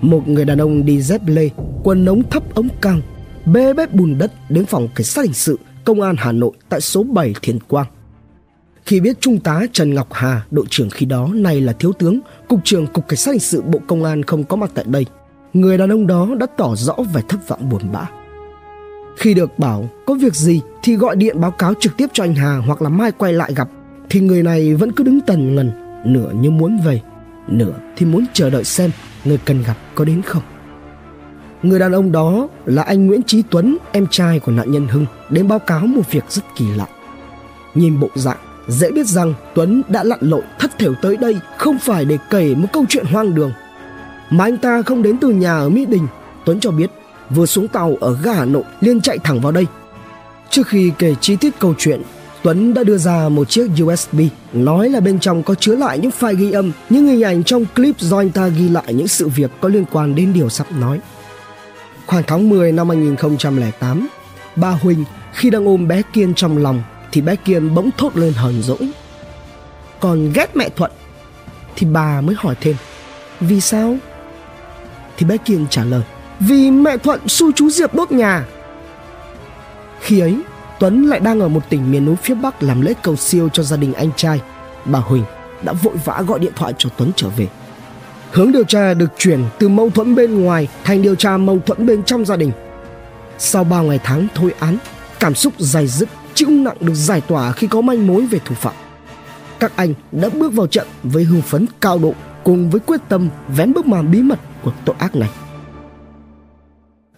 Một 0.00 0.28
người 0.28 0.44
đàn 0.44 0.58
ông 0.58 0.84
đi 0.84 1.02
dép 1.02 1.20
lê, 1.26 1.48
quần 1.82 2.06
ống 2.06 2.22
thấp 2.22 2.54
ống 2.54 2.68
căng, 2.80 3.00
bê 3.46 3.74
bếp 3.74 3.94
bùn 3.94 4.18
đất 4.18 4.32
đến 4.48 4.66
phòng 4.66 4.88
cảnh 4.94 5.04
sát 5.04 5.22
hình 5.22 5.34
sự 5.34 5.58
công 5.84 6.00
an 6.00 6.14
Hà 6.18 6.32
Nội 6.32 6.52
tại 6.68 6.80
số 6.80 7.02
7 7.02 7.34
Thiên 7.42 7.58
Quang. 7.68 7.86
Khi 8.86 9.00
biết 9.00 9.20
Trung 9.20 9.40
tá 9.40 9.62
Trần 9.72 9.94
Ngọc 9.94 10.08
Hà, 10.12 10.42
đội 10.50 10.64
trưởng 10.70 10.90
khi 10.90 11.06
đó 11.06 11.28
nay 11.34 11.60
là 11.60 11.72
thiếu 11.72 11.92
tướng, 11.92 12.20
cục 12.48 12.60
trưởng 12.64 12.86
cục 12.86 13.08
cảnh 13.08 13.16
sát 13.16 13.32
hình 13.32 13.40
sự 13.40 13.62
Bộ 13.62 13.78
Công 13.86 14.04
an 14.04 14.22
không 14.22 14.44
có 14.44 14.56
mặt 14.56 14.70
tại 14.74 14.84
đây, 14.88 15.06
người 15.52 15.78
đàn 15.78 15.92
ông 15.92 16.06
đó 16.06 16.28
đã 16.38 16.46
tỏ 16.56 16.74
rõ 16.76 16.94
vẻ 17.14 17.20
thất 17.28 17.48
vọng 17.48 17.68
buồn 17.68 17.82
bã. 17.92 18.06
Khi 19.16 19.34
được 19.34 19.58
bảo 19.58 19.88
có 20.06 20.14
việc 20.14 20.34
gì 20.34 20.60
thì 20.82 20.96
gọi 20.96 21.16
điện 21.16 21.40
báo 21.40 21.50
cáo 21.50 21.74
trực 21.80 21.96
tiếp 21.96 22.06
cho 22.12 22.24
anh 22.24 22.34
Hà 22.34 22.56
hoặc 22.56 22.82
là 22.82 22.88
mai 22.88 23.12
quay 23.12 23.32
lại 23.32 23.54
gặp 23.54 23.68
thì 24.10 24.20
người 24.20 24.42
này 24.42 24.74
vẫn 24.74 24.92
cứ 24.92 25.04
đứng 25.04 25.20
tần 25.20 25.54
ngần, 25.54 25.70
nửa 26.06 26.32
như 26.40 26.50
muốn 26.50 26.78
về, 26.84 27.00
nữa 27.50 27.72
thì 27.96 28.06
muốn 28.06 28.24
chờ 28.32 28.50
đợi 28.50 28.64
xem 28.64 28.90
người 29.24 29.38
cần 29.44 29.62
gặp 29.66 29.76
có 29.94 30.04
đến 30.04 30.22
không. 30.22 30.42
Người 31.62 31.78
đàn 31.78 31.92
ông 31.92 32.12
đó 32.12 32.48
là 32.64 32.82
anh 32.82 33.06
Nguyễn 33.06 33.22
Trí 33.22 33.42
Tuấn, 33.50 33.76
em 33.92 34.06
trai 34.06 34.40
của 34.40 34.52
nạn 34.52 34.72
nhân 34.72 34.88
Hưng, 34.88 35.06
đến 35.30 35.48
báo 35.48 35.58
cáo 35.58 35.86
một 35.86 36.10
việc 36.10 36.24
rất 36.28 36.42
kỳ 36.56 36.64
lạ. 36.76 36.86
Nhìn 37.74 38.00
bộ 38.00 38.08
dạng, 38.14 38.38
dễ 38.68 38.90
biết 38.90 39.06
rằng 39.06 39.34
Tuấn 39.54 39.82
đã 39.88 40.04
lặn 40.04 40.18
lội 40.22 40.42
thất 40.58 40.78
thểu 40.78 40.94
tới 41.02 41.16
đây 41.16 41.40
không 41.58 41.78
phải 41.78 42.04
để 42.04 42.18
kể 42.30 42.54
một 42.54 42.68
câu 42.72 42.84
chuyện 42.88 43.06
hoang 43.06 43.34
đường. 43.34 43.52
Mà 44.30 44.44
anh 44.44 44.56
ta 44.56 44.82
không 44.82 45.02
đến 45.02 45.16
từ 45.20 45.28
nhà 45.28 45.52
ở 45.52 45.68
Mỹ 45.68 45.86
Đình, 45.86 46.06
Tuấn 46.44 46.60
cho 46.60 46.70
biết 46.70 46.90
vừa 47.30 47.46
xuống 47.46 47.68
tàu 47.68 47.96
ở 48.00 48.16
ga 48.22 48.34
Hà 48.34 48.44
Nội 48.44 48.62
liền 48.80 49.00
chạy 49.00 49.18
thẳng 49.18 49.40
vào 49.40 49.52
đây. 49.52 49.66
Trước 50.50 50.66
khi 50.66 50.92
kể 50.98 51.14
chi 51.20 51.36
tiết 51.36 51.58
câu 51.58 51.74
chuyện, 51.78 52.02
Tuấn 52.42 52.74
đã 52.74 52.84
đưa 52.84 52.98
ra 52.98 53.28
một 53.28 53.48
chiếc 53.48 53.66
USB 53.82 54.20
nói 54.52 54.88
là 54.88 55.00
bên 55.00 55.20
trong 55.20 55.42
có 55.42 55.54
chứa 55.54 55.76
lại 55.76 55.98
những 55.98 56.10
file 56.20 56.34
ghi 56.34 56.52
âm, 56.52 56.72
những 56.90 57.06
hình 57.06 57.22
ảnh 57.22 57.44
trong 57.44 57.64
clip 57.76 57.98
do 57.98 58.18
anh 58.18 58.30
ta 58.30 58.46
ghi 58.46 58.68
lại 58.68 58.94
những 58.94 59.08
sự 59.08 59.28
việc 59.28 59.50
có 59.60 59.68
liên 59.68 59.84
quan 59.92 60.14
đến 60.14 60.32
điều 60.32 60.48
sắp 60.48 60.72
nói. 60.72 61.00
Khoảng 62.06 62.22
tháng 62.26 62.48
10 62.48 62.72
năm 62.72 62.88
2008, 62.88 64.08
bà 64.56 64.70
Huỳnh 64.70 65.04
khi 65.32 65.50
đang 65.50 65.64
ôm 65.64 65.88
bé 65.88 66.02
Kiên 66.12 66.34
trong 66.34 66.58
lòng 66.58 66.82
thì 67.12 67.20
bé 67.20 67.36
Kiên 67.36 67.74
bỗng 67.74 67.90
thốt 67.98 68.16
lên 68.16 68.32
hờn 68.32 68.62
dỗi. 68.62 68.90
Còn 70.00 70.32
ghét 70.32 70.56
mẹ 70.56 70.68
Thuận 70.76 70.90
thì 71.76 71.86
bà 71.86 72.20
mới 72.20 72.34
hỏi 72.38 72.54
thêm 72.60 72.76
Vì 73.40 73.60
sao? 73.60 73.96
Thì 75.16 75.26
bé 75.26 75.36
Kiên 75.36 75.66
trả 75.70 75.84
lời 75.84 76.02
Vì 76.40 76.70
mẹ 76.70 76.96
Thuận 76.96 77.28
xui 77.28 77.52
chú 77.56 77.70
Diệp 77.70 77.94
đốt 77.94 78.12
nhà 78.12 78.46
Khi 80.00 80.20
ấy 80.20 80.36
Tuấn 80.80 81.06
lại 81.06 81.20
đang 81.20 81.40
ở 81.40 81.48
một 81.48 81.60
tỉnh 81.68 81.90
miền 81.90 82.04
núi 82.04 82.16
phía 82.16 82.34
Bắc 82.34 82.62
làm 82.62 82.80
lễ 82.80 82.94
cầu 83.02 83.16
siêu 83.16 83.48
cho 83.48 83.62
gia 83.62 83.76
đình 83.76 83.92
anh 83.92 84.10
trai 84.16 84.40
Bà 84.84 84.98
Huỳnh 84.98 85.24
đã 85.62 85.72
vội 85.72 85.94
vã 86.04 86.22
gọi 86.26 86.38
điện 86.38 86.52
thoại 86.56 86.72
cho 86.78 86.90
Tuấn 86.96 87.10
trở 87.16 87.28
về 87.28 87.48
Hướng 88.32 88.52
điều 88.52 88.64
tra 88.64 88.94
được 88.94 89.10
chuyển 89.18 89.44
từ 89.58 89.68
mâu 89.68 89.90
thuẫn 89.90 90.14
bên 90.14 90.44
ngoài 90.44 90.68
thành 90.84 91.02
điều 91.02 91.14
tra 91.14 91.36
mâu 91.36 91.58
thuẫn 91.58 91.86
bên 91.86 92.02
trong 92.02 92.24
gia 92.24 92.36
đình. 92.36 92.52
Sau 93.38 93.64
bao 93.64 93.84
ngày 93.84 94.00
tháng 94.04 94.26
thôi 94.34 94.54
án, 94.58 94.78
cảm 95.20 95.34
xúc 95.34 95.52
dày 95.58 95.86
dứt, 95.86 96.08
chịu 96.34 96.50
nặng 96.50 96.76
được 96.80 96.94
giải 96.94 97.20
tỏa 97.20 97.52
khi 97.52 97.66
có 97.66 97.80
manh 97.80 98.06
mối 98.06 98.26
về 98.26 98.38
thủ 98.44 98.54
phạm. 98.54 98.74
Các 99.60 99.72
anh 99.76 99.94
đã 100.12 100.28
bước 100.28 100.52
vào 100.52 100.66
trận 100.66 100.86
với 101.02 101.24
hưng 101.24 101.42
phấn 101.42 101.66
cao 101.80 101.98
độ 101.98 102.14
cùng 102.44 102.70
với 102.70 102.80
quyết 102.80 103.00
tâm 103.08 103.28
vén 103.48 103.72
bức 103.72 103.86
màn 103.86 104.10
bí 104.10 104.22
mật 104.22 104.38
của 104.62 104.72
tội 104.84 104.96
ác 104.98 105.16
này. 105.16 105.30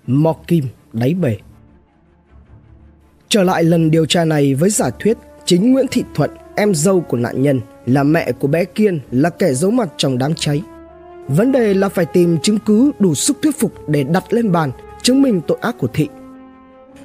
Mò 0.06 0.34
kim 0.46 0.64
đáy 0.92 1.14
bể 1.14 1.38
Trở 3.32 3.42
lại 3.42 3.64
lần 3.64 3.90
điều 3.90 4.06
tra 4.06 4.24
này 4.24 4.54
với 4.54 4.70
giả 4.70 4.90
thuyết 4.98 5.18
chính 5.44 5.72
Nguyễn 5.72 5.86
Thị 5.90 6.04
Thuận, 6.14 6.30
em 6.56 6.74
dâu 6.74 7.00
của 7.00 7.16
nạn 7.16 7.42
nhân, 7.42 7.60
là 7.86 8.02
mẹ 8.02 8.32
của 8.32 8.48
bé 8.48 8.64
Kiên 8.64 9.00
là 9.10 9.30
kẻ 9.30 9.52
giấu 9.52 9.70
mặt 9.70 9.88
trong 9.96 10.18
đám 10.18 10.34
cháy. 10.34 10.62
Vấn 11.28 11.52
đề 11.52 11.74
là 11.74 11.88
phải 11.88 12.06
tìm 12.06 12.38
chứng 12.38 12.58
cứ 12.58 12.90
đủ 12.98 13.14
sức 13.14 13.36
thuyết 13.42 13.58
phục 13.58 13.88
để 13.88 14.04
đặt 14.04 14.24
lên 14.30 14.52
bàn 14.52 14.70
chứng 15.02 15.22
minh 15.22 15.40
tội 15.46 15.58
ác 15.60 15.78
của 15.78 15.86
Thị. 15.86 16.08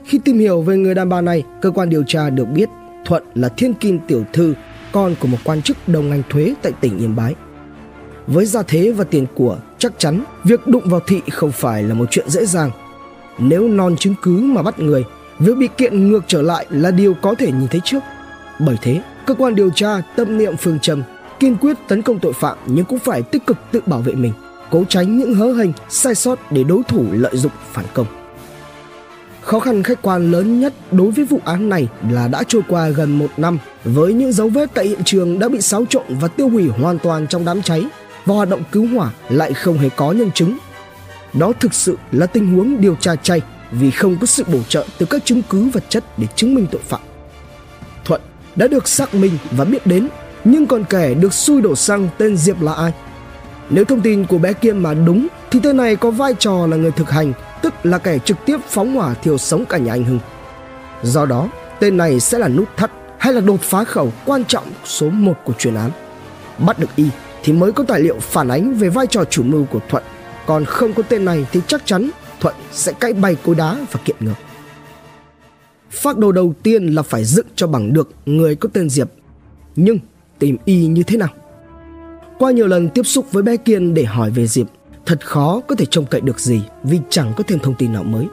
Khi 0.05 0.19
tìm 0.25 0.39
hiểu 0.39 0.61
về 0.61 0.77
người 0.77 0.95
đàn 0.95 1.09
bà 1.09 1.21
này, 1.21 1.43
cơ 1.61 1.71
quan 1.71 1.89
điều 1.89 2.03
tra 2.03 2.29
được 2.29 2.45
biết 2.45 2.69
Thuận 3.05 3.23
là 3.35 3.49
thiên 3.49 3.73
kim 3.73 3.99
tiểu 4.07 4.23
thư, 4.33 4.53
con 4.91 5.15
của 5.19 5.27
một 5.27 5.37
quan 5.43 5.61
chức 5.61 5.77
đồng 5.87 6.09
ngành 6.09 6.23
thuế 6.29 6.53
tại 6.61 6.71
tỉnh 6.81 6.99
Yên 6.99 7.15
Bái. 7.15 7.35
Với 8.27 8.45
gia 8.45 8.63
thế 8.63 8.91
và 8.91 9.03
tiền 9.03 9.25
của, 9.35 9.57
chắc 9.77 9.93
chắn 9.97 10.23
việc 10.43 10.67
đụng 10.67 10.83
vào 10.85 10.99
Thị 11.07 11.21
không 11.31 11.51
phải 11.51 11.83
là 11.83 11.93
một 11.93 12.05
chuyện 12.11 12.29
dễ 12.29 12.45
dàng. 12.45 12.71
Nếu 13.39 13.67
non 13.67 13.95
chứng 13.97 14.15
cứ 14.21 14.39
mà 14.41 14.61
bắt 14.61 14.79
người, 14.79 15.03
việc 15.39 15.57
bị 15.57 15.67
kiện 15.77 16.11
ngược 16.11 16.23
trở 16.27 16.41
lại 16.41 16.65
là 16.69 16.91
điều 16.91 17.13
có 17.13 17.35
thể 17.35 17.51
nhìn 17.51 17.67
thấy 17.67 17.81
trước. 17.83 17.99
Bởi 18.59 18.75
thế, 18.81 19.01
cơ 19.25 19.33
quan 19.33 19.55
điều 19.55 19.69
tra 19.69 20.01
tâm 20.15 20.37
niệm 20.37 20.57
phương 20.57 20.79
châm 20.79 21.03
kiên 21.39 21.57
quyết 21.57 21.77
tấn 21.87 22.01
công 22.01 22.19
tội 22.19 22.33
phạm 22.33 22.57
nhưng 22.65 22.85
cũng 22.85 22.99
phải 22.99 23.21
tích 23.21 23.47
cực 23.47 23.57
tự 23.71 23.81
bảo 23.85 23.99
vệ 23.99 24.13
mình, 24.13 24.33
cố 24.71 24.83
tránh 24.89 25.17
những 25.17 25.33
hớ 25.33 25.53
hênh, 25.53 25.69
sai 25.89 26.15
sót 26.15 26.51
để 26.51 26.63
đối 26.63 26.83
thủ 26.83 27.05
lợi 27.11 27.37
dụng 27.37 27.51
phản 27.71 27.85
công. 27.93 28.07
Khó 29.41 29.59
khăn 29.59 29.83
khách 29.83 30.01
quan 30.01 30.31
lớn 30.31 30.59
nhất 30.59 30.73
đối 30.91 31.11
với 31.11 31.25
vụ 31.25 31.39
án 31.45 31.69
này 31.69 31.87
là 32.09 32.27
đã 32.27 32.43
trôi 32.47 32.61
qua 32.67 32.89
gần 32.89 33.19
một 33.19 33.29
năm 33.37 33.57
với 33.83 34.13
những 34.13 34.31
dấu 34.31 34.49
vết 34.49 34.69
tại 34.73 34.85
hiện 34.87 35.03
trường 35.05 35.39
đã 35.39 35.49
bị 35.49 35.61
xáo 35.61 35.85
trộn 35.89 36.03
và 36.09 36.27
tiêu 36.27 36.49
hủy 36.49 36.67
hoàn 36.67 36.99
toàn 36.99 37.27
trong 37.27 37.45
đám 37.45 37.61
cháy 37.61 37.85
và 38.25 38.35
hoạt 38.35 38.49
động 38.49 38.63
cứu 38.71 38.87
hỏa 38.87 39.11
lại 39.29 39.53
không 39.53 39.77
hề 39.77 39.89
có 39.89 40.11
nhân 40.11 40.31
chứng. 40.31 40.57
Đó 41.33 41.53
thực 41.59 41.73
sự 41.73 41.97
là 42.11 42.25
tình 42.25 42.47
huống 42.47 42.81
điều 42.81 42.95
tra 42.95 43.15
chay 43.15 43.41
vì 43.71 43.91
không 43.91 44.17
có 44.21 44.25
sự 44.25 44.43
bổ 44.47 44.59
trợ 44.69 44.85
từ 44.97 45.05
các 45.05 45.25
chứng 45.25 45.41
cứ 45.49 45.69
vật 45.69 45.83
chất 45.89 46.03
để 46.17 46.27
chứng 46.35 46.55
minh 46.55 46.67
tội 46.71 46.81
phạm. 46.81 47.01
Thuận 48.05 48.21
đã 48.55 48.67
được 48.67 48.87
xác 48.87 49.15
minh 49.15 49.37
và 49.51 49.65
biết 49.65 49.87
đến 49.87 50.07
nhưng 50.43 50.67
còn 50.67 50.83
kẻ 50.83 51.13
được 51.13 51.33
xui 51.33 51.61
đổ 51.61 51.75
xăng 51.75 52.09
tên 52.17 52.37
Diệp 52.37 52.61
là 52.61 52.73
ai? 52.73 52.93
Nếu 53.69 53.85
thông 53.85 54.01
tin 54.01 54.25
của 54.25 54.37
bé 54.37 54.53
Kiên 54.53 54.77
mà 54.77 54.93
đúng 54.93 55.27
thì 55.51 55.59
tên 55.63 55.77
này 55.77 55.95
có 55.95 56.11
vai 56.11 56.33
trò 56.39 56.67
là 56.67 56.77
người 56.77 56.91
thực 56.91 57.09
hành, 57.09 57.33
tức 57.61 57.73
là 57.83 57.97
kẻ 57.97 58.19
trực 58.19 58.37
tiếp 58.45 58.57
phóng 58.69 58.95
hỏa 58.95 59.13
thiêu 59.13 59.37
sống 59.37 59.65
cả 59.65 59.77
nhà 59.77 59.93
anh 59.93 60.03
Hưng. 60.03 60.19
Do 61.03 61.25
đó, 61.25 61.49
tên 61.79 61.97
này 61.97 62.19
sẽ 62.19 62.39
là 62.39 62.47
nút 62.47 62.67
thắt 62.77 62.91
hay 63.17 63.33
là 63.33 63.41
đột 63.41 63.61
phá 63.61 63.83
khẩu 63.83 64.11
quan 64.25 64.45
trọng 64.45 64.65
số 64.85 65.09
1 65.09 65.33
của 65.43 65.53
chuyên 65.53 65.75
án. 65.75 65.91
Bắt 66.57 66.79
được 66.79 66.89
Y 66.95 67.05
thì 67.43 67.53
mới 67.53 67.71
có 67.71 67.83
tài 67.87 67.99
liệu 67.99 68.19
phản 68.19 68.47
ánh 68.47 68.73
về 68.73 68.89
vai 68.89 69.07
trò 69.07 69.23
chủ 69.23 69.43
mưu 69.43 69.65
của 69.65 69.79
Thuận, 69.89 70.03
còn 70.45 70.65
không 70.65 70.93
có 70.93 71.03
tên 71.03 71.25
này 71.25 71.45
thì 71.51 71.61
chắc 71.67 71.85
chắn 71.85 72.09
Thuận 72.39 72.55
sẽ 72.71 72.93
cãi 72.93 73.13
bay 73.13 73.35
cối 73.43 73.55
đá 73.55 73.77
và 73.91 73.99
kiện 74.05 74.15
ngược. 74.19 74.33
Phác 75.91 76.17
đồ 76.17 76.31
đầu 76.31 76.53
tiên 76.63 76.87
là 76.87 77.01
phải 77.01 77.25
dựng 77.25 77.47
cho 77.55 77.67
bằng 77.67 77.93
được 77.93 78.11
người 78.25 78.55
có 78.55 78.69
tên 78.73 78.89
Diệp. 78.89 79.09
Nhưng 79.75 79.99
tìm 80.39 80.57
y 80.65 80.87
như 80.87 81.03
thế 81.03 81.17
nào. 81.17 81.29
Qua 82.39 82.51
nhiều 82.51 82.67
lần 82.67 82.89
tiếp 82.89 83.03
xúc 83.03 83.31
với 83.31 83.43
bé 83.43 83.57
Kiên 83.57 83.93
để 83.93 84.03
hỏi 84.05 84.31
về 84.31 84.47
Diệp, 84.47 84.67
thật 85.05 85.25
khó 85.25 85.61
có 85.67 85.75
thể 85.75 85.85
trông 85.85 86.05
cậy 86.05 86.21
được 86.21 86.39
gì 86.39 86.61
vì 86.83 86.99
chẳng 87.09 87.33
có 87.37 87.43
thêm 87.47 87.59
thông 87.59 87.75
tin 87.75 87.93
nào 87.93 88.03
mới. 88.03 88.25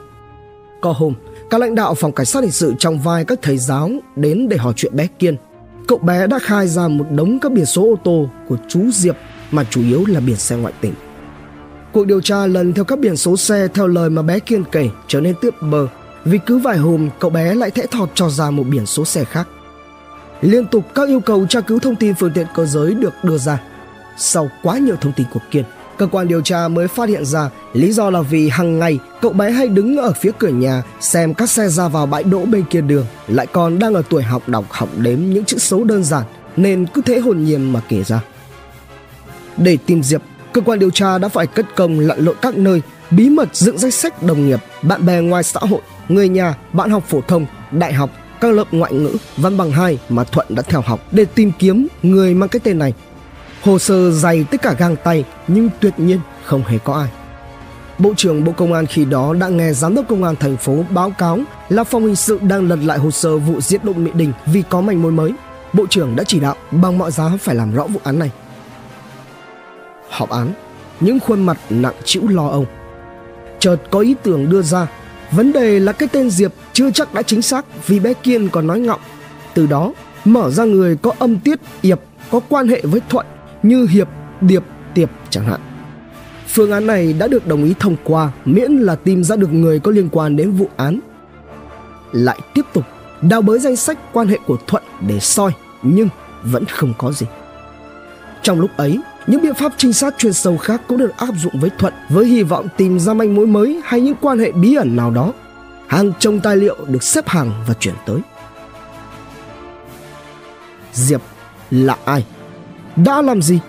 Có 0.81 0.91
hôm, 0.91 1.13
các 1.49 1.61
lãnh 1.61 1.75
đạo 1.75 1.93
phòng 1.93 2.11
cảnh 2.11 2.25
sát 2.25 2.43
hình 2.43 2.51
sự 2.51 2.73
trong 2.79 2.99
vai 2.99 3.25
các 3.25 3.39
thầy 3.41 3.57
giáo 3.57 3.91
đến 4.15 4.49
để 4.49 4.57
hỏi 4.57 4.73
chuyện 4.75 4.95
bé 4.95 5.07
Kiên. 5.19 5.35
Cậu 5.87 5.97
bé 5.97 6.27
đã 6.27 6.39
khai 6.39 6.67
ra 6.67 6.87
một 6.87 7.05
đống 7.11 7.39
các 7.39 7.51
biển 7.51 7.65
số 7.65 7.83
ô 7.83 7.95
tô 8.03 8.29
của 8.47 8.57
chú 8.67 8.91
Diệp 8.91 9.17
mà 9.51 9.63
chủ 9.69 9.81
yếu 9.81 10.05
là 10.05 10.19
biển 10.19 10.35
xe 10.35 10.55
ngoại 10.55 10.73
tỉnh. 10.81 10.93
Cuộc 11.95 12.07
điều 12.07 12.21
tra 12.21 12.47
lần 12.47 12.73
theo 12.73 12.85
các 12.85 12.99
biển 12.99 13.17
số 13.17 13.37
xe 13.37 13.67
theo 13.67 13.87
lời 13.87 14.09
mà 14.09 14.21
bé 14.21 14.39
Kiên 14.39 14.63
kể 14.71 14.89
trở 15.07 15.21
nên 15.21 15.35
tiếp 15.41 15.53
bờ 15.61 15.87
vì 16.25 16.39
cứ 16.45 16.57
vài 16.57 16.77
hôm 16.77 17.09
cậu 17.19 17.31
bé 17.31 17.53
lại 17.53 17.71
thẽ 17.71 17.85
thọt 17.91 18.09
cho 18.15 18.29
ra 18.29 18.51
một 18.51 18.63
biển 18.63 18.85
số 18.85 19.05
xe 19.05 19.23
khác. 19.23 19.47
Liên 20.41 20.67
tục 20.67 20.83
các 20.95 21.09
yêu 21.09 21.19
cầu 21.19 21.45
tra 21.49 21.61
cứu 21.61 21.79
thông 21.79 21.95
tin 21.95 22.13
phương 22.15 22.31
tiện 22.33 22.47
cơ 22.55 22.65
giới 22.65 22.93
được 22.93 23.13
đưa 23.23 23.37
ra. 23.37 23.61
Sau 24.17 24.49
quá 24.63 24.77
nhiều 24.77 24.95
thông 25.01 25.13
tin 25.13 25.27
của 25.33 25.39
Kiên, 25.51 25.63
cơ 25.97 26.07
quan 26.07 26.27
điều 26.27 26.41
tra 26.41 26.67
mới 26.67 26.87
phát 26.87 27.09
hiện 27.09 27.25
ra 27.25 27.49
lý 27.73 27.91
do 27.91 28.09
là 28.09 28.21
vì 28.21 28.49
hàng 28.49 28.79
ngày 28.79 28.99
cậu 29.21 29.33
bé 29.33 29.51
hay 29.51 29.67
đứng 29.67 29.97
ở 29.97 30.13
phía 30.21 30.31
cửa 30.37 30.47
nhà 30.47 30.83
xem 30.99 31.33
các 31.33 31.49
xe 31.49 31.67
ra 31.69 31.87
vào 31.87 32.05
bãi 32.05 32.23
đỗ 32.23 32.45
bên 32.45 32.63
kia 32.69 32.81
đường, 32.81 33.05
lại 33.27 33.47
còn 33.47 33.79
đang 33.79 33.93
ở 33.93 34.01
tuổi 34.09 34.23
học 34.23 34.49
đọc 34.49 34.65
học 34.69 34.89
đếm 34.97 35.19
những 35.19 35.45
chữ 35.45 35.57
số 35.57 35.83
đơn 35.83 36.03
giản 36.03 36.23
nên 36.57 36.85
cứ 36.85 37.01
thế 37.01 37.19
hồn 37.19 37.43
nhiên 37.43 37.73
mà 37.73 37.81
kể 37.89 38.03
ra. 38.03 38.21
Để 39.57 39.77
tìm 39.85 40.03
Diệp, 40.03 40.21
cơ 40.55 40.61
quan 40.61 40.79
điều 40.79 40.91
tra 40.91 41.17
đã 41.17 41.27
phải 41.27 41.47
cất 41.47 41.65
công 41.75 41.99
lặn 41.99 42.19
lội 42.19 42.35
các 42.41 42.57
nơi, 42.57 42.81
bí 43.11 43.29
mật 43.29 43.55
dựng 43.55 43.77
danh 43.77 43.91
sách 43.91 44.23
đồng 44.23 44.47
nghiệp, 44.47 44.59
bạn 44.81 45.05
bè 45.05 45.21
ngoài 45.21 45.43
xã 45.43 45.59
hội, 45.59 45.81
người 46.09 46.29
nhà, 46.29 46.55
bạn 46.73 46.89
học 46.89 47.03
phổ 47.07 47.21
thông, 47.21 47.45
đại 47.71 47.93
học 47.93 48.09
các 48.41 48.53
lớp 48.53 48.63
ngoại 48.71 48.93
ngữ 48.93 49.15
văn 49.37 49.57
bằng 49.57 49.71
2 49.71 49.99
mà 50.09 50.23
Thuận 50.23 50.47
đã 50.49 50.61
theo 50.61 50.81
học 50.81 50.99
để 51.11 51.25
tìm 51.25 51.51
kiếm 51.59 51.87
người 52.03 52.33
mang 52.33 52.49
cái 52.49 52.59
tên 52.59 52.79
này. 52.79 52.93
Hồ 53.61 53.79
sơ 53.79 54.11
dày 54.11 54.45
tất 54.51 54.61
cả 54.61 54.75
gang 54.77 54.95
tay 55.03 55.25
nhưng 55.47 55.69
tuyệt 55.79 55.93
nhiên 55.97 56.19
không 56.43 56.63
hề 56.63 56.77
có 56.77 56.93
ai. 56.93 57.07
Bộ 57.99 58.13
trưởng 58.17 58.43
Bộ 58.43 58.51
Công 58.51 58.73
an 58.73 58.85
khi 58.85 59.05
đó 59.05 59.33
đã 59.33 59.47
nghe 59.47 59.73
Giám 59.73 59.95
đốc 59.95 60.05
Công 60.09 60.23
an 60.23 60.35
thành 60.35 60.57
phố 60.57 60.85
báo 60.89 61.11
cáo 61.17 61.39
là 61.69 61.83
phòng 61.83 62.05
hình 62.05 62.15
sự 62.15 62.39
đang 62.41 62.69
lật 62.69 62.79
lại 62.83 62.97
hồ 62.97 63.11
sơ 63.11 63.37
vụ 63.37 63.61
giết 63.61 63.83
Đỗ 63.83 63.93
Mỹ 63.93 64.11
Đình 64.13 64.33
vì 64.45 64.63
có 64.69 64.81
manh 64.81 65.01
mối 65.01 65.11
mới. 65.11 65.31
Bộ 65.73 65.85
trưởng 65.89 66.15
đã 66.15 66.23
chỉ 66.23 66.39
đạo 66.39 66.55
bằng 66.71 66.97
mọi 66.97 67.11
giá 67.11 67.29
phải 67.39 67.55
làm 67.55 67.75
rõ 67.75 67.87
vụ 67.87 67.99
án 68.03 68.19
này. 68.19 68.31
Họp 70.09 70.29
án, 70.29 70.53
những 70.99 71.19
khuôn 71.19 71.45
mặt 71.45 71.57
nặng 71.69 71.93
chịu 72.03 72.27
lo 72.27 72.47
âu. 72.47 72.65
Chợt 73.59 73.77
có 73.91 73.99
ý 73.99 74.15
tưởng 74.23 74.49
đưa 74.49 74.61
ra, 74.61 74.87
vấn 75.31 75.53
đề 75.53 75.79
là 75.79 75.91
cái 75.91 76.09
tên 76.11 76.29
Diệp 76.29 76.51
chưa 76.73 76.91
chắc 76.91 77.13
đã 77.13 77.21
chính 77.21 77.41
xác 77.41 77.87
vì 77.87 77.99
bé 77.99 78.13
Kiên 78.13 78.49
còn 78.49 78.67
nói 78.67 78.79
ngọng. 78.79 78.99
Từ 79.53 79.67
đó, 79.67 79.93
mở 80.25 80.49
ra 80.49 80.63
người 80.63 80.95
có 80.95 81.11
âm 81.19 81.39
tiết 81.39 81.59
Yệp 81.81 81.99
có 82.31 82.39
quan 82.49 82.67
hệ 82.67 82.81
với 82.81 83.01
Thuận 83.09 83.25
như 83.63 83.87
Hiệp, 83.87 84.07
Điệp, 84.41 84.63
Tiệp 84.93 85.09
chẳng 85.29 85.45
hạn. 85.45 85.59
Phương 86.47 86.71
án 86.71 86.87
này 86.87 87.13
đã 87.13 87.27
được 87.27 87.47
đồng 87.47 87.63
ý 87.63 87.73
thông 87.79 87.95
qua 88.03 88.31
miễn 88.45 88.71
là 88.71 88.95
tìm 88.95 89.23
ra 89.23 89.35
được 89.35 89.53
người 89.53 89.79
có 89.79 89.91
liên 89.91 90.09
quan 90.11 90.35
đến 90.35 90.51
vụ 90.51 90.69
án. 90.77 90.99
Lại 92.11 92.39
tiếp 92.53 92.61
tục 92.73 92.83
đào 93.21 93.41
bới 93.41 93.59
danh 93.59 93.75
sách 93.75 93.97
quan 94.13 94.27
hệ 94.27 94.37
của 94.47 94.57
Thuận 94.67 94.83
để 95.07 95.19
soi 95.19 95.51
nhưng 95.81 96.09
vẫn 96.43 96.65
không 96.65 96.93
có 96.97 97.11
gì. 97.11 97.25
Trong 98.41 98.59
lúc 98.59 98.71
ấy, 98.77 98.99
những 99.27 99.41
biện 99.41 99.53
pháp 99.53 99.73
trinh 99.77 99.93
sát 99.93 100.15
chuyên 100.17 100.33
sâu 100.33 100.57
khác 100.57 100.81
cũng 100.87 100.97
được 100.97 101.17
áp 101.17 101.33
dụng 101.37 101.59
với 101.59 101.69
Thuận 101.69 101.93
với 102.09 102.25
hy 102.25 102.43
vọng 102.43 102.67
tìm 102.77 102.99
ra 102.99 103.13
manh 103.13 103.35
mối 103.35 103.47
mới 103.47 103.81
hay 103.83 104.01
những 104.01 104.15
quan 104.21 104.39
hệ 104.39 104.51
bí 104.51 104.75
ẩn 104.75 104.95
nào 104.95 105.11
đó. 105.11 105.33
Hàng 105.87 106.11
chồng 106.19 106.39
tài 106.39 106.57
liệu 106.57 106.77
được 106.87 107.03
xếp 107.03 107.27
hàng 107.27 107.51
và 107.67 107.73
chuyển 107.73 107.95
tới. 108.05 108.19
Diệp 110.93 111.21
là 111.71 111.97
ai? 112.05 112.25
Đã 112.95 113.21
làm 113.21 113.41
gì? 113.41 113.59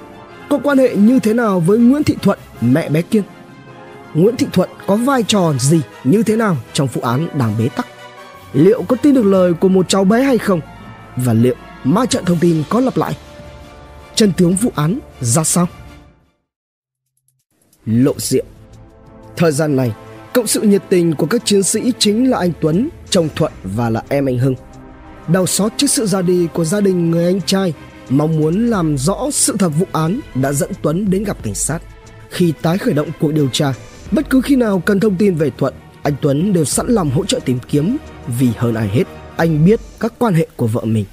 Có 0.49 0.59
quan 0.63 0.79
hệ 0.79 0.97
như 0.97 1.19
thế 1.19 1.35
nào 1.35 1.61
với 1.61 1.79
Nguyễn 1.79 2.05
Thị 2.05 2.17
Thuận, 2.23 2.39
mẹ 2.61 2.89
bé 2.89 3.03
Kiên? 3.03 3.23
Nguyễn 4.15 4.37
Thị 4.37 4.47
Thuận 4.53 4.71
có 4.87 4.97
vai 4.97 5.23
trò 5.23 5.53
gì 5.59 5.81
như 6.05 6.23
thế 6.23 6.37
nào 6.37 6.57
trong 6.73 6.89
vụ 6.93 7.01
án 7.01 7.29
đang 7.39 7.55
bế 7.59 7.69
tắc? 7.69 7.87
Liệu 8.53 8.83
có 8.83 8.97
tin 9.03 9.15
được 9.15 9.25
lời 9.25 9.55
của 9.55 9.69
một 9.69 9.89
cháu 9.89 10.05
bé 10.05 10.23
hay 10.23 10.39
không? 10.39 10.61
Và 11.17 11.33
liệu 11.33 11.55
ma 11.85 12.07
trận 12.07 12.25
thông 12.25 12.39
tin 12.41 12.63
có 12.69 12.81
lặp 12.81 12.97
lại? 12.97 13.17
Chân 14.17 14.33
tướng 14.37 14.55
vụ 14.55 14.73
án 14.75 14.99
ra 15.21 15.45
sao? 15.45 15.69
Lộ 17.87 18.13
diện 18.19 18.47
Thời 19.37 19.53
gian 19.53 19.77
này, 19.77 19.93
cộng 20.35 20.47
sự 20.47 20.61
nhiệt 20.61 20.83
tình 20.89 21.15
của 21.15 21.27
các 21.27 21.45
chiến 21.45 21.63
sĩ 21.63 21.93
chính 21.99 22.31
là 22.31 22.39
anh 22.39 22.53
Tuấn, 22.61 22.89
chồng 23.11 23.29
Thuận 23.37 23.53
và 23.65 23.91
là 23.91 24.03
em 24.09 24.29
anh 24.29 24.39
Hưng. 24.39 24.55
Đau 25.29 25.47
xót 25.47 25.73
trước 25.77 25.87
sự 25.87 26.07
ra 26.07 26.23
đi 26.23 26.49
của 26.55 26.65
gia 26.65 26.81
đình 26.81 27.11
người 27.11 27.25
anh 27.25 27.41
trai, 27.41 27.75
mong 28.09 28.41
muốn 28.41 28.71
làm 28.71 28.99
rõ 28.99 29.31
sự 29.33 29.57
thật 29.59 29.69
vụ 29.69 29.87
án 29.93 30.21
đã 30.35 30.53
dẫn 30.53 30.71
Tuấn 30.83 31.11
đến 31.11 31.25
gặp 31.25 31.37
cảnh 31.43 31.55
sát. 31.55 31.79
Khi 32.31 32.53
tái 32.63 32.79
khởi 32.79 32.95
động 32.95 33.09
cuộc 33.21 33.33
điều 33.33 33.49
tra, 33.49 33.75
bất 34.11 34.31
cứ 34.31 34.41
khi 34.41 34.57
nào 34.57 34.83
cần 34.87 35.01
thông 35.01 35.17
tin 35.17 35.35
về 35.35 35.51
Thuận, 35.59 35.75
anh 36.03 36.15
Tuấn 36.21 36.53
đều 36.53 36.65
sẵn 36.65 36.87
lòng 36.87 37.11
hỗ 37.11 37.25
trợ 37.25 37.41
tìm 37.45 37.59
kiếm 37.69 37.97
vì 38.39 38.49
hơn 38.57 38.75
ai 38.75 38.89
hết, 38.89 39.05
anh 39.37 39.65
biết 39.65 39.81
các 40.01 40.13
quan 40.19 40.35
hệ 40.35 40.47
của 40.57 40.67
vợ 40.67 40.85
mình. 40.85 41.05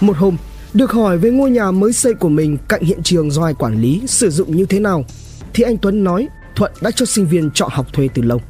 Một 0.00 0.16
hôm, 0.16 0.36
được 0.74 0.90
hỏi 0.90 1.18
về 1.18 1.30
ngôi 1.30 1.50
nhà 1.50 1.70
mới 1.70 1.92
xây 1.92 2.14
của 2.14 2.28
mình 2.28 2.58
cạnh 2.68 2.82
hiện 2.82 3.02
trường 3.02 3.30
do 3.30 3.44
ai 3.44 3.54
quản 3.54 3.80
lý 3.80 4.02
sử 4.06 4.30
dụng 4.30 4.56
như 4.56 4.66
thế 4.66 4.80
nào, 4.80 5.04
thì 5.54 5.64
anh 5.64 5.76
Tuấn 5.76 6.04
nói 6.04 6.28
Thuận 6.56 6.72
đã 6.80 6.90
cho 6.90 7.06
sinh 7.06 7.26
viên 7.26 7.50
chọn 7.54 7.70
học 7.72 7.86
thuê 7.92 8.08
từ 8.14 8.22
lâu. 8.22 8.40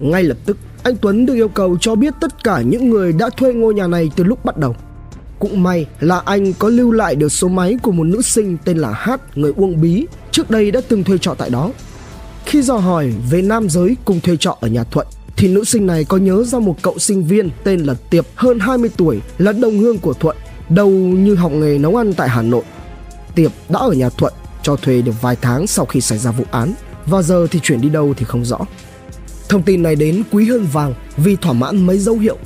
Ngay 0.00 0.22
lập 0.22 0.36
tức, 0.46 0.56
anh 0.82 0.96
Tuấn 0.96 1.26
được 1.26 1.34
yêu 1.34 1.48
cầu 1.48 1.76
cho 1.80 1.94
biết 1.94 2.14
tất 2.20 2.44
cả 2.44 2.60
những 2.60 2.90
người 2.90 3.12
đã 3.12 3.30
thuê 3.36 3.52
ngôi 3.52 3.74
nhà 3.74 3.86
này 3.86 4.10
từ 4.16 4.24
lúc 4.24 4.44
bắt 4.44 4.56
đầu. 4.56 4.76
Cũng 5.38 5.62
may 5.62 5.86
là 6.00 6.22
anh 6.24 6.52
có 6.52 6.68
lưu 6.68 6.92
lại 6.92 7.14
được 7.14 7.28
số 7.28 7.48
máy 7.48 7.76
của 7.82 7.92
một 7.92 8.04
nữ 8.04 8.22
sinh 8.22 8.56
tên 8.64 8.78
là 8.78 8.90
Hát, 8.92 9.38
người 9.38 9.52
Uông 9.56 9.80
Bí, 9.80 10.06
trước 10.30 10.50
đây 10.50 10.70
đã 10.70 10.80
từng 10.88 11.04
thuê 11.04 11.18
trọ 11.18 11.34
tại 11.34 11.50
đó. 11.50 11.70
Khi 12.44 12.62
dò 12.62 12.76
hỏi 12.76 13.12
về 13.30 13.42
nam 13.42 13.68
giới 13.68 13.96
cùng 14.04 14.20
thuê 14.20 14.36
trọ 14.36 14.56
ở 14.60 14.68
nhà 14.68 14.84
Thuận, 14.84 15.06
thì 15.36 15.48
nữ 15.48 15.64
sinh 15.64 15.86
này 15.86 16.04
có 16.04 16.16
nhớ 16.16 16.44
ra 16.44 16.58
một 16.58 16.76
cậu 16.82 16.98
sinh 16.98 17.24
viên 17.24 17.50
tên 17.64 17.80
là 17.80 17.94
Tiệp 18.10 18.26
hơn 18.34 18.58
20 18.58 18.90
tuổi 18.96 19.20
là 19.38 19.52
đồng 19.52 19.78
hương 19.78 19.98
của 19.98 20.12
Thuận, 20.12 20.36
đầu 20.68 20.90
như 20.90 21.34
học 21.34 21.52
nghề 21.52 21.78
nấu 21.78 21.96
ăn 21.96 22.12
tại 22.12 22.28
Hà 22.28 22.42
Nội. 22.42 22.62
Tiệp 23.34 23.52
đã 23.68 23.80
ở 23.80 23.92
nhà 23.92 24.08
Thuận 24.08 24.32
cho 24.62 24.76
thuê 24.76 25.02
được 25.02 25.22
vài 25.22 25.36
tháng 25.40 25.66
sau 25.66 25.84
khi 25.84 26.00
xảy 26.00 26.18
ra 26.18 26.30
vụ 26.30 26.44
án 26.50 26.72
và 27.06 27.22
giờ 27.22 27.46
thì 27.50 27.60
chuyển 27.62 27.80
đi 27.80 27.88
đâu 27.88 28.14
thì 28.16 28.24
không 28.24 28.44
rõ. 28.44 28.58
Thông 29.48 29.62
tin 29.62 29.82
này 29.82 29.96
đến 29.96 30.22
quý 30.32 30.48
hơn 30.48 30.66
vàng 30.72 30.94
vì 31.16 31.36
thỏa 31.36 31.52
mãn 31.52 31.86
mấy 31.86 31.98
dấu 31.98 32.18
hiệu. 32.18 32.36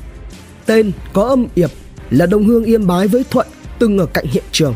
Tên 0.66 0.92
có 1.12 1.22
âm 1.22 1.46
Yệp 1.54 1.70
là 2.10 2.26
đồng 2.26 2.46
hương 2.46 2.64
yên 2.64 2.86
bái 2.86 3.08
với 3.08 3.24
Thuận 3.30 3.46
từng 3.78 3.98
ở 3.98 4.06
cạnh 4.06 4.26
hiện 4.26 4.44
trường. 4.52 4.74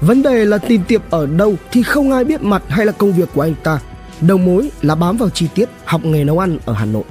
Vấn 0.00 0.22
đề 0.22 0.44
là 0.44 0.58
tìm 0.58 0.82
Tiệp 0.88 1.10
ở 1.10 1.26
đâu 1.26 1.54
thì 1.72 1.82
không 1.82 2.12
ai 2.12 2.24
biết 2.24 2.42
mặt 2.42 2.62
hay 2.68 2.86
là 2.86 2.92
công 2.92 3.12
việc 3.12 3.28
của 3.34 3.40
anh 3.40 3.54
ta. 3.62 3.80
Đầu 4.20 4.38
mối 4.38 4.70
là 4.82 4.94
bám 4.94 5.16
vào 5.16 5.30
chi 5.30 5.46
tiết 5.54 5.68
học 5.84 6.04
nghề 6.04 6.24
nấu 6.24 6.38
ăn 6.38 6.58
ở 6.64 6.72
Hà 6.72 6.84
Nội. 6.84 7.04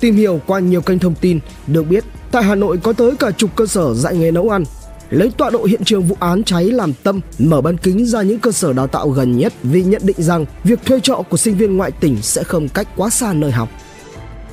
Tìm 0.00 0.16
hiểu 0.16 0.40
qua 0.46 0.60
nhiều 0.60 0.80
kênh 0.80 0.98
thông 0.98 1.14
tin, 1.14 1.40
được 1.66 1.82
biết 1.82 2.04
tại 2.32 2.42
Hà 2.42 2.54
Nội 2.54 2.78
có 2.82 2.92
tới 2.92 3.16
cả 3.16 3.30
chục 3.30 3.50
cơ 3.56 3.66
sở 3.66 3.94
dạy 3.94 4.16
nghề 4.16 4.30
nấu 4.30 4.48
ăn. 4.48 4.64
Lấy 5.10 5.30
tọa 5.36 5.50
độ 5.50 5.64
hiện 5.64 5.84
trường 5.84 6.02
vụ 6.02 6.16
án 6.20 6.44
cháy 6.44 6.64
làm 6.64 6.92
tâm, 7.02 7.20
mở 7.38 7.60
bán 7.60 7.76
kính 7.78 8.06
ra 8.06 8.22
những 8.22 8.38
cơ 8.38 8.52
sở 8.52 8.72
đào 8.72 8.86
tạo 8.86 9.08
gần 9.08 9.38
nhất 9.38 9.52
vì 9.62 9.82
nhận 9.82 10.02
định 10.04 10.16
rằng 10.18 10.44
việc 10.64 10.78
thuê 10.86 11.00
trọ 11.00 11.22
của 11.30 11.36
sinh 11.36 11.56
viên 11.56 11.76
ngoại 11.76 11.90
tỉnh 11.90 12.22
sẽ 12.22 12.44
không 12.44 12.68
cách 12.68 12.88
quá 12.96 13.10
xa 13.10 13.32
nơi 13.32 13.50
học. 13.50 13.68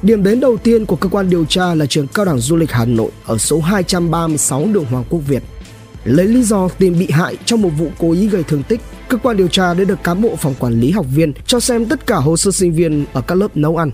Điểm 0.02 0.24
đến 0.24 0.40
đầu 0.40 0.58
tiên 0.58 0.86
của 0.86 0.96
cơ 0.96 1.10
quan 1.10 1.30
điều 1.30 1.46
tra 1.46 1.76
là 1.76 1.86
trường 1.86 2.08
cao 2.08 2.26
đẳng 2.26 2.40
du 2.40 2.56
lịch 2.56 2.72
Hà 2.72 2.86
Nội 2.86 3.12
ở 3.26 3.38
số 3.38 3.60
236 3.60 4.68
đường 4.74 4.86
Hoàng 4.86 5.04
Quốc 5.10 5.20
Việt. 5.28 5.44
Lấy 6.04 6.28
lý 6.28 6.44
do 6.44 6.70
tìm 6.70 7.00
bị 7.00 7.08
hại 7.12 7.38
trong 7.46 7.62
một 7.62 7.70
vụ 7.78 7.88
cố 7.98 8.12
ý 8.12 8.28
gây 8.28 8.44
thương 8.44 8.64
tích, 8.64 8.82
cơ 9.08 9.18
quan 9.18 9.38
điều 9.38 9.48
tra 9.48 9.74
đã 9.74 9.84
được 9.84 10.04
cán 10.04 10.22
bộ 10.22 10.36
phòng 10.36 10.56
quản 10.60 10.80
lý 10.80 10.92
học 10.92 11.06
viên 11.16 11.34
cho 11.46 11.60
xem 11.60 11.86
tất 11.86 12.08
cả 12.08 12.16
hồ 12.16 12.38
sơ 12.38 12.52
sinh 12.52 12.74
viên 12.74 13.06
ở 13.14 13.22
các 13.22 13.36
lớp 13.36 13.58
nấu 13.58 13.78
ăn. 13.78 13.92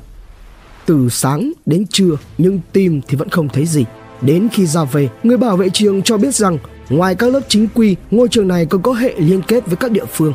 Từ 0.85 1.09
sáng 1.09 1.53
đến 1.65 1.87
trưa 1.87 2.17
nhưng 2.37 2.59
tìm 2.73 3.01
thì 3.07 3.17
vẫn 3.17 3.29
không 3.29 3.49
thấy 3.49 3.65
gì. 3.65 3.85
Đến 4.21 4.47
khi 4.51 4.65
ra 4.65 4.83
về, 4.83 5.09
người 5.23 5.37
bảo 5.37 5.57
vệ 5.57 5.69
trường 5.69 6.01
cho 6.01 6.17
biết 6.17 6.35
rằng 6.35 6.57
ngoài 6.89 7.15
các 7.15 7.33
lớp 7.33 7.41
chính 7.47 7.67
quy, 7.73 7.95
ngôi 8.11 8.27
trường 8.27 8.47
này 8.47 8.65
còn 8.65 8.81
có 8.81 8.93
hệ 8.93 9.13
liên 9.17 9.41
kết 9.41 9.67
với 9.67 9.75
các 9.75 9.91
địa 9.91 10.05
phương. 10.05 10.33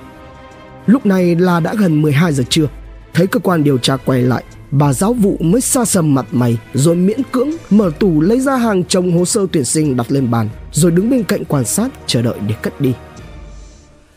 Lúc 0.86 1.06
này 1.06 1.34
là 1.36 1.60
đã 1.60 1.74
gần 1.74 2.02
12 2.02 2.32
giờ 2.32 2.44
trưa. 2.50 2.66
Thấy 3.14 3.26
cơ 3.26 3.40
quan 3.40 3.64
điều 3.64 3.78
tra 3.78 3.96
quay 3.96 4.22
lại, 4.22 4.44
bà 4.70 4.92
giáo 4.92 5.12
vụ 5.12 5.36
mới 5.40 5.60
xa 5.60 5.84
sầm 5.84 6.14
mặt 6.14 6.26
mày 6.30 6.58
rồi 6.74 6.96
miễn 6.96 7.20
cưỡng 7.32 7.50
mở 7.70 7.90
tủ 7.98 8.20
lấy 8.20 8.40
ra 8.40 8.56
hàng 8.56 8.84
chồng 8.84 9.18
hồ 9.18 9.24
sơ 9.24 9.46
tuyển 9.52 9.64
sinh 9.64 9.96
đặt 9.96 10.12
lên 10.12 10.30
bàn 10.30 10.48
rồi 10.72 10.90
đứng 10.90 11.10
bên 11.10 11.24
cạnh 11.24 11.44
quan 11.44 11.64
sát 11.64 11.88
chờ 12.06 12.22
đợi 12.22 12.38
để 12.48 12.54
cất 12.62 12.80
đi. 12.80 12.92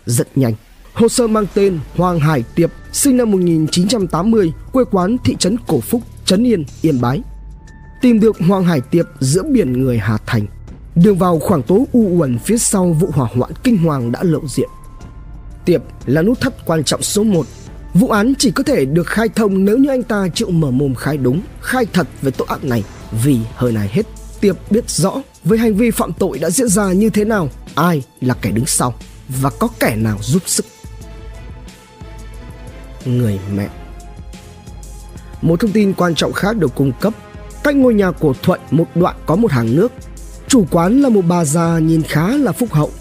Rất 0.06 0.38
nhanh, 0.38 0.54
hồ 0.93 1.08
sơ 1.08 1.28
mang 1.28 1.46
tên 1.54 1.80
Hoàng 1.96 2.19
Hải 2.19 2.43
Tiệp, 2.56 2.72
sinh 2.91 3.17
năm 3.17 3.32
1980, 3.32 4.54
quê 4.72 4.84
quán 4.91 5.17
thị 5.24 5.36
trấn 5.39 5.56
Cổ 5.67 5.80
Phúc, 5.80 6.02
Trấn 6.26 6.48
Yên, 6.48 6.66
Yên 6.82 7.02
Bái. 7.02 7.22
Tìm 8.02 8.20
được 8.20 8.38
Hoàng 8.48 8.64
Hải 8.64 8.82
Tiệp 8.82 9.06
giữa 9.20 9.44
biển 9.44 9.74
người 9.74 9.98
Hà 9.98 10.18
Thành. 10.26 10.46
Đường 10.96 11.18
vào 11.18 11.40
khoảng 11.40 11.64
tối 11.64 11.80
u 11.92 12.18
uẩn 12.18 12.40
phía 12.40 12.58
sau 12.58 12.94
vụ 12.94 13.08
hỏa 13.12 13.30
hoạn 13.34 13.52
kinh 13.64 13.78
hoàng 13.78 14.12
đã 14.12 14.24
lộ 14.24 14.48
diện. 14.48 14.70
Tiệp 15.66 15.82
là 16.06 16.22
nút 16.22 16.42
thắt 16.42 16.66
quan 16.66 16.84
trọng 16.84 17.02
số 17.02 17.24
1 17.24 17.46
Vụ 17.94 18.10
án 18.10 18.34
chỉ 18.40 18.52
có 18.52 18.64
thể 18.64 18.86
được 18.86 19.08
khai 19.08 19.30
thông 19.30 19.66
nếu 19.66 19.78
như 19.78 19.90
anh 19.90 20.04
ta 20.04 20.28
chịu 20.34 20.50
mở 20.50 20.72
mồm 20.72 20.96
khai 20.96 21.18
đúng, 21.18 21.42
khai 21.62 21.86
thật 21.94 22.08
về 22.22 22.32
tội 22.32 22.48
ác 22.50 22.64
này. 22.64 22.84
Vì 23.24 23.40
hơn 23.56 23.74
này 23.74 23.90
hết, 23.92 24.06
Tiệp 24.42 24.56
biết 24.72 24.90
rõ 24.90 25.22
với 25.44 25.58
hành 25.58 25.76
vi 25.76 25.92
phạm 25.92 26.14
tội 26.14 26.40
đã 26.40 26.50
diễn 26.50 26.68
ra 26.68 26.94
như 26.94 27.10
thế 27.10 27.26
nào, 27.26 27.50
ai 27.76 28.04
là 28.22 28.34
kẻ 28.42 28.52
đứng 28.52 28.66
sau 28.66 28.94
và 29.30 29.50
có 29.60 29.68
kẻ 29.80 29.96
nào 29.96 30.18
giúp 30.22 30.42
sức. 30.46 30.66
Người 33.06 33.40
mẹ 33.56 33.70
một 35.44 35.60
thông 35.60 35.72
tin 35.72 35.94
quan 35.94 36.16
trọng 36.16 36.34
khác 36.34 36.58
được 36.58 36.76
cung 36.76 36.92
cấp. 37.02 37.14
Cách 37.64 37.76
ngôi 37.76 37.94
nhà 37.94 38.12
của 38.12 38.34
Thuận, 38.44 38.60
một 38.72 38.86
đoạn 38.96 39.16
có 39.26 39.36
một 39.36 39.52
hàng 39.52 39.76
nước. 39.76 39.92
Chủ 40.48 40.66
quán 40.72 41.02
là 41.02 41.10
một 41.10 41.22
bà 41.28 41.46
già 41.46 41.80
nhìn 41.80 42.02
khá 42.02 42.28
là 42.28 42.52
phúc 42.52 42.72
hậu. 42.72 42.92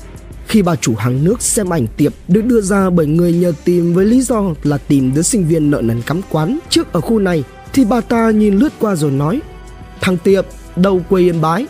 Khi 0.46 0.62
bà 0.62 0.76
chủ 0.76 0.94
hàng 0.94 1.24
nước 1.24 1.42
xem 1.42 1.72
ảnh 1.72 1.86
tiệp 1.96 2.12
được 2.28 2.44
đưa 2.44 2.60
ra 2.60 2.90
bởi 2.90 3.06
người 3.06 3.32
nhờ 3.32 3.52
tìm 3.64 3.94
với 3.94 4.04
lý 4.04 4.22
do 4.22 4.42
là 4.62 4.78
tìm 4.78 5.14
đứa 5.14 5.22
sinh 5.22 5.48
viên 5.48 5.70
nợ 5.70 5.80
nần 5.80 6.02
cắm 6.02 6.20
quán 6.30 6.58
trước 6.68 6.92
ở 6.92 7.00
khu 7.00 7.18
này, 7.18 7.44
thì 7.72 7.84
bà 7.84 8.00
ta 8.00 8.30
nhìn 8.30 8.56
lướt 8.56 8.72
qua 8.78 8.94
rồi 8.94 9.10
nói, 9.10 9.40
thằng 10.00 10.16
tiệp 10.16 10.46
đầu 10.76 11.00
quê 11.08 11.22
yên 11.22 11.40
bái. 11.40 11.66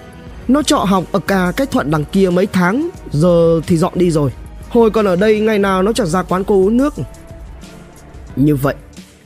Nó 0.48 0.62
trọ 0.62 0.76
học 0.76 1.04
ở 1.12 1.18
cả 1.18 1.52
cái 1.56 1.66
thuận 1.66 1.90
đằng 1.90 2.04
kia 2.04 2.30
mấy 2.30 2.46
tháng, 2.46 2.88
giờ 3.12 3.60
thì 3.66 3.76
dọn 3.76 3.92
đi 3.96 4.10
rồi. 4.10 4.30
Hồi 4.68 4.90
còn 4.90 5.04
ở 5.04 5.16
đây, 5.16 5.40
ngày 5.40 5.58
nào 5.58 5.82
nó 5.82 5.92
chẳng 5.92 6.06
ra 6.06 6.22
quán 6.22 6.44
cô 6.44 6.54
uống 6.54 6.76
nước. 6.76 6.94
Như 8.36 8.56
vậy 8.56 8.74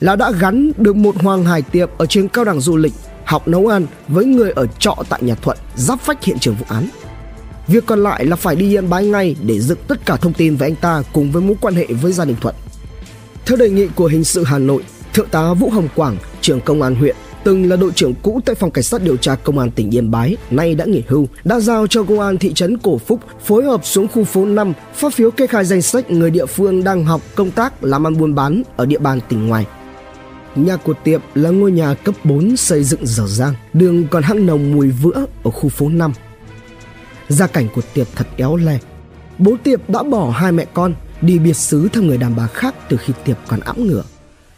là 0.00 0.16
đã 0.16 0.30
gắn 0.30 0.72
được 0.76 0.96
một 0.96 1.22
hoàng 1.22 1.44
hải 1.44 1.62
tiệp 1.62 1.98
ở 1.98 2.06
trường 2.06 2.28
cao 2.28 2.44
đẳng 2.44 2.60
du 2.60 2.76
lịch 2.76 2.92
học 3.24 3.48
nấu 3.48 3.66
ăn 3.66 3.86
với 4.08 4.24
người 4.24 4.50
ở 4.50 4.66
trọ 4.78 4.96
tại 5.08 5.22
nhà 5.22 5.34
thuận 5.34 5.58
giáp 5.76 6.06
vách 6.06 6.24
hiện 6.24 6.38
trường 6.38 6.54
vụ 6.54 6.66
án 6.68 6.88
Việc 7.68 7.86
còn 7.86 8.02
lại 8.02 8.26
là 8.26 8.36
phải 8.36 8.56
đi 8.56 8.74
Yên 8.76 8.90
Bái 8.90 9.06
ngay 9.06 9.36
để 9.46 9.60
dựng 9.60 9.78
tất 9.88 10.06
cả 10.06 10.16
thông 10.16 10.32
tin 10.32 10.56
về 10.56 10.66
anh 10.66 10.76
ta 10.76 11.02
cùng 11.12 11.32
với 11.32 11.42
mối 11.42 11.56
quan 11.60 11.74
hệ 11.74 11.86
với 11.86 12.12
gia 12.12 12.24
đình 12.24 12.36
Thuận. 12.40 12.54
Theo 13.46 13.56
đề 13.56 13.70
nghị 13.70 13.88
của 13.94 14.06
hình 14.06 14.24
sự 14.24 14.44
Hà 14.44 14.58
Nội, 14.58 14.82
Thượng 15.14 15.28
tá 15.28 15.54
Vũ 15.54 15.70
Hồng 15.70 15.88
Quảng, 15.94 16.16
trưởng 16.40 16.60
công 16.60 16.82
an 16.82 16.94
huyện, 16.94 17.16
từng 17.44 17.68
là 17.68 17.76
đội 17.76 17.90
trưởng 17.94 18.14
cũ 18.22 18.40
tại 18.44 18.54
phòng 18.54 18.70
cảnh 18.70 18.84
sát 18.84 19.02
điều 19.02 19.16
tra 19.16 19.34
công 19.34 19.58
an 19.58 19.70
tỉnh 19.70 19.90
Yên 19.94 20.10
Bái, 20.10 20.36
nay 20.50 20.74
đã 20.74 20.84
nghỉ 20.84 21.02
hưu, 21.08 21.26
đã 21.44 21.60
giao 21.60 21.86
cho 21.86 22.02
công 22.02 22.20
an 22.20 22.38
thị 22.38 22.52
trấn 22.52 22.78
Cổ 22.78 22.98
Phúc 22.98 23.20
phối 23.44 23.64
hợp 23.64 23.80
xuống 23.84 24.08
khu 24.08 24.24
phố 24.24 24.44
5 24.44 24.72
phát 24.94 25.14
phiếu 25.14 25.30
kê 25.30 25.46
khai 25.46 25.64
danh 25.64 25.82
sách 25.82 26.10
người 26.10 26.30
địa 26.30 26.46
phương 26.46 26.84
đang 26.84 27.04
học 27.04 27.20
công 27.34 27.50
tác 27.50 27.84
làm 27.84 28.06
ăn 28.06 28.18
buôn 28.18 28.34
bán 28.34 28.62
ở 28.76 28.86
địa 28.86 28.98
bàn 28.98 29.20
tỉnh 29.28 29.46
ngoài. 29.46 29.66
Nhà 30.56 30.76
của 30.76 30.94
Tiệp 31.04 31.22
là 31.34 31.50
ngôi 31.50 31.72
nhà 31.72 31.94
cấp 31.94 32.14
4 32.24 32.56
xây 32.56 32.84
dựng 32.84 33.06
dở 33.06 33.26
dang, 33.26 33.54
đường 33.72 34.06
còn 34.08 34.22
hăng 34.22 34.46
nồng 34.46 34.72
mùi 34.72 34.90
vữa 34.90 35.26
ở 35.42 35.50
khu 35.50 35.68
phố 35.68 35.88
5. 35.88 36.12
Gia 37.28 37.46
cảnh 37.46 37.68
của 37.74 37.82
Tiệp 37.94 38.06
thật 38.14 38.26
éo 38.36 38.56
le. 38.56 38.78
Bố 39.38 39.56
Tiệp 39.62 39.90
đã 39.90 40.02
bỏ 40.02 40.30
hai 40.30 40.52
mẹ 40.52 40.66
con 40.74 40.94
đi 41.20 41.38
biệt 41.38 41.56
xứ 41.56 41.88
theo 41.92 42.02
người 42.02 42.18
đàn 42.18 42.36
bà 42.36 42.46
khác 42.46 42.74
từ 42.88 42.96
khi 42.96 43.12
Tiệp 43.24 43.36
còn 43.48 43.60
ẵm 43.60 43.86
ngựa 43.86 44.02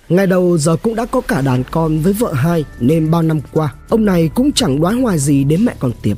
Ngày 0.08 0.26
đầu 0.26 0.58
giờ 0.58 0.76
cũng 0.76 0.94
đã 0.94 1.06
có 1.06 1.20
cả 1.20 1.40
đàn 1.40 1.62
con 1.70 1.98
với 1.98 2.12
vợ 2.12 2.32
hai 2.32 2.64
nên 2.80 3.10
bao 3.10 3.22
năm 3.22 3.40
qua 3.52 3.74
ông 3.88 4.04
này 4.04 4.30
cũng 4.34 4.52
chẳng 4.52 4.80
đoán 4.80 5.02
hoài 5.02 5.18
gì 5.18 5.44
đến 5.44 5.64
mẹ 5.64 5.74
con 5.78 5.92
Tiệp. 6.02 6.16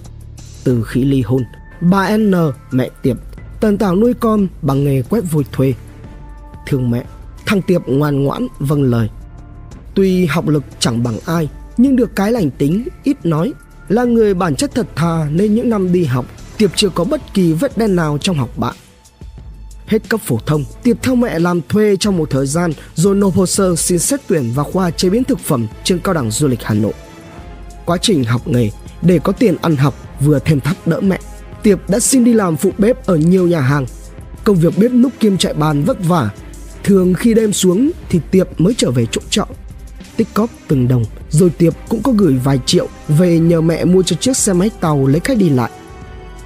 Từ 0.65 0.85
khi 0.85 1.05
ly 1.05 1.23
hôn, 1.23 1.43
bà 1.81 2.17
N, 2.17 2.35
mẹ 2.71 2.91
Tiệp, 3.03 3.17
tần 3.61 3.79
tảo 3.79 3.97
nuôi 3.97 4.15
con 4.15 4.47
bằng 4.63 4.85
nghề 4.85 5.03
quét 5.03 5.21
vôi 5.31 5.45
thuê. 5.53 5.75
Thương 6.67 6.91
mẹ, 6.91 7.05
thằng 7.47 7.63
Tiệp 7.63 7.83
ngoan 7.87 8.25
ngoãn 8.25 8.47
vâng 8.59 8.83
lời. 8.83 9.09
Tuy 10.01 10.27
học 10.27 10.49
lực 10.49 10.65
chẳng 10.79 11.03
bằng 11.03 11.19
ai 11.27 11.49
nhưng 11.77 11.97
được 11.97 12.17
cái 12.17 12.33
lành 12.33 12.51
tính, 12.51 12.89
ít 13.03 13.27
nói, 13.27 13.53
là 13.89 14.05
người 14.05 14.35
bản 14.35 14.55
chất 14.55 14.75
thật 14.75 14.87
thà 14.97 15.29
nên 15.31 15.55
những 15.55 15.71
năm 15.71 15.93
đi 15.93 16.05
học 16.05 16.27
Tiệp 16.59 16.71
chưa 16.77 16.89
có 16.89 17.05
bất 17.05 17.35
kỳ 17.35 17.53
vết 17.53 17.79
đen 17.79 17.97
nào 17.97 18.19
trong 18.21 18.37
học 18.37 18.59
bạn 18.59 18.75
Hết 19.87 20.09
cấp 20.09 20.21
phổ 20.25 20.39
thông, 20.47 20.65
Tiệp 20.83 21.03
theo 21.03 21.15
mẹ 21.15 21.39
làm 21.39 21.61
thuê 21.69 21.97
trong 21.97 22.17
một 22.17 22.31
thời 22.31 22.47
gian 22.47 22.73
rồi 22.95 23.15
nộp 23.15 23.35
hồ 23.35 23.47
sơ 23.47 23.77
xin 23.77 23.99
xét 23.99 24.21
tuyển 24.27 24.53
vào 24.55 24.65
khoa 24.65 24.91
chế 24.91 25.11
biến 25.11 25.25
thực 25.25 25.39
phẩm 25.39 25.67
trường 25.85 26.01
cao 26.01 26.15
đẳng 26.15 26.31
du 26.31 26.49
lịch 26.49 26.63
Hà 26.63 26.75
Nội. 26.75 26.93
Quá 27.85 27.97
trình 28.03 28.25
học 28.25 28.49
nghề 28.49 28.71
để 29.03 29.19
có 29.19 29.33
tiền 29.33 29.57
ăn 29.63 29.77
học 29.77 29.95
vừa 30.21 30.39
thêm 30.39 30.61
thắt 30.61 30.87
đỡ 30.87 31.01
mẹ, 31.01 31.19
Tiệp 31.63 31.91
đã 31.91 32.01
xin 32.01 32.25
đi 32.25 32.35
làm 32.35 32.57
phụ 32.57 32.71
bếp 32.79 33.07
ở 33.07 33.17
nhiều 33.17 33.47
nhà 33.47 33.61
hàng. 33.61 33.87
Công 34.45 34.57
việc 34.57 34.79
bếp 34.79 34.93
núc 34.93 35.13
kiêm 35.21 35.37
chạy 35.37 35.55
bàn 35.55 35.85
vất 35.85 36.05
vả. 36.05 36.31
Thường 36.85 37.15
khi 37.15 37.35
đêm 37.35 37.53
xuống 37.53 37.91
thì 38.09 38.21
Tiệp 38.31 38.61
mới 38.61 38.75
trở 38.77 38.91
về 38.91 39.07
chỗ 39.11 39.21
trọ. 39.31 39.47
Tích 40.21 40.35
cóp 40.35 40.51
từng 40.69 40.89
đồng, 40.89 41.05
rồi 41.31 41.51
Tiệp 41.51 41.75
cũng 41.89 42.03
có 42.03 42.13
gửi 42.13 42.35
vài 42.45 42.59
triệu 42.67 42.89
về 43.09 43.39
nhờ 43.39 43.61
mẹ 43.61 43.85
mua 43.85 44.03
cho 44.03 44.17
chiếc 44.17 44.37
xe 44.37 44.53
máy 44.53 44.71
tàu 44.81 45.07
lấy 45.07 45.21
khách 45.21 45.39
đi 45.39 45.49
lại. 45.49 45.71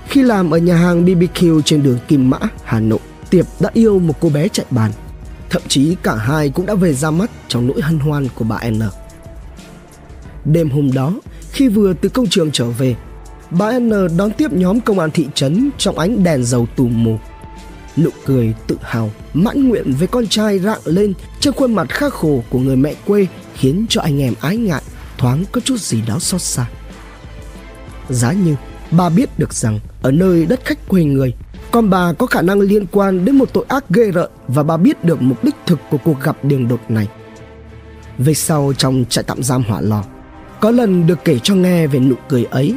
Khi 0.09 0.23
làm 0.23 0.51
ở 0.51 0.59
nhà 0.59 0.77
hàng 0.77 1.05
BBQ 1.05 1.61
trên 1.61 1.83
đường 1.83 1.99
Kim 2.09 2.31
Mã, 2.31 2.39
Hà 2.65 2.81
Nội, 2.81 2.99
Tiệp 3.31 3.47
đã 3.61 3.71
yêu 3.73 3.99
một 3.99 4.15
cô 4.21 4.29
bé 4.29 4.49
chạy 4.49 4.67
bàn. 4.71 4.91
Thậm 5.51 5.63
chí 5.69 5.97
cả 6.03 6.15
hai 6.15 6.51
cũng 6.51 6.67
đã 6.67 6.75
về 6.75 6.95
ra 6.95 7.11
mắt 7.11 7.31
trong 7.49 7.67
nỗi 7.67 7.81
hân 7.81 7.99
hoan 7.99 8.29
của 8.35 8.45
bà 8.45 8.61
N. 8.71 8.81
Đêm 10.45 10.71
hôm 10.71 10.93
đó, 10.93 11.13
khi 11.53 11.69
vừa 11.69 11.95
từ 11.95 12.09
công 12.09 12.27
trường 12.27 12.51
trở 12.53 12.67
về, 12.67 12.97
bà 13.51 13.79
N 13.79 13.91
đón 14.17 14.33
tiếp 14.33 14.53
nhóm 14.53 14.81
công 14.81 14.99
an 14.99 15.11
thị 15.11 15.27
trấn 15.35 15.71
trong 15.79 15.99
ánh 15.99 16.25
đèn 16.25 16.45
dầu 16.45 16.67
tù 16.77 16.89
mù. 16.89 17.19
Nụ 17.97 18.11
cười 18.25 18.55
tự 18.67 18.77
hào, 18.83 19.11
mãn 19.35 19.69
nguyện 19.69 19.93
với 19.93 20.09
con 20.09 20.27
trai 20.27 20.59
rạng 20.59 20.81
lên 20.85 21.15
trên 21.41 21.55
khuôn 21.55 21.75
mặt 21.75 21.89
khắc 21.89 22.13
khổ 22.13 22.43
của 22.51 22.59
người 22.59 22.77
mẹ 22.77 22.95
quê 23.07 23.27
khiến 23.55 23.87
cho 23.89 24.01
anh 24.01 24.23
em 24.23 24.35
ái 24.41 24.57
ngại, 24.57 24.83
thoáng 25.19 25.45
có 25.53 25.61
chút 25.61 25.81
gì 25.81 26.03
đó 26.07 26.19
xót 26.19 26.43
xa. 26.43 26.67
Giá 28.09 28.33
như 28.33 28.57
bà 28.91 29.09
biết 29.09 29.39
được 29.39 29.55
rằng 29.55 29.81
ở 30.03 30.11
nơi 30.11 30.47
đất 30.47 30.61
khách 30.65 30.89
quê 30.89 31.05
người 31.05 31.35
con 31.75 31.91
bà 31.91 32.13
có 32.13 32.27
khả 32.27 32.43
năng 32.43 32.61
liên 32.61 32.87
quan 32.87 33.25
đến 33.25 33.37
một 33.37 33.53
tội 33.53 33.65
ác 33.69 33.85
ghê 33.91 34.11
rợn 34.11 34.31
và 34.49 34.63
bà 34.63 34.77
biết 34.77 35.05
được 35.05 35.23
mục 35.23 35.45
đích 35.45 35.55
thực 35.67 35.79
của 35.91 35.99
cuộc 36.05 36.21
gặp 36.21 36.45
đường 36.45 36.69
đột 36.69 36.81
này. 36.89 37.09
Về 38.19 38.35
sau 38.35 38.73
trong 38.79 39.05
trại 39.09 39.25
tạm 39.25 39.43
giam 39.43 39.63
hỏa 39.63 39.81
lò, 39.81 40.05
có 40.61 40.71
lần 40.71 41.07
được 41.07 41.19
kể 41.25 41.39
cho 41.43 41.55
nghe 41.55 41.87
về 41.87 41.99
nụ 41.99 42.15
cười 42.29 42.45
ấy, 42.45 42.75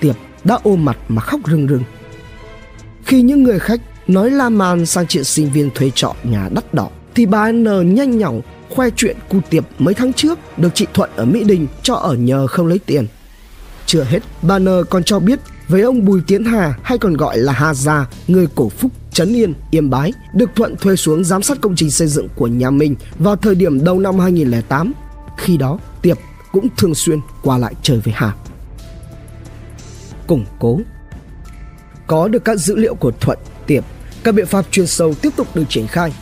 Tiệp 0.00 0.16
đã 0.44 0.58
ôm 0.62 0.84
mặt 0.84 0.98
mà 1.08 1.22
khóc 1.22 1.40
rưng 1.46 1.68
rưng. 1.68 1.82
Khi 3.04 3.22
những 3.22 3.42
người 3.42 3.58
khách 3.58 3.80
nói 4.08 4.30
la 4.30 4.48
man 4.48 4.86
sang 4.86 5.06
chuyện 5.06 5.24
sinh 5.24 5.50
viên 5.52 5.70
thuê 5.74 5.90
trọ 5.94 6.14
nhà 6.24 6.48
đắt 6.54 6.74
đỏ, 6.74 6.88
thì 7.14 7.26
bà 7.26 7.52
N 7.52 7.94
nhanh 7.94 8.18
nhỏng 8.18 8.40
khoe 8.70 8.90
chuyện 8.96 9.16
cu 9.28 9.38
Tiệp 9.50 9.64
mấy 9.78 9.94
tháng 9.94 10.12
trước 10.12 10.38
được 10.56 10.70
chị 10.74 10.86
Thuận 10.94 11.10
ở 11.16 11.24
Mỹ 11.24 11.44
Đình 11.44 11.66
cho 11.82 11.94
ở 11.94 12.14
nhờ 12.14 12.46
không 12.46 12.66
lấy 12.66 12.78
tiền. 12.86 13.06
Chưa 13.86 14.04
hết, 14.04 14.20
bà 14.42 14.58
N 14.58 14.68
còn 14.90 15.04
cho 15.04 15.18
biết 15.18 15.40
với 15.68 15.82
ông 15.82 16.04
Bùi 16.04 16.20
Tiến 16.26 16.44
Hà 16.44 16.74
hay 16.82 16.98
còn 16.98 17.14
gọi 17.14 17.38
là 17.38 17.52
Hà 17.52 17.74
Gia, 17.74 18.06
người 18.28 18.46
cổ 18.54 18.68
phúc 18.68 18.92
Trấn 19.12 19.36
Yên, 19.36 19.54
Yên 19.70 19.90
Bái, 19.90 20.12
được 20.34 20.50
Thuận 20.56 20.76
thuê 20.76 20.96
xuống 20.96 21.24
giám 21.24 21.42
sát 21.42 21.58
công 21.60 21.76
trình 21.76 21.90
xây 21.90 22.08
dựng 22.08 22.28
của 22.34 22.46
nhà 22.46 22.70
mình 22.70 22.96
vào 23.18 23.36
thời 23.36 23.54
điểm 23.54 23.84
đầu 23.84 23.98
năm 23.98 24.18
2008. 24.18 24.92
Khi 25.36 25.56
đó, 25.56 25.78
Tiệp 26.02 26.18
cũng 26.52 26.68
thường 26.76 26.94
xuyên 26.94 27.18
qua 27.42 27.58
lại 27.58 27.74
chơi 27.82 28.00
với 28.00 28.14
Hà. 28.16 28.34
Củng 30.26 30.44
cố 30.58 30.80
Có 32.06 32.28
được 32.28 32.44
các 32.44 32.58
dữ 32.58 32.76
liệu 32.76 32.94
của 32.94 33.12
Thuận, 33.20 33.38
Tiệp, 33.66 33.84
các 34.24 34.34
biện 34.34 34.46
pháp 34.46 34.64
chuyên 34.70 34.86
sâu 34.86 35.14
tiếp 35.14 35.30
tục 35.36 35.46
được 35.54 35.64
triển 35.68 35.86
khai. 35.86 36.12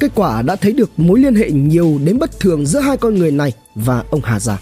Kết 0.00 0.10
quả 0.14 0.42
đã 0.42 0.56
thấy 0.56 0.72
được 0.72 0.90
mối 0.96 1.20
liên 1.20 1.34
hệ 1.34 1.50
nhiều 1.50 2.00
đến 2.04 2.18
bất 2.18 2.40
thường 2.40 2.66
giữa 2.66 2.80
hai 2.80 2.96
con 2.96 3.14
người 3.14 3.30
này 3.30 3.52
và 3.74 4.04
ông 4.10 4.20
Hà 4.24 4.40
già. 4.40 4.58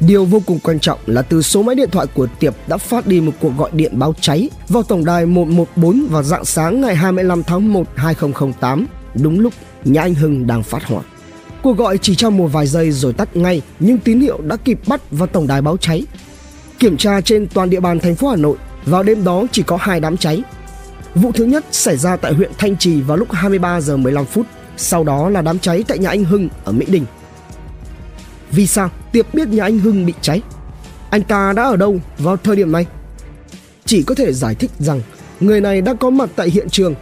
Điều 0.00 0.24
vô 0.24 0.42
cùng 0.46 0.58
quan 0.62 0.80
trọng 0.80 0.98
là 1.06 1.22
từ 1.22 1.42
số 1.42 1.62
máy 1.62 1.74
điện 1.74 1.90
thoại 1.90 2.06
của 2.14 2.26
Tiệp 2.38 2.54
đã 2.68 2.76
phát 2.76 3.06
đi 3.06 3.20
một 3.20 3.32
cuộc 3.40 3.52
gọi 3.58 3.70
điện 3.72 3.98
báo 3.98 4.14
cháy 4.20 4.50
vào 4.68 4.82
tổng 4.82 5.04
đài 5.04 5.26
114 5.26 6.06
vào 6.10 6.22
dạng 6.22 6.44
sáng 6.44 6.80
ngày 6.80 6.96
25 6.96 7.42
tháng 7.42 7.72
1 7.72 7.86
2008, 7.94 8.86
đúng 9.14 9.40
lúc 9.40 9.52
nhà 9.84 10.02
anh 10.02 10.14
Hưng 10.14 10.46
đang 10.46 10.62
phát 10.62 10.84
hỏa. 10.84 11.02
Cuộc 11.62 11.76
gọi 11.76 11.98
chỉ 11.98 12.14
trong 12.14 12.36
một 12.36 12.46
vài 12.46 12.66
giây 12.66 12.90
rồi 12.90 13.12
tắt 13.12 13.36
ngay, 13.36 13.62
nhưng 13.80 13.98
tín 13.98 14.20
hiệu 14.20 14.40
đã 14.42 14.56
kịp 14.56 14.80
bắt 14.86 15.10
vào 15.10 15.26
tổng 15.26 15.46
đài 15.46 15.62
báo 15.62 15.76
cháy. 15.76 16.06
Kiểm 16.78 16.96
tra 16.96 17.20
trên 17.20 17.46
toàn 17.54 17.70
địa 17.70 17.80
bàn 17.80 17.98
thành 18.00 18.14
phố 18.14 18.28
Hà 18.28 18.36
Nội, 18.36 18.56
vào 18.86 19.02
đêm 19.02 19.24
đó 19.24 19.44
chỉ 19.52 19.62
có 19.62 19.76
hai 19.80 20.00
đám 20.00 20.16
cháy. 20.16 20.42
Vụ 21.14 21.32
thứ 21.32 21.44
nhất 21.44 21.64
xảy 21.70 21.96
ra 21.96 22.16
tại 22.16 22.32
huyện 22.32 22.50
Thanh 22.58 22.76
Trì 22.76 23.00
vào 23.00 23.16
lúc 23.16 23.32
23 23.32 23.80
giờ 23.80 23.96
15 23.96 24.24
phút, 24.24 24.46
sau 24.76 25.04
đó 25.04 25.30
là 25.30 25.42
đám 25.42 25.58
cháy 25.58 25.84
tại 25.88 25.98
nhà 25.98 26.08
anh 26.08 26.24
Hưng 26.24 26.48
ở 26.64 26.72
Mỹ 26.72 26.86
Đình. 26.88 27.04
Vì 28.50 28.66
sao 28.66 28.90
Tiệp 29.12 29.34
biết 29.34 29.48
nhà 29.48 29.62
anh 29.62 29.78
Hưng 29.78 30.06
bị 30.06 30.14
cháy? 30.20 30.42
Anh 31.10 31.22
ta 31.22 31.52
đã 31.52 31.62
ở 31.62 31.76
đâu 31.76 32.00
vào 32.18 32.36
thời 32.36 32.56
điểm 32.56 32.72
này? 32.72 32.86
Chỉ 33.84 34.02
có 34.02 34.14
thể 34.14 34.32
giải 34.32 34.54
thích 34.54 34.70
rằng 34.78 35.00
người 35.40 35.60
này 35.60 35.80
đã 35.80 35.94
có 35.94 36.10
mặt 36.10 36.30
tại 36.36 36.50
hiện 36.50 36.70
trường, 36.70 36.94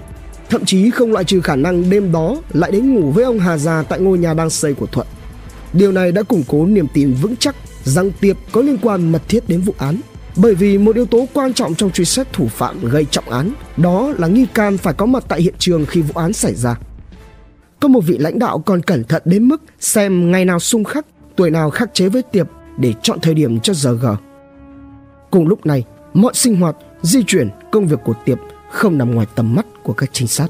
thậm 0.50 0.64
chí 0.64 0.90
không 0.90 1.12
loại 1.12 1.24
trừ 1.24 1.40
khả 1.40 1.56
năng 1.56 1.90
đêm 1.90 2.12
đó 2.12 2.36
lại 2.52 2.70
đến 2.70 2.94
ngủ 2.94 3.10
với 3.10 3.24
ông 3.24 3.38
Hà 3.38 3.56
Già 3.56 3.82
tại 3.82 4.00
ngôi 4.00 4.18
nhà 4.18 4.34
đang 4.34 4.50
xây 4.50 4.74
của 4.74 4.86
Thuận. 4.86 5.06
Điều 5.72 5.92
này 5.92 6.12
đã 6.12 6.22
củng 6.22 6.42
cố 6.48 6.66
niềm 6.66 6.86
tin 6.94 7.12
vững 7.22 7.36
chắc 7.36 7.56
rằng 7.84 8.12
Tiệp 8.20 8.36
có 8.52 8.60
liên 8.60 8.78
quan 8.82 9.12
mật 9.12 9.22
thiết 9.28 9.48
đến 9.48 9.60
vụ 9.60 9.74
án. 9.78 10.00
Bởi 10.42 10.54
vì 10.54 10.78
một 10.78 10.96
yếu 10.96 11.06
tố 11.06 11.26
quan 11.34 11.54
trọng 11.54 11.74
trong 11.74 11.90
truy 11.90 12.04
xét 12.04 12.32
thủ 12.32 12.46
phạm 12.46 12.88
gây 12.88 13.04
trọng 13.04 13.30
án 13.30 13.50
đó 13.76 14.12
là 14.18 14.28
nghi 14.28 14.46
can 14.54 14.78
phải 14.78 14.94
có 14.94 15.06
mặt 15.06 15.24
tại 15.28 15.42
hiện 15.42 15.54
trường 15.58 15.86
khi 15.86 16.02
vụ 16.02 16.20
án 16.20 16.32
xảy 16.32 16.54
ra. 16.54 16.78
Có 17.80 17.88
một 17.88 18.00
vị 18.00 18.18
lãnh 18.18 18.38
đạo 18.38 18.58
còn 18.58 18.82
cẩn 18.82 19.04
thận 19.04 19.22
đến 19.24 19.44
mức 19.44 19.62
xem 19.80 20.30
ngày 20.30 20.44
nào 20.44 20.58
xung 20.58 20.84
khắc 20.84 21.06
tuổi 21.36 21.50
nào 21.50 21.70
khắc 21.70 21.94
chế 21.94 22.08
với 22.08 22.22
Tiệp 22.22 22.46
để 22.76 22.94
chọn 23.02 23.20
thời 23.20 23.34
điểm 23.34 23.60
cho 23.60 23.74
giờ 23.74 23.92
gờ. 23.92 24.16
Cùng 25.30 25.48
lúc 25.48 25.66
này, 25.66 25.84
mọi 26.14 26.32
sinh 26.34 26.56
hoạt, 26.56 26.76
di 27.02 27.22
chuyển, 27.22 27.48
công 27.72 27.86
việc 27.86 27.98
của 28.04 28.14
Tiệp 28.24 28.38
không 28.70 28.98
nằm 28.98 29.14
ngoài 29.14 29.26
tầm 29.34 29.54
mắt 29.54 29.66
của 29.82 29.92
các 29.92 30.10
trinh 30.12 30.28
sát. 30.28 30.48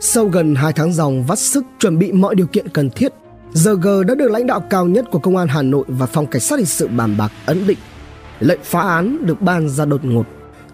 Sau 0.00 0.26
gần 0.26 0.54
2 0.54 0.72
tháng 0.72 0.92
dòng 0.92 1.24
vắt 1.24 1.38
sức 1.38 1.64
chuẩn 1.78 1.98
bị 1.98 2.12
mọi 2.12 2.34
điều 2.34 2.46
kiện 2.46 2.68
cần 2.68 2.90
thiết, 2.90 3.12
giờ 3.52 3.74
G 3.74 3.88
đã 4.08 4.14
được 4.14 4.30
lãnh 4.30 4.46
đạo 4.46 4.60
cao 4.70 4.86
nhất 4.86 5.04
của 5.10 5.18
Công 5.18 5.36
an 5.36 5.48
Hà 5.48 5.62
Nội 5.62 5.84
và 5.88 6.06
Phòng 6.06 6.26
Cảnh 6.26 6.40
sát 6.40 6.56
Hình 6.56 6.66
sự 6.66 6.88
bàn 6.88 7.16
bạc 7.18 7.32
ấn 7.46 7.66
định. 7.66 7.78
Lệnh 8.40 8.60
phá 8.62 8.80
án 8.80 9.26
được 9.26 9.42
ban 9.42 9.68
ra 9.68 9.84
đột 9.84 10.04
ngột, 10.04 10.24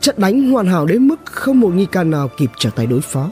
trận 0.00 0.14
đánh 0.18 0.50
hoàn 0.50 0.66
hảo 0.66 0.86
đến 0.86 1.08
mức 1.08 1.16
không 1.24 1.60
một 1.60 1.68
nghi 1.74 1.86
can 1.86 2.10
nào 2.10 2.28
kịp 2.36 2.50
trở 2.58 2.70
tay 2.70 2.86
đối 2.86 3.00
phó. 3.00 3.30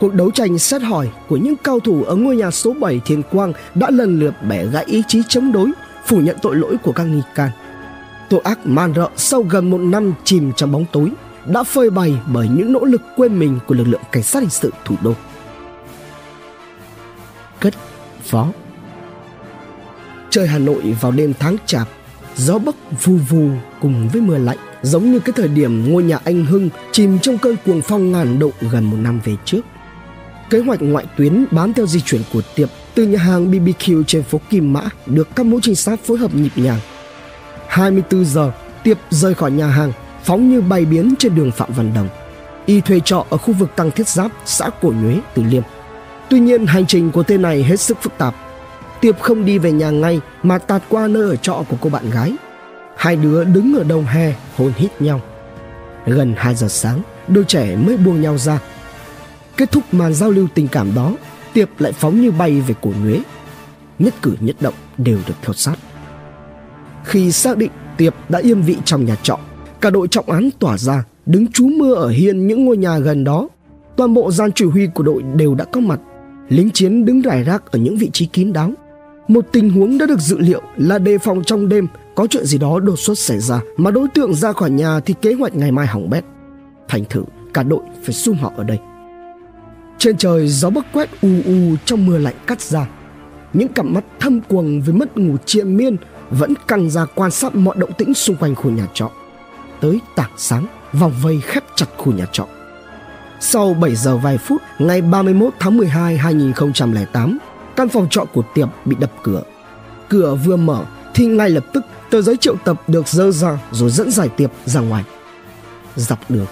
Cuộc 0.00 0.14
đấu 0.14 0.30
tranh 0.30 0.58
xét 0.58 0.82
hỏi 0.82 1.10
của 1.28 1.36
những 1.36 1.56
cao 1.64 1.80
thủ 1.80 2.02
ở 2.02 2.16
ngôi 2.16 2.36
nhà 2.36 2.50
số 2.50 2.74
7 2.80 3.00
Thiên 3.04 3.22
Quang 3.22 3.52
đã 3.74 3.90
lần 3.90 4.20
lượt 4.20 4.34
bẻ 4.48 4.66
gãy 4.66 4.84
ý 4.84 5.02
chí 5.08 5.22
chống 5.28 5.52
đối, 5.52 5.70
phủ 6.06 6.20
nhận 6.20 6.36
tội 6.42 6.56
lỗi 6.56 6.76
của 6.82 6.92
các 6.92 7.04
nghi 7.04 7.22
can. 7.34 7.50
Tội 8.30 8.40
ác 8.44 8.66
man 8.66 8.94
rợ 8.94 9.08
sau 9.16 9.42
gần 9.42 9.70
một 9.70 9.78
năm 9.78 10.12
chìm 10.24 10.52
trong 10.56 10.72
bóng 10.72 10.84
tối 10.92 11.10
đã 11.46 11.62
phơi 11.62 11.90
bày 11.90 12.14
bởi 12.32 12.48
những 12.48 12.72
nỗ 12.72 12.84
lực 12.84 13.02
quên 13.16 13.38
mình 13.38 13.58
của 13.66 13.74
lực 13.74 13.88
lượng 13.88 14.00
cảnh 14.12 14.22
sát 14.22 14.40
hình 14.40 14.50
sự 14.50 14.72
thủ 14.84 14.96
đô. 15.02 15.14
Cất 17.60 17.74
phó 18.22 18.48
Trời 20.30 20.46
Hà 20.46 20.58
Nội 20.58 20.96
vào 21.00 21.12
đêm 21.12 21.32
tháng 21.38 21.56
chạp, 21.66 21.88
gió 22.40 22.58
bấc 22.58 22.76
vù 23.04 23.16
vù 23.16 23.50
cùng 23.80 24.08
với 24.12 24.22
mưa 24.22 24.38
lạnh 24.38 24.58
giống 24.82 25.12
như 25.12 25.18
cái 25.18 25.32
thời 25.36 25.48
điểm 25.48 25.92
ngôi 25.92 26.02
nhà 26.02 26.18
anh 26.24 26.44
Hưng 26.44 26.68
chìm 26.92 27.18
trong 27.18 27.38
cơn 27.38 27.56
cuồng 27.66 27.82
phong 27.82 28.12
ngàn 28.12 28.38
độ 28.38 28.50
gần 28.60 28.84
một 28.84 28.96
năm 29.00 29.20
về 29.24 29.36
trước. 29.44 29.60
Kế 30.50 30.58
hoạch 30.58 30.82
ngoại 30.82 31.06
tuyến 31.16 31.44
bám 31.50 31.72
theo 31.72 31.86
di 31.86 32.00
chuyển 32.00 32.22
của 32.32 32.42
Tiệp 32.54 32.68
từ 32.94 33.06
nhà 33.06 33.18
hàng 33.18 33.50
BBQ 33.50 34.02
trên 34.06 34.22
phố 34.22 34.40
Kim 34.50 34.72
Mã 34.72 34.80
được 35.06 35.28
các 35.36 35.46
mũi 35.46 35.60
trinh 35.62 35.74
sát 35.74 36.00
phối 36.04 36.18
hợp 36.18 36.34
nhịp 36.34 36.52
nhàng. 36.56 36.80
24 37.68 38.24
giờ, 38.24 38.52
Tiệp 38.84 38.98
rời 39.10 39.34
khỏi 39.34 39.50
nhà 39.50 39.66
hàng, 39.66 39.92
phóng 40.22 40.50
như 40.50 40.60
bay 40.60 40.84
biến 40.84 41.14
trên 41.18 41.34
đường 41.34 41.50
Phạm 41.50 41.72
Văn 41.72 41.92
Đồng. 41.94 42.08
Y 42.66 42.80
thuê 42.80 43.00
trọ 43.04 43.26
ở 43.30 43.36
khu 43.36 43.54
vực 43.54 43.70
Tăng 43.76 43.90
Thiết 43.90 44.08
Giáp, 44.08 44.30
xã 44.44 44.70
Cổ 44.82 44.92
Nhuế, 45.02 45.18
Từ 45.34 45.42
Liêm. 45.42 45.62
Tuy 46.30 46.40
nhiên, 46.40 46.66
hành 46.66 46.86
trình 46.86 47.10
của 47.10 47.22
tên 47.22 47.42
này 47.42 47.62
hết 47.62 47.80
sức 47.80 47.96
phức 48.02 48.12
tạp. 48.18 48.34
Tiệp 49.00 49.20
không 49.20 49.44
đi 49.44 49.58
về 49.58 49.72
nhà 49.72 49.90
ngay 49.90 50.20
mà 50.42 50.58
tạt 50.58 50.82
qua 50.88 51.08
nơi 51.08 51.22
ở 51.22 51.36
trọ 51.36 51.64
của 51.68 51.76
cô 51.80 51.90
bạn 51.90 52.10
gái. 52.10 52.32
Hai 52.96 53.16
đứa 53.16 53.44
đứng 53.44 53.74
ở 53.74 53.84
đầu 53.84 54.02
hè 54.02 54.34
hôn 54.56 54.72
hít 54.76 55.02
nhau. 55.02 55.20
Gần 56.06 56.34
2 56.36 56.54
giờ 56.54 56.68
sáng, 56.68 57.02
đôi 57.28 57.44
trẻ 57.44 57.76
mới 57.76 57.96
buông 57.96 58.20
nhau 58.20 58.38
ra. 58.38 58.60
Kết 59.56 59.72
thúc 59.72 59.84
màn 59.92 60.14
giao 60.14 60.30
lưu 60.30 60.48
tình 60.54 60.68
cảm 60.68 60.94
đó, 60.94 61.14
Tiệp 61.52 61.68
lại 61.78 61.92
phóng 61.92 62.20
như 62.20 62.30
bay 62.30 62.60
về 62.60 62.74
cổ 62.80 62.90
nhuế. 63.02 63.20
Nhất 63.98 64.14
cử 64.22 64.36
nhất 64.40 64.56
động 64.60 64.74
đều 64.98 65.18
được 65.26 65.34
theo 65.42 65.52
sát. 65.52 65.76
Khi 67.04 67.32
xác 67.32 67.56
định 67.56 67.70
Tiệp 67.96 68.14
đã 68.28 68.38
yên 68.38 68.62
vị 68.62 68.76
trong 68.84 69.04
nhà 69.04 69.16
trọ, 69.22 69.38
cả 69.80 69.90
đội 69.90 70.08
trọng 70.08 70.30
án 70.30 70.50
tỏa 70.58 70.78
ra, 70.78 71.04
đứng 71.26 71.52
trú 71.52 71.68
mưa 71.68 71.94
ở 71.94 72.08
hiên 72.08 72.46
những 72.46 72.64
ngôi 72.64 72.76
nhà 72.76 72.98
gần 72.98 73.24
đó. 73.24 73.48
Toàn 73.96 74.14
bộ 74.14 74.32
gian 74.32 74.52
chỉ 74.52 74.64
huy 74.64 74.86
của 74.86 75.02
đội 75.02 75.22
đều 75.22 75.54
đã 75.54 75.64
có 75.64 75.80
mặt. 75.80 76.00
Lính 76.48 76.70
chiến 76.70 77.04
đứng 77.04 77.22
rải 77.22 77.44
rác 77.44 77.72
ở 77.72 77.78
những 77.78 77.96
vị 77.96 78.10
trí 78.12 78.26
kín 78.26 78.52
đáo. 78.52 78.72
Một 79.30 79.46
tình 79.52 79.70
huống 79.70 79.98
đã 79.98 80.06
được 80.06 80.20
dự 80.20 80.38
liệu 80.38 80.62
là 80.76 80.98
đề 80.98 81.18
phòng 81.18 81.44
trong 81.44 81.68
đêm 81.68 81.86
có 82.14 82.26
chuyện 82.30 82.44
gì 82.44 82.58
đó 82.58 82.80
đột 82.80 82.98
xuất 82.98 83.18
xảy 83.18 83.38
ra 83.38 83.60
mà 83.76 83.90
đối 83.90 84.08
tượng 84.08 84.34
ra 84.34 84.52
khỏi 84.52 84.70
nhà 84.70 85.00
thì 85.00 85.14
kế 85.22 85.32
hoạch 85.32 85.54
ngày 85.54 85.72
mai 85.72 85.86
hỏng 85.86 86.10
bét. 86.10 86.24
Thành 86.88 87.04
thử 87.10 87.24
cả 87.54 87.62
đội 87.62 87.80
phải 88.04 88.14
sum 88.14 88.36
họ 88.36 88.52
ở 88.56 88.64
đây. 88.64 88.78
Trên 89.98 90.16
trời 90.16 90.48
gió 90.48 90.70
bấc 90.70 90.86
quét 90.92 91.10
u 91.22 91.28
u 91.46 91.76
trong 91.84 92.06
mưa 92.06 92.18
lạnh 92.18 92.34
cắt 92.46 92.60
ra. 92.60 92.86
Những 93.52 93.68
cặp 93.68 93.86
mắt 93.86 94.04
thâm 94.20 94.40
quầng 94.40 94.80
với 94.80 94.94
mất 94.94 95.18
ngủ 95.18 95.36
triền 95.46 95.76
miên 95.76 95.96
vẫn 96.30 96.54
căng 96.68 96.90
ra 96.90 97.04
quan 97.14 97.30
sát 97.30 97.54
mọi 97.54 97.76
động 97.78 97.92
tĩnh 97.98 98.14
xung 98.14 98.36
quanh 98.36 98.54
khu 98.54 98.70
nhà 98.70 98.86
trọ. 98.94 99.10
Tới 99.80 100.00
tảng 100.16 100.32
sáng, 100.36 100.66
vòng 100.92 101.12
vây 101.22 101.40
khép 101.42 101.64
chặt 101.76 101.86
khu 101.96 102.12
nhà 102.12 102.26
trọ. 102.32 102.46
Sau 103.40 103.74
7 103.74 103.96
giờ 103.96 104.16
vài 104.16 104.38
phút, 104.38 104.62
ngày 104.78 105.02
31 105.02 105.52
tháng 105.58 105.76
12 105.76 106.16
2008, 106.16 107.38
căn 107.76 107.88
phòng 107.88 108.08
trọ 108.10 108.24
của 108.24 108.42
Tiệp 108.54 108.68
bị 108.84 108.96
đập 109.00 109.12
cửa. 109.22 109.42
Cửa 110.08 110.34
vừa 110.34 110.56
mở 110.56 110.84
thì 111.14 111.26
ngay 111.26 111.50
lập 111.50 111.64
tức 111.72 111.84
tờ 112.10 112.22
giấy 112.22 112.36
triệu 112.36 112.56
tập 112.64 112.82
được 112.88 113.08
dơ 113.08 113.30
ra 113.30 113.58
rồi 113.70 113.90
dẫn 113.90 114.10
giải 114.10 114.28
Tiệp 114.28 114.50
ra 114.64 114.80
ngoài. 114.80 115.04
Dọc 115.96 116.30
đường, 116.30 116.46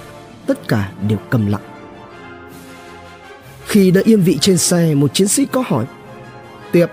tất 0.46 0.68
cả 0.68 0.92
đều 1.08 1.18
cầm 1.30 1.46
lặng. 1.46 1.60
Khi 3.66 3.90
đã 3.90 4.00
yên 4.04 4.20
vị 4.20 4.38
trên 4.40 4.58
xe, 4.58 4.94
một 4.94 5.14
chiến 5.14 5.28
sĩ 5.28 5.46
có 5.46 5.64
hỏi 5.66 5.84
Tiệp, 6.72 6.90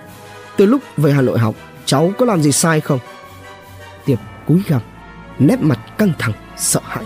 từ 0.58 0.66
lúc 0.66 0.82
về 0.98 1.12
Hà 1.12 1.22
Nội 1.22 1.40
học, 1.40 1.56
cháu 1.86 2.12
có 2.18 2.26
làm 2.26 2.42
gì 2.42 2.52
sai 2.52 2.82
không? 2.82 3.00
Tiệp 4.06 4.20
cúi 4.48 4.62
gằm, 4.68 4.82
nét 5.40 5.60
mặt 5.62 5.80
căng 5.98 6.14
thẳng, 6.20 6.34
sợ 6.58 6.80
hãi. 6.84 7.04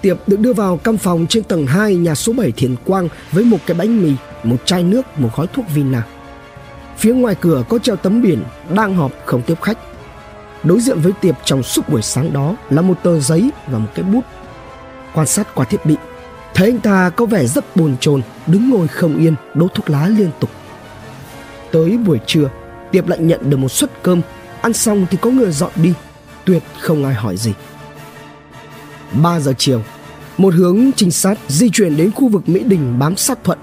Tiệp 0.00 0.16
được 0.26 0.40
đưa 0.40 0.52
vào 0.52 0.76
căn 0.76 0.98
phòng 0.98 1.26
trên 1.28 1.44
tầng 1.44 1.66
2 1.66 1.94
nhà 1.94 2.14
số 2.14 2.32
7 2.32 2.52
Thiền 2.52 2.76
Quang 2.84 3.08
với 3.32 3.44
một 3.44 3.58
cái 3.66 3.76
bánh 3.76 4.02
mì, 4.02 4.12
một 4.42 4.56
chai 4.64 4.82
nước, 4.82 5.02
một 5.18 5.28
gói 5.36 5.46
thuốc 5.46 5.64
Vina. 5.74 6.02
Phía 6.96 7.14
ngoài 7.14 7.34
cửa 7.40 7.64
có 7.68 7.78
treo 7.78 7.96
tấm 7.96 8.22
biển 8.22 8.42
đang 8.74 8.94
họp 8.94 9.12
không 9.24 9.42
tiếp 9.42 9.62
khách. 9.62 9.78
Đối 10.64 10.80
diện 10.80 11.00
với 11.00 11.12
Tiệp 11.20 11.34
trong 11.44 11.62
suốt 11.62 11.88
buổi 11.88 12.02
sáng 12.02 12.32
đó 12.32 12.56
là 12.70 12.82
một 12.82 12.98
tờ 13.02 13.20
giấy 13.20 13.50
và 13.66 13.78
một 13.78 13.88
cái 13.94 14.04
bút. 14.04 14.24
Quan 15.14 15.26
sát 15.26 15.54
qua 15.54 15.64
thiết 15.64 15.86
bị, 15.86 15.96
thấy 16.54 16.70
anh 16.70 16.80
ta 16.80 17.10
có 17.10 17.26
vẻ 17.26 17.46
rất 17.46 17.76
bồn 17.76 17.96
chồn, 18.00 18.22
đứng 18.46 18.70
ngồi 18.70 18.88
không 18.88 19.18
yên, 19.18 19.34
đốt 19.54 19.74
thuốc 19.74 19.90
lá 19.90 20.08
liên 20.08 20.30
tục. 20.40 20.50
Tới 21.72 21.98
buổi 21.98 22.18
trưa, 22.26 22.50
Tiệp 22.90 23.08
lại 23.08 23.18
nhận 23.18 23.50
được 23.50 23.56
một 23.56 23.68
suất 23.68 23.90
cơm, 24.02 24.20
ăn 24.60 24.72
xong 24.72 25.06
thì 25.10 25.18
có 25.20 25.30
người 25.30 25.52
dọn 25.52 25.70
đi, 25.76 25.92
tuyệt 26.44 26.62
không 26.80 27.04
ai 27.04 27.14
hỏi 27.14 27.36
gì. 27.36 27.52
3 29.12 29.40
giờ 29.40 29.52
chiều, 29.58 29.82
một 30.38 30.54
hướng 30.54 30.90
trinh 30.96 31.10
sát 31.10 31.38
di 31.48 31.70
chuyển 31.70 31.96
đến 31.96 32.10
khu 32.10 32.28
vực 32.28 32.48
Mỹ 32.48 32.60
Đình 32.64 32.98
bám 32.98 33.16
sát 33.16 33.38
Thuận. 33.44 33.58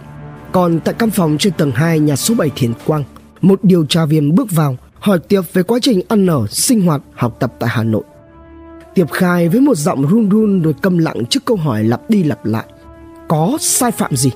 Còn 0.55 0.79
tại 0.79 0.93
căn 0.93 1.09
phòng 1.09 1.37
trên 1.39 1.53
tầng 1.53 1.71
2 1.71 1.99
nhà 1.99 2.15
số 2.15 2.35
7 2.35 2.51
Thiền 2.55 2.73
Quang, 2.85 3.03
một 3.41 3.59
điều 3.63 3.85
tra 3.85 4.05
viên 4.05 4.35
bước 4.35 4.51
vào 4.51 4.77
hỏi 4.99 5.19
Tiệp 5.19 5.43
về 5.53 5.63
quá 5.63 5.79
trình 5.81 6.01
ăn 6.07 6.27
ở, 6.27 6.47
sinh 6.47 6.81
hoạt, 6.81 7.01
học 7.13 7.37
tập 7.39 7.53
tại 7.59 7.69
Hà 7.73 7.83
Nội. 7.83 8.03
Tiệp 8.93 9.11
khai 9.11 9.49
với 9.49 9.61
một 9.61 9.75
giọng 9.75 10.07
run 10.07 10.29
run 10.29 10.61
rồi 10.61 10.73
câm 10.81 10.97
lặng 10.97 11.25
trước 11.29 11.45
câu 11.45 11.57
hỏi 11.57 11.83
lặp 11.83 12.09
đi 12.09 12.23
lặp 12.23 12.45
lại. 12.45 12.65
Có 13.27 13.57
sai 13.61 13.91
phạm 13.91 14.15
gì? 14.15 14.31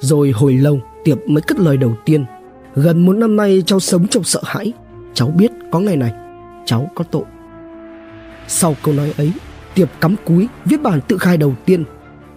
Rồi 0.00 0.30
hồi 0.30 0.52
lâu 0.52 0.80
Tiệp 1.04 1.18
mới 1.28 1.42
cất 1.42 1.58
lời 1.58 1.76
đầu 1.76 1.94
tiên. 2.04 2.24
Gần 2.74 3.06
một 3.06 3.12
năm 3.12 3.36
nay 3.36 3.62
cháu 3.66 3.80
sống 3.80 4.08
trong 4.08 4.24
sợ 4.24 4.40
hãi. 4.44 4.72
Cháu 5.14 5.28
biết 5.28 5.50
có 5.72 5.80
ngày 5.80 5.96
này, 5.96 6.12
cháu 6.64 6.90
có 6.94 7.04
tội. 7.10 7.24
Sau 8.48 8.76
câu 8.82 8.94
nói 8.94 9.14
ấy, 9.16 9.32
Tiệp 9.74 9.88
cắm 10.00 10.16
cúi 10.24 10.48
viết 10.64 10.82
bản 10.82 11.00
tự 11.08 11.18
khai 11.18 11.36
đầu 11.36 11.54
tiên. 11.64 11.84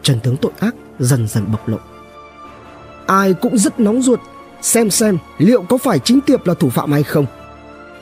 Trần 0.02 0.20
tướng 0.20 0.38
tội 0.38 0.52
ác 0.60 0.76
dần 1.00 1.28
dần 1.28 1.46
bộc 1.52 1.68
lộ. 1.68 1.78
Ai 3.10 3.34
cũng 3.34 3.58
rất 3.58 3.80
nóng 3.80 4.02
ruột 4.02 4.20
xem 4.62 4.90
xem 4.90 5.18
liệu 5.38 5.62
có 5.62 5.78
phải 5.78 6.00
chính 6.00 6.22
Tiệp 6.22 6.48
là 6.48 6.54
thủ 6.54 6.70
phạm 6.70 6.92
hay 6.92 7.04
không. 7.04 7.26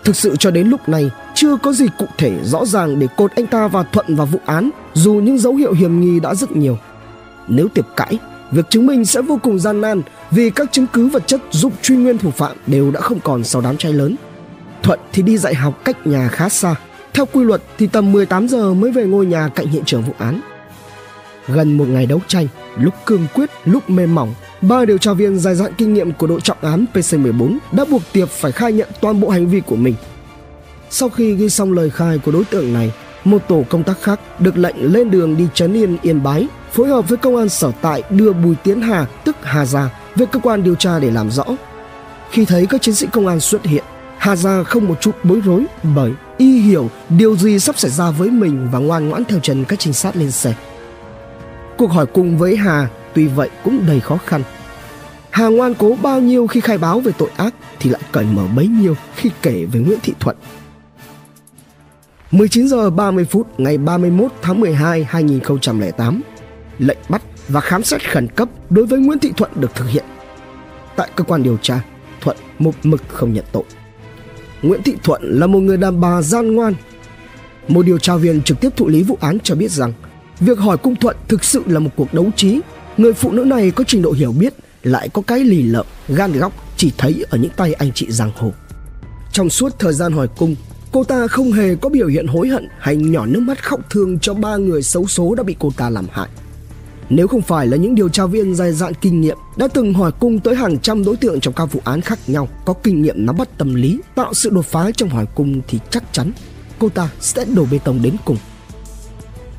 Thực 0.04 0.16
sự 0.16 0.36
cho 0.36 0.52
đến 0.52 0.68
lúc 0.68 0.90
này 0.90 1.10
chưa 1.36 1.58
có 1.58 1.74
gì 1.74 1.86
cụ 1.98 2.06
thể 2.18 2.40
rõ 2.44 2.66
ràng 2.66 3.00
để 3.00 3.08
cột 3.18 3.32
anh 3.36 3.48
ta 3.48 3.68
và 3.68 3.84
Thuận 3.84 4.16
vào 4.16 4.26
vụ 4.26 4.40
án 4.46 4.70
dù 4.94 5.14
những 5.14 5.38
dấu 5.38 5.56
hiệu 5.56 5.74
hiểm 5.74 6.02
nghi 6.02 6.20
đã 6.20 6.36
rất 6.36 6.52
nhiều. 6.52 6.78
Nếu 7.48 7.68
Tiệp 7.68 7.86
cãi, 7.96 8.20
việc 8.52 8.70
chứng 8.70 8.86
minh 8.86 9.06
sẽ 9.06 9.22
vô 9.22 9.40
cùng 9.44 9.60
gian 9.60 9.82
nan 9.82 10.02
vì 10.32 10.50
các 10.50 10.72
chứng 10.72 10.88
cứ 10.94 11.08
vật 11.08 11.28
chất 11.28 11.42
giúp 11.52 11.74
truy 11.82 11.96
nguyên 11.96 12.18
thủ 12.18 12.32
phạm 12.32 12.58
đều 12.68 12.92
đã 12.92 13.00
không 13.02 13.20
còn 13.20 13.44
sau 13.44 13.62
đám 13.62 13.78
cháy 13.78 13.94
lớn. 13.94 14.16
Thuận 14.84 15.00
thì 15.14 15.24
đi 15.24 15.38
dạy 15.38 15.54
học 15.54 15.74
cách 15.86 16.08
nhà 16.08 16.28
khá 16.28 16.50
xa. 16.50 16.76
Theo 17.14 17.26
quy 17.26 17.44
luật 17.44 17.62
thì 17.78 17.88
tầm 17.88 18.12
18 18.12 18.48
giờ 18.48 18.74
mới 18.74 18.92
về 18.92 19.06
ngôi 19.06 19.26
nhà 19.26 19.50
cạnh 19.56 19.68
hiện 19.68 19.84
trường 19.86 20.02
vụ 20.02 20.14
án. 20.18 20.42
Gần 21.48 21.78
một 21.78 21.86
ngày 21.88 22.06
đấu 22.06 22.22
tranh, 22.28 22.48
lúc 22.78 22.94
cương 23.06 23.28
quyết, 23.34 23.50
lúc 23.66 23.90
mềm 23.90 24.16
mỏng, 24.16 24.34
ba 24.62 24.86
điều 24.86 24.98
tra 24.98 25.14
viên 25.14 25.40
dài 25.40 25.56
dặn 25.56 25.72
kinh 25.78 25.94
nghiệm 25.94 26.12
của 26.12 26.28
đội 26.28 26.42
trọng 26.42 26.58
án 26.62 26.86
PC14 26.94 27.58
đã 27.72 27.86
buộc 27.86 28.02
Tiệp 28.14 28.30
phải 28.30 28.52
khai 28.52 28.74
nhận 28.74 28.90
toàn 29.02 29.22
bộ 29.22 29.30
hành 29.30 29.48
vi 29.48 29.60
của 29.60 29.76
mình. 29.76 29.96
Sau 30.90 31.10
khi 31.10 31.36
ghi 31.36 31.50
xong 31.50 31.74
lời 31.74 31.90
khai 31.90 32.20
của 32.26 32.32
đối 32.32 32.46
tượng 32.46 32.74
này, 32.74 32.92
một 33.24 33.42
tổ 33.48 33.64
công 33.70 33.84
tác 33.84 34.02
khác 34.02 34.20
được 34.40 34.58
lệnh 34.58 34.94
lên 34.94 35.12
đường 35.12 35.38
đi 35.38 35.48
trấn 35.54 35.74
yên 35.74 35.98
Yên 36.02 36.24
Bái, 36.24 36.48
phối 36.72 36.88
hợp 36.88 37.10
với 37.10 37.18
công 37.18 37.36
an 37.36 37.50
sở 37.50 37.72
tại 37.82 38.04
đưa 38.10 38.34
Bùi 38.34 38.56
Tiến 38.56 38.82
Hà 38.82 39.06
tức 39.24 39.36
Hà 39.42 39.66
Gia 39.66 39.90
về 40.16 40.26
cơ 40.32 40.40
quan 40.40 40.64
điều 40.64 40.76
tra 40.76 41.00
để 41.00 41.12
làm 41.12 41.32
rõ. 41.32 41.46
Khi 42.32 42.46
thấy 42.46 42.66
các 42.66 42.82
chiến 42.82 42.96
sĩ 42.96 43.08
công 43.12 43.28
an 43.28 43.40
xuất 43.40 43.66
hiện, 43.66 43.84
Hà 44.18 44.36
Gia 44.36 44.64
không 44.64 44.88
một 44.88 45.02
chút 45.02 45.16
bối 45.24 45.42
rối 45.46 45.66
bởi 45.96 46.12
y 46.38 46.60
hiểu 46.60 46.90
điều 47.10 47.36
gì 47.36 47.60
sắp 47.60 47.80
xảy 47.80 47.92
ra 47.92 48.12
với 48.12 48.30
mình 48.30 48.70
và 48.72 48.80
ngoan 48.80 49.10
ngoãn 49.10 49.26
theo 49.26 49.40
chân 49.40 49.66
các 49.66 49.80
trinh 49.80 49.94
sát 49.94 50.16
lên 50.16 50.32
xe. 50.32 50.54
Cuộc 51.78 51.92
hỏi 51.92 52.06
cùng 52.06 52.38
với 52.38 52.56
Hà 52.56 52.90
tuy 53.14 53.28
vậy 53.28 53.50
cũng 53.64 53.84
đầy 53.88 54.00
khó 54.00 54.18
khăn. 54.18 54.44
Hà 55.30 55.48
ngoan 55.48 55.74
cố 55.74 55.98
bao 56.02 56.22
nhiêu 56.22 56.48
khi 56.48 56.60
khai 56.60 56.78
báo 56.78 57.00
về 57.00 57.12
tội 57.18 57.30
ác 57.38 57.54
thì 57.80 57.90
lại 57.90 58.02
cởi 58.12 58.26
mở 58.26 58.48
bấy 58.56 58.68
nhiêu 58.68 58.96
khi 59.16 59.32
kể 59.42 59.66
về 59.72 59.80
Nguyễn 59.80 60.00
Thị 60.04 60.14
Thuận. 60.20 60.36
19 62.32 62.68
giờ 62.68 62.90
30 62.90 63.26
phút 63.26 63.60
ngày 63.60 63.78
31 63.78 64.32
tháng 64.42 64.60
12 64.60 65.04
2008, 65.04 66.22
lệnh 66.78 66.98
bắt 67.10 67.22
và 67.48 67.62
khám 67.62 67.84
xét 67.84 68.12
khẩn 68.12 68.28
cấp 68.28 68.50
đối 68.70 68.86
với 68.86 69.00
Nguyễn 69.00 69.20
Thị 69.20 69.32
Thuận 69.38 69.52
được 69.56 69.76
thực 69.76 69.90
hiện. 69.90 70.06
Tại 70.96 71.10
cơ 71.16 71.24
quan 71.24 71.44
điều 71.44 71.58
tra, 71.58 71.82
Thuận 72.22 72.38
một 72.60 72.76
mực 72.84 73.04
không 73.08 73.34
nhận 73.34 73.46
tội. 73.52 73.64
Nguyễn 74.62 74.84
Thị 74.84 74.96
Thuận 75.04 75.22
là 75.24 75.48
một 75.48 75.60
người 75.60 75.78
đàn 75.78 76.02
bà 76.02 76.22
gian 76.22 76.56
ngoan. 76.56 76.74
Một 77.68 77.86
điều 77.86 77.98
tra 77.98 78.16
viên 78.16 78.42
trực 78.42 78.60
tiếp 78.60 78.70
thụ 78.76 78.88
lý 78.88 79.04
vụ 79.04 79.18
án 79.22 79.40
cho 79.40 79.56
biết 79.56 79.72
rằng 79.72 79.94
việc 80.40 80.60
hỏi 80.60 80.78
cung 80.78 80.96
Thuận 80.96 81.18
thực 81.28 81.44
sự 81.44 81.64
là 81.66 81.80
một 81.80 81.90
cuộc 81.96 82.14
đấu 82.14 82.26
trí. 82.36 82.60
Người 82.98 83.14
phụ 83.14 83.32
nữ 83.32 83.44
này 83.44 83.72
có 83.72 83.84
trình 83.88 84.02
độ 84.02 84.12
hiểu 84.12 84.32
biết, 84.32 84.54
lại 84.84 85.10
có 85.10 85.22
cái 85.22 85.40
lì 85.40 85.64
lợm, 85.64 85.86
gan 86.08 86.32
góc 86.32 86.54
chỉ 86.78 86.92
thấy 86.98 87.26
ở 87.30 87.38
những 87.38 87.52
tay 87.58 87.74
anh 87.74 87.92
chị 87.92 88.12
giang 88.12 88.32
hồ. 88.36 88.52
Trong 89.32 89.50
suốt 89.50 89.80
thời 89.80 89.94
gian 89.94 90.14
hỏi 90.14 90.28
cung, 90.38 90.56
cô 90.92 91.04
ta 91.04 91.28
không 91.28 91.52
hề 91.52 91.76
có 91.76 91.90
biểu 91.90 92.08
hiện 92.08 92.28
hối 92.28 92.48
hận 92.48 92.68
hay 92.80 92.96
nhỏ 92.96 93.26
nước 93.26 93.40
mắt 93.40 93.64
khóc 93.64 93.80
thương 93.90 94.20
cho 94.20 94.34
ba 94.34 94.58
người 94.58 94.84
xấu 94.84 95.08
số 95.08 95.36
đã 95.36 95.44
bị 95.44 95.56
cô 95.60 95.72
ta 95.78 95.90
làm 95.90 96.06
hại. 96.12 96.28
Nếu 97.10 97.28
không 97.28 97.42
phải 97.42 97.68
là 97.68 97.78
những 97.78 97.96
điều 97.96 98.10
tra 98.10 98.26
viên 98.26 98.56
dày 98.56 98.72
dạn 98.74 98.94
kinh 98.94 99.22
nghiệm 99.22 99.38
đã 99.58 99.68
từng 99.68 99.94
hỏi 99.94 100.12
cung 100.20 100.40
tới 100.40 100.56
hàng 100.56 100.80
trăm 100.80 101.06
đối 101.06 101.18
tượng 101.18 101.40
trong 101.40 101.54
các 101.54 101.66
vụ 101.66 101.82
án 101.84 102.02
khác 102.02 102.20
nhau 102.28 102.48
có 102.66 102.74
kinh 102.74 103.02
nghiệm 103.02 103.26
nắm 103.26 103.38
bắt 103.38 103.58
tâm 103.58 103.76
lý, 103.76 104.00
tạo 104.16 104.34
sự 104.34 104.50
đột 104.50 104.66
phá 104.66 104.92
trong 104.92 105.10
hỏi 105.10 105.26
cung 105.36 105.62
thì 105.68 105.80
chắc 105.90 106.04
chắn 106.12 106.32
cô 106.80 106.90
ta 106.90 107.10
sẽ 107.20 107.46
đổ 107.46 107.66
bê 107.72 107.80
tông 107.84 108.02
đến 108.02 108.16
cùng. 108.26 108.38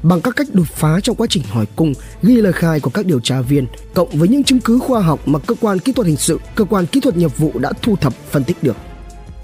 Bằng 0.03 0.20
các 0.20 0.36
cách 0.36 0.46
đột 0.53 0.68
phá 0.68 1.01
trong 1.01 1.16
quá 1.16 1.26
trình 1.30 1.42
hỏi 1.51 1.66
cung, 1.76 1.92
ghi 2.22 2.36
lời 2.36 2.53
khai 2.53 2.80
của 2.80 2.90
các 2.90 3.07
điều 3.07 3.20
tra 3.20 3.40
viên, 3.40 3.66
cộng 3.94 4.09
với 4.09 4.28
những 4.28 4.44
chứng 4.44 4.61
cứ 4.61 4.78
khoa 4.78 5.01
học 5.01 5.28
mà 5.28 5.38
cơ 5.38 5.55
quan 5.61 5.78
kỹ 5.78 5.92
thuật 5.92 6.07
hình 6.07 6.16
sự, 6.16 6.40
cơ 6.55 6.64
quan 6.64 6.86
kỹ 6.86 7.01
thuật 7.01 7.16
nghiệp 7.16 7.38
vụ 7.38 7.53
đã 7.59 7.72
thu 7.82 7.96
thập 7.96 8.12
phân 8.30 8.44
tích 8.44 8.62
được. 8.62 8.76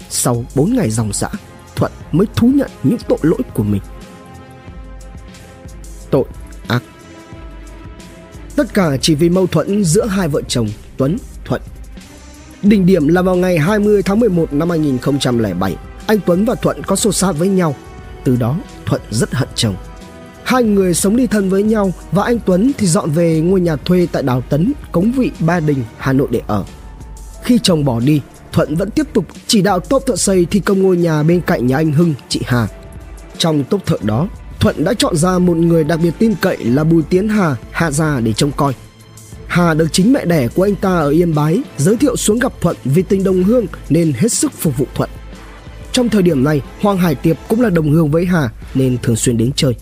Sau 0.09 0.45
4 0.55 0.73
ngày 0.75 0.89
dòng 0.89 1.11
dã, 1.13 1.29
Thuận 1.75 1.91
mới 2.11 2.27
thú 2.35 2.47
nhận 2.47 2.69
những 2.83 2.97
tội 3.07 3.17
lỗi 3.21 3.39
của 3.53 3.63
mình. 3.63 3.81
Tội 6.11 6.23
ác 6.67 6.83
Tất 8.55 8.73
cả 8.73 8.97
chỉ 9.01 9.15
vì 9.15 9.29
mâu 9.29 9.47
thuẫn 9.47 9.83
giữa 9.83 10.05
hai 10.05 10.27
vợ 10.27 10.41
chồng 10.47 10.67
Tuấn, 10.97 11.17
Thuận. 11.45 11.61
Đỉnh 12.61 12.85
điểm 12.85 13.07
là 13.07 13.21
vào 13.21 13.35
ngày 13.35 13.57
20 13.57 14.03
tháng 14.03 14.19
11 14.19 14.53
năm 14.53 14.69
2007, 14.69 15.75
anh 16.07 16.19
Tuấn 16.25 16.45
và 16.45 16.55
Thuận 16.55 16.83
có 16.83 16.95
xô 16.95 17.11
xát 17.11 17.35
với 17.37 17.47
nhau. 17.47 17.75
Từ 18.23 18.35
đó, 18.35 18.57
Thuận 18.85 19.01
rất 19.09 19.33
hận 19.33 19.49
chồng. 19.55 19.75
Hai 20.45 20.63
người 20.63 20.93
sống 20.93 21.15
đi 21.15 21.27
thân 21.27 21.49
với 21.49 21.63
nhau 21.63 21.93
và 22.11 22.23
anh 22.23 22.39
Tuấn 22.45 22.71
thì 22.77 22.87
dọn 22.87 23.09
về 23.11 23.39
ngôi 23.39 23.61
nhà 23.61 23.75
thuê 23.75 24.07
tại 24.11 24.23
Đào 24.23 24.41
Tấn, 24.41 24.73
Cống 24.91 25.11
Vị, 25.11 25.31
Ba 25.39 25.59
Đình, 25.59 25.83
Hà 25.97 26.13
Nội 26.13 26.27
để 26.31 26.41
ở. 26.47 26.63
khi 27.43 27.59
chồng 27.63 27.85
bỏ 27.85 27.99
đi, 27.99 28.21
Thuận 28.51 28.75
vẫn 28.75 28.91
tiếp 28.91 29.07
tục 29.13 29.25
chỉ 29.47 29.61
đạo 29.61 29.79
tốp 29.79 30.05
thợ 30.05 30.15
xây 30.15 30.45
thi 30.45 30.59
công 30.59 30.81
ngôi 30.81 30.97
nhà 30.97 31.23
bên 31.23 31.41
cạnh 31.41 31.67
nhà 31.67 31.77
anh 31.77 31.91
Hưng, 31.91 32.13
chị 32.29 32.41
Hà. 32.45 32.67
Trong 33.37 33.63
tốp 33.63 33.85
thợ 33.85 33.97
đó, 34.03 34.27
Thuận 34.59 34.83
đã 34.83 34.93
chọn 34.93 35.15
ra 35.15 35.39
một 35.39 35.57
người 35.57 35.83
đặc 35.83 35.99
biệt 36.03 36.11
tin 36.19 36.35
cậy 36.41 36.57
là 36.57 36.83
Bùi 36.83 37.03
Tiến 37.03 37.29
Hà 37.29 37.55
hạ 37.71 37.91
gia 37.91 38.19
để 38.19 38.33
trông 38.33 38.51
coi. 38.51 38.73
Hà 39.47 39.73
được 39.73 39.87
chính 39.91 40.13
mẹ 40.13 40.25
đẻ 40.25 40.47
của 40.47 40.63
anh 40.63 40.75
ta 40.75 40.89
ở 40.89 41.09
Yên 41.09 41.35
Bái 41.35 41.61
giới 41.77 41.97
thiệu 41.97 42.15
xuống 42.15 42.39
gặp 42.39 42.53
Thuận 42.61 42.75
vì 42.85 43.01
tình 43.01 43.23
đồng 43.23 43.43
hương 43.43 43.65
nên 43.89 44.13
hết 44.13 44.31
sức 44.31 44.51
phục 44.53 44.77
vụ 44.77 44.85
Thuận. 44.95 45.09
Trong 45.91 46.09
thời 46.09 46.21
điểm 46.21 46.43
này, 46.43 46.61
Hoàng 46.81 46.97
Hải 46.97 47.15
Tiệp 47.15 47.37
cũng 47.47 47.61
là 47.61 47.69
đồng 47.69 47.91
hương 47.91 48.11
với 48.11 48.25
Hà 48.25 48.49
nên 48.73 48.97
thường 49.03 49.15
xuyên 49.15 49.37
đến 49.37 49.51
chơi. 49.55 49.75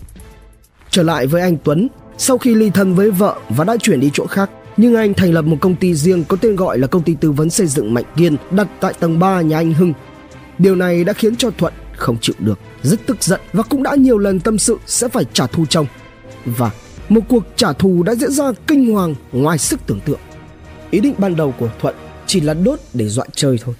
Trở 0.94 1.02
lại 1.02 1.26
với 1.26 1.42
anh 1.42 1.56
Tuấn, 1.64 1.88
sau 2.18 2.38
khi 2.38 2.54
ly 2.54 2.70
thân 2.70 2.94
với 2.94 3.10
vợ 3.10 3.36
và 3.48 3.64
đã 3.64 3.76
chuyển 3.76 4.00
đi 4.00 4.10
chỗ 4.12 4.26
khác, 4.26 4.50
nhưng 4.76 4.94
anh 4.94 5.14
thành 5.14 5.32
lập 5.32 5.42
một 5.42 5.56
công 5.60 5.76
ty 5.76 5.94
riêng 5.94 6.24
có 6.24 6.36
tên 6.40 6.56
gọi 6.56 6.78
là 6.78 6.86
công 6.86 7.02
ty 7.02 7.14
tư 7.20 7.32
vấn 7.32 7.50
xây 7.50 7.66
dựng 7.66 7.94
Mạnh 7.94 8.04
Kiên 8.16 8.36
đặt 8.50 8.68
tại 8.80 8.94
tầng 9.00 9.18
3 9.18 9.40
nhà 9.40 9.56
anh 9.56 9.72
Hưng. 9.72 9.92
Điều 10.58 10.76
này 10.76 11.04
đã 11.04 11.12
khiến 11.12 11.36
cho 11.36 11.50
Thuận 11.50 11.72
không 11.96 12.16
chịu 12.20 12.34
được, 12.38 12.58
rất 12.82 13.06
tức 13.06 13.22
giận 13.22 13.40
và 13.52 13.62
cũng 13.62 13.82
đã 13.82 13.94
nhiều 13.94 14.18
lần 14.18 14.40
tâm 14.40 14.58
sự 14.58 14.78
sẽ 14.86 15.08
phải 15.08 15.24
trả 15.32 15.46
thù 15.46 15.66
chồng. 15.66 15.86
Và 16.44 16.70
một 17.08 17.20
cuộc 17.28 17.44
trả 17.56 17.72
thù 17.72 18.02
đã 18.02 18.14
diễn 18.14 18.30
ra 18.30 18.52
kinh 18.66 18.92
hoàng 18.92 19.14
ngoài 19.32 19.58
sức 19.58 19.80
tưởng 19.86 20.00
tượng. 20.00 20.20
Ý 20.90 21.00
định 21.00 21.14
ban 21.18 21.36
đầu 21.36 21.54
của 21.58 21.68
Thuận 21.80 21.94
chỉ 22.26 22.40
là 22.40 22.54
đốt 22.54 22.80
để 22.92 23.08
dọa 23.08 23.26
chơi 23.32 23.58
thôi. 23.64 23.74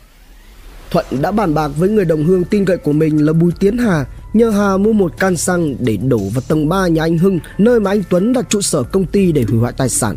Thuận 0.90 1.06
đã 1.22 1.30
bàn 1.30 1.54
bạc 1.54 1.68
với 1.68 1.88
người 1.88 2.04
đồng 2.04 2.24
hương 2.24 2.44
tin 2.44 2.64
cậy 2.64 2.76
của 2.76 2.92
mình 2.92 3.26
là 3.26 3.32
Bùi 3.32 3.52
Tiến 3.60 3.78
Hà 3.78 4.04
nhờ 4.35 4.51
Hà 4.51 4.76
mua 4.76 4.93
một 4.93 5.18
can 5.18 5.37
xăng 5.37 5.76
để 5.78 5.97
đổ 5.97 6.18
vào 6.18 6.43
tầng 6.49 6.68
3 6.68 6.89
nhà 6.89 7.03
anh 7.03 7.18
Hưng 7.18 7.39
nơi 7.59 7.80
mà 7.80 7.91
anh 7.91 8.03
Tuấn 8.11 8.32
đặt 8.32 8.47
trụ 8.49 8.61
sở 8.61 8.82
công 8.82 9.07
ty 9.07 9.32
để 9.32 9.45
hủy 9.49 9.59
hoại 9.59 9.72
tài 9.72 9.89
sản. 9.89 10.16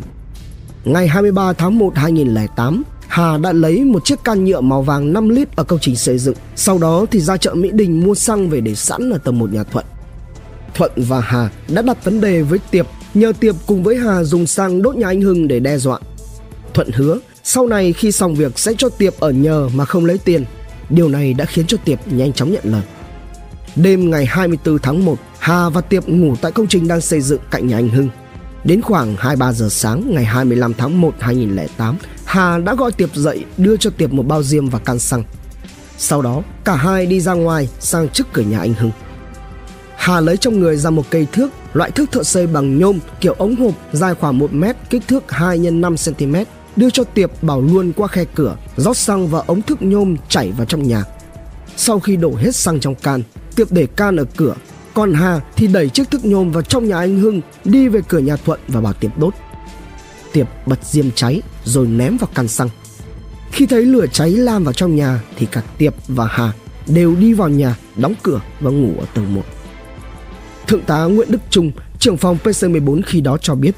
Ngày 0.84 1.08
23 1.08 1.52
tháng 1.52 1.78
1 1.78 1.92
2008, 1.96 2.82
Hà 3.08 3.38
đã 3.38 3.52
lấy 3.52 3.84
một 3.84 4.04
chiếc 4.04 4.24
can 4.24 4.44
nhựa 4.44 4.60
màu 4.60 4.82
vàng 4.82 5.12
5 5.12 5.28
lít 5.28 5.56
ở 5.56 5.64
công 5.64 5.78
trình 5.78 5.96
xây 5.96 6.18
dựng. 6.18 6.34
Sau 6.56 6.78
đó 6.78 7.06
thì 7.10 7.20
ra 7.20 7.36
chợ 7.36 7.54
Mỹ 7.54 7.70
Đình 7.72 8.04
mua 8.04 8.14
xăng 8.14 8.50
về 8.50 8.60
để 8.60 8.74
sẵn 8.74 9.10
ở 9.10 9.18
tầng 9.18 9.38
1 9.38 9.52
nhà 9.52 9.64
Thuận. 9.64 9.84
Thuận 10.74 10.92
và 10.96 11.20
Hà 11.20 11.50
đã 11.68 11.82
đặt 11.82 12.04
vấn 12.04 12.20
đề 12.20 12.42
với 12.42 12.58
Tiệp 12.70 12.86
nhờ 13.14 13.32
Tiệp 13.40 13.54
cùng 13.66 13.82
với 13.82 13.96
Hà 13.96 14.24
dùng 14.24 14.46
xăng 14.46 14.82
đốt 14.82 14.96
nhà 14.96 15.06
anh 15.06 15.20
Hưng 15.20 15.48
để 15.48 15.60
đe 15.60 15.78
dọa. 15.78 15.98
Thuận 16.74 16.88
hứa 16.94 17.18
sau 17.44 17.66
này 17.66 17.92
khi 17.92 18.12
xong 18.12 18.34
việc 18.34 18.58
sẽ 18.58 18.72
cho 18.78 18.88
Tiệp 18.88 19.20
ở 19.20 19.30
nhờ 19.30 19.68
mà 19.74 19.84
không 19.84 20.04
lấy 20.04 20.18
tiền. 20.18 20.44
Điều 20.90 21.08
này 21.08 21.34
đã 21.34 21.44
khiến 21.44 21.66
cho 21.68 21.76
Tiệp 21.84 21.98
nhanh 22.12 22.32
chóng 22.32 22.52
nhận 22.52 22.64
lời. 22.64 22.82
Đêm 23.76 24.10
ngày 24.10 24.26
24 24.26 24.78
tháng 24.78 25.04
1, 25.04 25.18
Hà 25.38 25.68
và 25.68 25.80
Tiệp 25.80 26.08
ngủ 26.08 26.36
tại 26.40 26.52
công 26.52 26.66
trình 26.66 26.88
đang 26.88 27.00
xây 27.00 27.20
dựng 27.20 27.40
cạnh 27.50 27.66
nhà 27.66 27.76
anh 27.76 27.88
Hưng. 27.88 28.08
Đến 28.64 28.82
khoảng 28.82 29.16
2-3 29.16 29.52
giờ 29.52 29.68
sáng 29.68 30.14
ngày 30.14 30.24
25 30.24 30.74
tháng 30.74 31.00
1 31.00 31.14
2008, 31.18 31.96
Hà 32.24 32.58
đã 32.58 32.74
gọi 32.74 32.92
Tiệp 32.92 33.14
dậy 33.14 33.44
đưa 33.56 33.76
cho 33.76 33.90
Tiệp 33.90 34.12
một 34.12 34.26
bao 34.26 34.42
diêm 34.42 34.68
và 34.68 34.78
can 34.78 34.98
xăng. 34.98 35.22
Sau 35.98 36.22
đó, 36.22 36.42
cả 36.64 36.76
hai 36.76 37.06
đi 37.06 37.20
ra 37.20 37.32
ngoài 37.32 37.68
sang 37.80 38.08
trước 38.08 38.26
cửa 38.32 38.42
nhà 38.42 38.58
anh 38.58 38.74
Hưng. 38.74 38.90
Hà 39.96 40.20
lấy 40.20 40.36
trong 40.36 40.60
người 40.60 40.76
ra 40.76 40.90
một 40.90 41.04
cây 41.10 41.26
thước, 41.32 41.48
loại 41.72 41.90
thước 41.90 42.12
thợ 42.12 42.22
xây 42.22 42.46
bằng 42.46 42.78
nhôm 42.78 42.98
kiểu 43.20 43.34
ống 43.38 43.56
hộp 43.56 43.74
dài 43.92 44.14
khoảng 44.14 44.38
1 44.38 44.52
mét, 44.52 44.76
kích 44.90 45.02
thước 45.08 45.30
2 45.32 45.58
x 45.58 45.62
5 45.72 45.94
cm, 46.04 46.36
đưa 46.76 46.90
cho 46.90 47.04
Tiệp 47.04 47.42
bảo 47.42 47.60
luôn 47.60 47.92
qua 47.92 48.08
khe 48.08 48.24
cửa, 48.34 48.56
rót 48.76 48.96
xăng 48.96 49.28
vào 49.28 49.44
ống 49.46 49.62
thước 49.62 49.82
nhôm 49.82 50.16
chảy 50.28 50.52
vào 50.52 50.66
trong 50.66 50.82
nhà. 50.82 51.04
Sau 51.76 52.00
khi 52.00 52.16
đổ 52.16 52.34
hết 52.34 52.56
xăng 52.56 52.80
trong 52.80 52.94
can, 52.94 53.22
Tiệp 53.58 53.72
để 53.72 53.86
can 53.86 54.16
ở 54.16 54.24
cửa 54.36 54.54
còn 54.94 55.12
Hà 55.12 55.40
thì 55.56 55.66
đẩy 55.66 55.88
chiếc 55.88 56.10
thức 56.10 56.24
nhôm 56.24 56.50
vào 56.50 56.62
trong 56.62 56.88
nhà 56.88 56.98
anh 56.98 57.18
Hưng 57.18 57.40
đi 57.64 57.88
về 57.88 58.00
cửa 58.08 58.18
nhà 58.18 58.36
Thuận 58.36 58.60
và 58.68 58.80
bảo 58.80 58.92
Tiệp 58.92 59.18
đốt. 59.18 59.34
Tiệp 60.32 60.48
bật 60.66 60.78
diêm 60.84 61.10
cháy 61.10 61.42
rồi 61.64 61.86
ném 61.86 62.16
vào 62.16 62.28
căn 62.34 62.48
xăng. 62.48 62.68
Khi 63.52 63.66
thấy 63.66 63.82
lửa 63.82 64.06
cháy 64.12 64.30
lan 64.30 64.64
vào 64.64 64.72
trong 64.72 64.96
nhà 64.96 65.20
thì 65.36 65.46
cả 65.46 65.62
Tiệp 65.78 65.94
và 66.08 66.26
Hà 66.26 66.52
đều 66.86 67.16
đi 67.16 67.32
vào 67.32 67.48
nhà 67.48 67.76
đóng 67.96 68.14
cửa 68.22 68.40
và 68.60 68.70
ngủ 68.70 68.92
ở 68.98 69.06
tầng 69.14 69.34
1. 69.34 69.42
Thượng 70.66 70.82
tá 70.82 71.04
Nguyễn 71.04 71.30
Đức 71.30 71.40
Trung, 71.50 71.72
trưởng 71.98 72.16
phòng 72.16 72.38
PC14 72.44 73.00
khi 73.06 73.20
đó 73.20 73.38
cho 73.40 73.54
biết, 73.54 73.74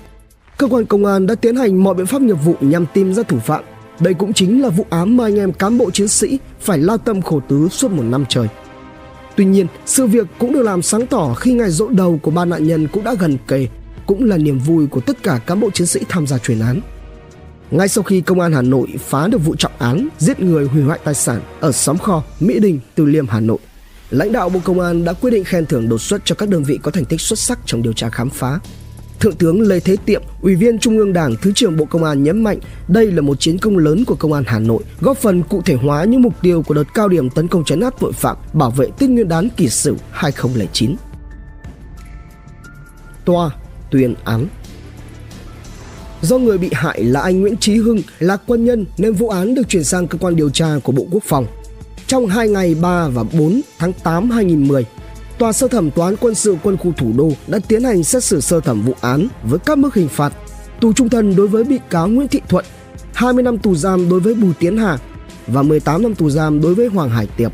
cơ 0.56 0.66
quan 0.66 0.84
công 0.84 1.04
an 1.04 1.26
đã 1.26 1.34
tiến 1.34 1.56
hành 1.56 1.84
mọi 1.84 1.94
biện 1.94 2.06
pháp 2.06 2.22
nghiệp 2.22 2.36
vụ 2.44 2.54
nhằm 2.60 2.86
tìm 2.94 3.14
ra 3.14 3.22
thủ 3.22 3.38
phạm. 3.38 3.64
Đây 4.00 4.14
cũng 4.14 4.32
chính 4.32 4.62
là 4.62 4.68
vụ 4.68 4.86
án 4.90 5.16
mà 5.16 5.24
anh 5.24 5.36
em 5.36 5.52
cán 5.52 5.78
bộ 5.78 5.90
chiến 5.90 6.08
sĩ 6.08 6.38
phải 6.60 6.78
lao 6.78 6.98
tâm 6.98 7.22
khổ 7.22 7.40
tứ 7.48 7.68
suốt 7.68 7.90
một 7.90 8.02
năm 8.02 8.24
trời. 8.28 8.48
Tuy 9.36 9.44
nhiên, 9.44 9.66
sự 9.86 10.06
việc 10.06 10.26
cũng 10.38 10.52
được 10.52 10.62
làm 10.62 10.82
sáng 10.82 11.06
tỏ 11.06 11.34
khi 11.34 11.52
ngày 11.52 11.70
rỗ 11.70 11.88
đầu 11.88 12.18
của 12.22 12.30
ba 12.30 12.44
nạn 12.44 12.66
nhân 12.66 12.88
cũng 12.88 13.04
đã 13.04 13.14
gần 13.14 13.38
kề, 13.48 13.68
cũng 14.06 14.24
là 14.24 14.36
niềm 14.36 14.58
vui 14.58 14.86
của 14.86 15.00
tất 15.00 15.22
cả 15.22 15.40
cán 15.46 15.60
bộ 15.60 15.70
chiến 15.70 15.86
sĩ 15.86 16.00
tham 16.08 16.26
gia 16.26 16.38
chuyên 16.38 16.60
án. 16.60 16.80
Ngay 17.70 17.88
sau 17.88 18.04
khi 18.04 18.20
công 18.20 18.40
an 18.40 18.52
Hà 18.52 18.62
Nội 18.62 18.88
phá 18.98 19.28
được 19.28 19.38
vụ 19.38 19.56
trọng 19.56 19.72
án 19.78 20.08
giết 20.18 20.40
người 20.40 20.66
hủy 20.66 20.82
hoại 20.82 20.98
tài 21.04 21.14
sản 21.14 21.40
ở 21.60 21.72
xóm 21.72 21.98
kho 21.98 22.22
Mỹ 22.40 22.58
Đình, 22.58 22.80
Từ 22.94 23.04
Liêm, 23.04 23.26
Hà 23.26 23.40
Nội, 23.40 23.58
lãnh 24.10 24.32
đạo 24.32 24.48
Bộ 24.48 24.60
Công 24.64 24.80
an 24.80 25.04
đã 25.04 25.12
quyết 25.12 25.30
định 25.30 25.44
khen 25.44 25.66
thưởng 25.66 25.88
đột 25.88 25.98
xuất 25.98 26.22
cho 26.24 26.34
các 26.34 26.48
đơn 26.48 26.64
vị 26.64 26.78
có 26.82 26.90
thành 26.90 27.04
tích 27.04 27.20
xuất 27.20 27.38
sắc 27.38 27.58
trong 27.66 27.82
điều 27.82 27.92
tra 27.92 28.08
khám 28.08 28.30
phá, 28.30 28.58
Thượng 29.20 29.34
tướng 29.34 29.60
Lê 29.60 29.80
Thế 29.80 29.96
Tiệm, 30.04 30.22
Ủy 30.42 30.54
viên 30.54 30.78
Trung 30.78 30.98
ương 30.98 31.12
Đảng, 31.12 31.36
Thứ 31.42 31.52
trưởng 31.52 31.76
Bộ 31.76 31.84
Công 31.84 32.04
an 32.04 32.22
nhấn 32.22 32.44
mạnh 32.44 32.58
đây 32.88 33.12
là 33.12 33.20
một 33.20 33.40
chiến 33.40 33.58
công 33.58 33.78
lớn 33.78 34.04
của 34.04 34.14
Công 34.14 34.32
an 34.32 34.44
Hà 34.46 34.58
Nội, 34.58 34.82
góp 35.00 35.18
phần 35.18 35.42
cụ 35.42 35.62
thể 35.62 35.74
hóa 35.74 36.04
những 36.04 36.22
mục 36.22 36.34
tiêu 36.42 36.62
của 36.62 36.74
đợt 36.74 36.84
cao 36.94 37.08
điểm 37.08 37.30
tấn 37.30 37.48
công 37.48 37.64
chấn 37.64 37.80
áp 37.80 37.94
tội 38.00 38.12
phạm, 38.12 38.36
bảo 38.52 38.70
vệ 38.70 38.86
Tết 38.98 39.10
Nguyên 39.10 39.28
đán 39.28 39.48
kỷ 39.56 39.68
sửu 39.68 39.96
2009. 40.10 40.96
Tòa 43.24 43.50
tuyên 43.90 44.14
án 44.24 44.46
Do 46.22 46.38
người 46.38 46.58
bị 46.58 46.70
hại 46.72 47.04
là 47.04 47.20
anh 47.20 47.40
Nguyễn 47.40 47.56
Trí 47.56 47.76
Hưng 47.76 48.02
là 48.18 48.36
quân 48.36 48.64
nhân 48.64 48.86
nên 48.98 49.12
vụ 49.12 49.28
án 49.28 49.54
được 49.54 49.68
chuyển 49.68 49.84
sang 49.84 50.08
cơ 50.08 50.18
quan 50.18 50.36
điều 50.36 50.50
tra 50.50 50.68
của 50.82 50.92
Bộ 50.92 51.06
Quốc 51.10 51.22
phòng. 51.26 51.46
Trong 52.06 52.26
hai 52.26 52.48
ngày 52.48 52.74
3 52.74 53.08
và 53.08 53.22
4 53.22 53.60
tháng 53.78 53.92
8 53.92 54.30
2010, 54.30 54.84
Tòa 55.40 55.52
sơ 55.52 55.68
thẩm 55.68 55.90
toán 55.90 56.16
quân 56.20 56.34
sự 56.34 56.56
quân 56.62 56.76
khu 56.76 56.92
thủ 56.92 57.12
đô 57.16 57.32
đã 57.46 57.58
tiến 57.68 57.84
hành 57.84 58.04
xét 58.04 58.24
xử 58.24 58.40
sơ 58.40 58.60
thẩm 58.60 58.82
vụ 58.82 58.94
án 59.00 59.28
với 59.42 59.58
các 59.58 59.78
mức 59.78 59.94
hình 59.94 60.08
phạt 60.08 60.32
tù 60.80 60.92
trung 60.92 61.08
thân 61.08 61.36
đối 61.36 61.48
với 61.48 61.64
bị 61.64 61.78
cáo 61.90 62.08
Nguyễn 62.08 62.28
Thị 62.28 62.40
Thuận, 62.48 62.64
20 63.14 63.42
năm 63.42 63.58
tù 63.58 63.74
giam 63.74 64.08
đối 64.08 64.20
với 64.20 64.34
Bùi 64.34 64.52
Tiến 64.58 64.76
Hà 64.76 64.98
và 65.46 65.62
18 65.62 66.02
năm 66.02 66.14
tù 66.14 66.30
giam 66.30 66.60
đối 66.60 66.74
với 66.74 66.86
Hoàng 66.86 67.10
Hải 67.10 67.26
Tiệp. 67.26 67.52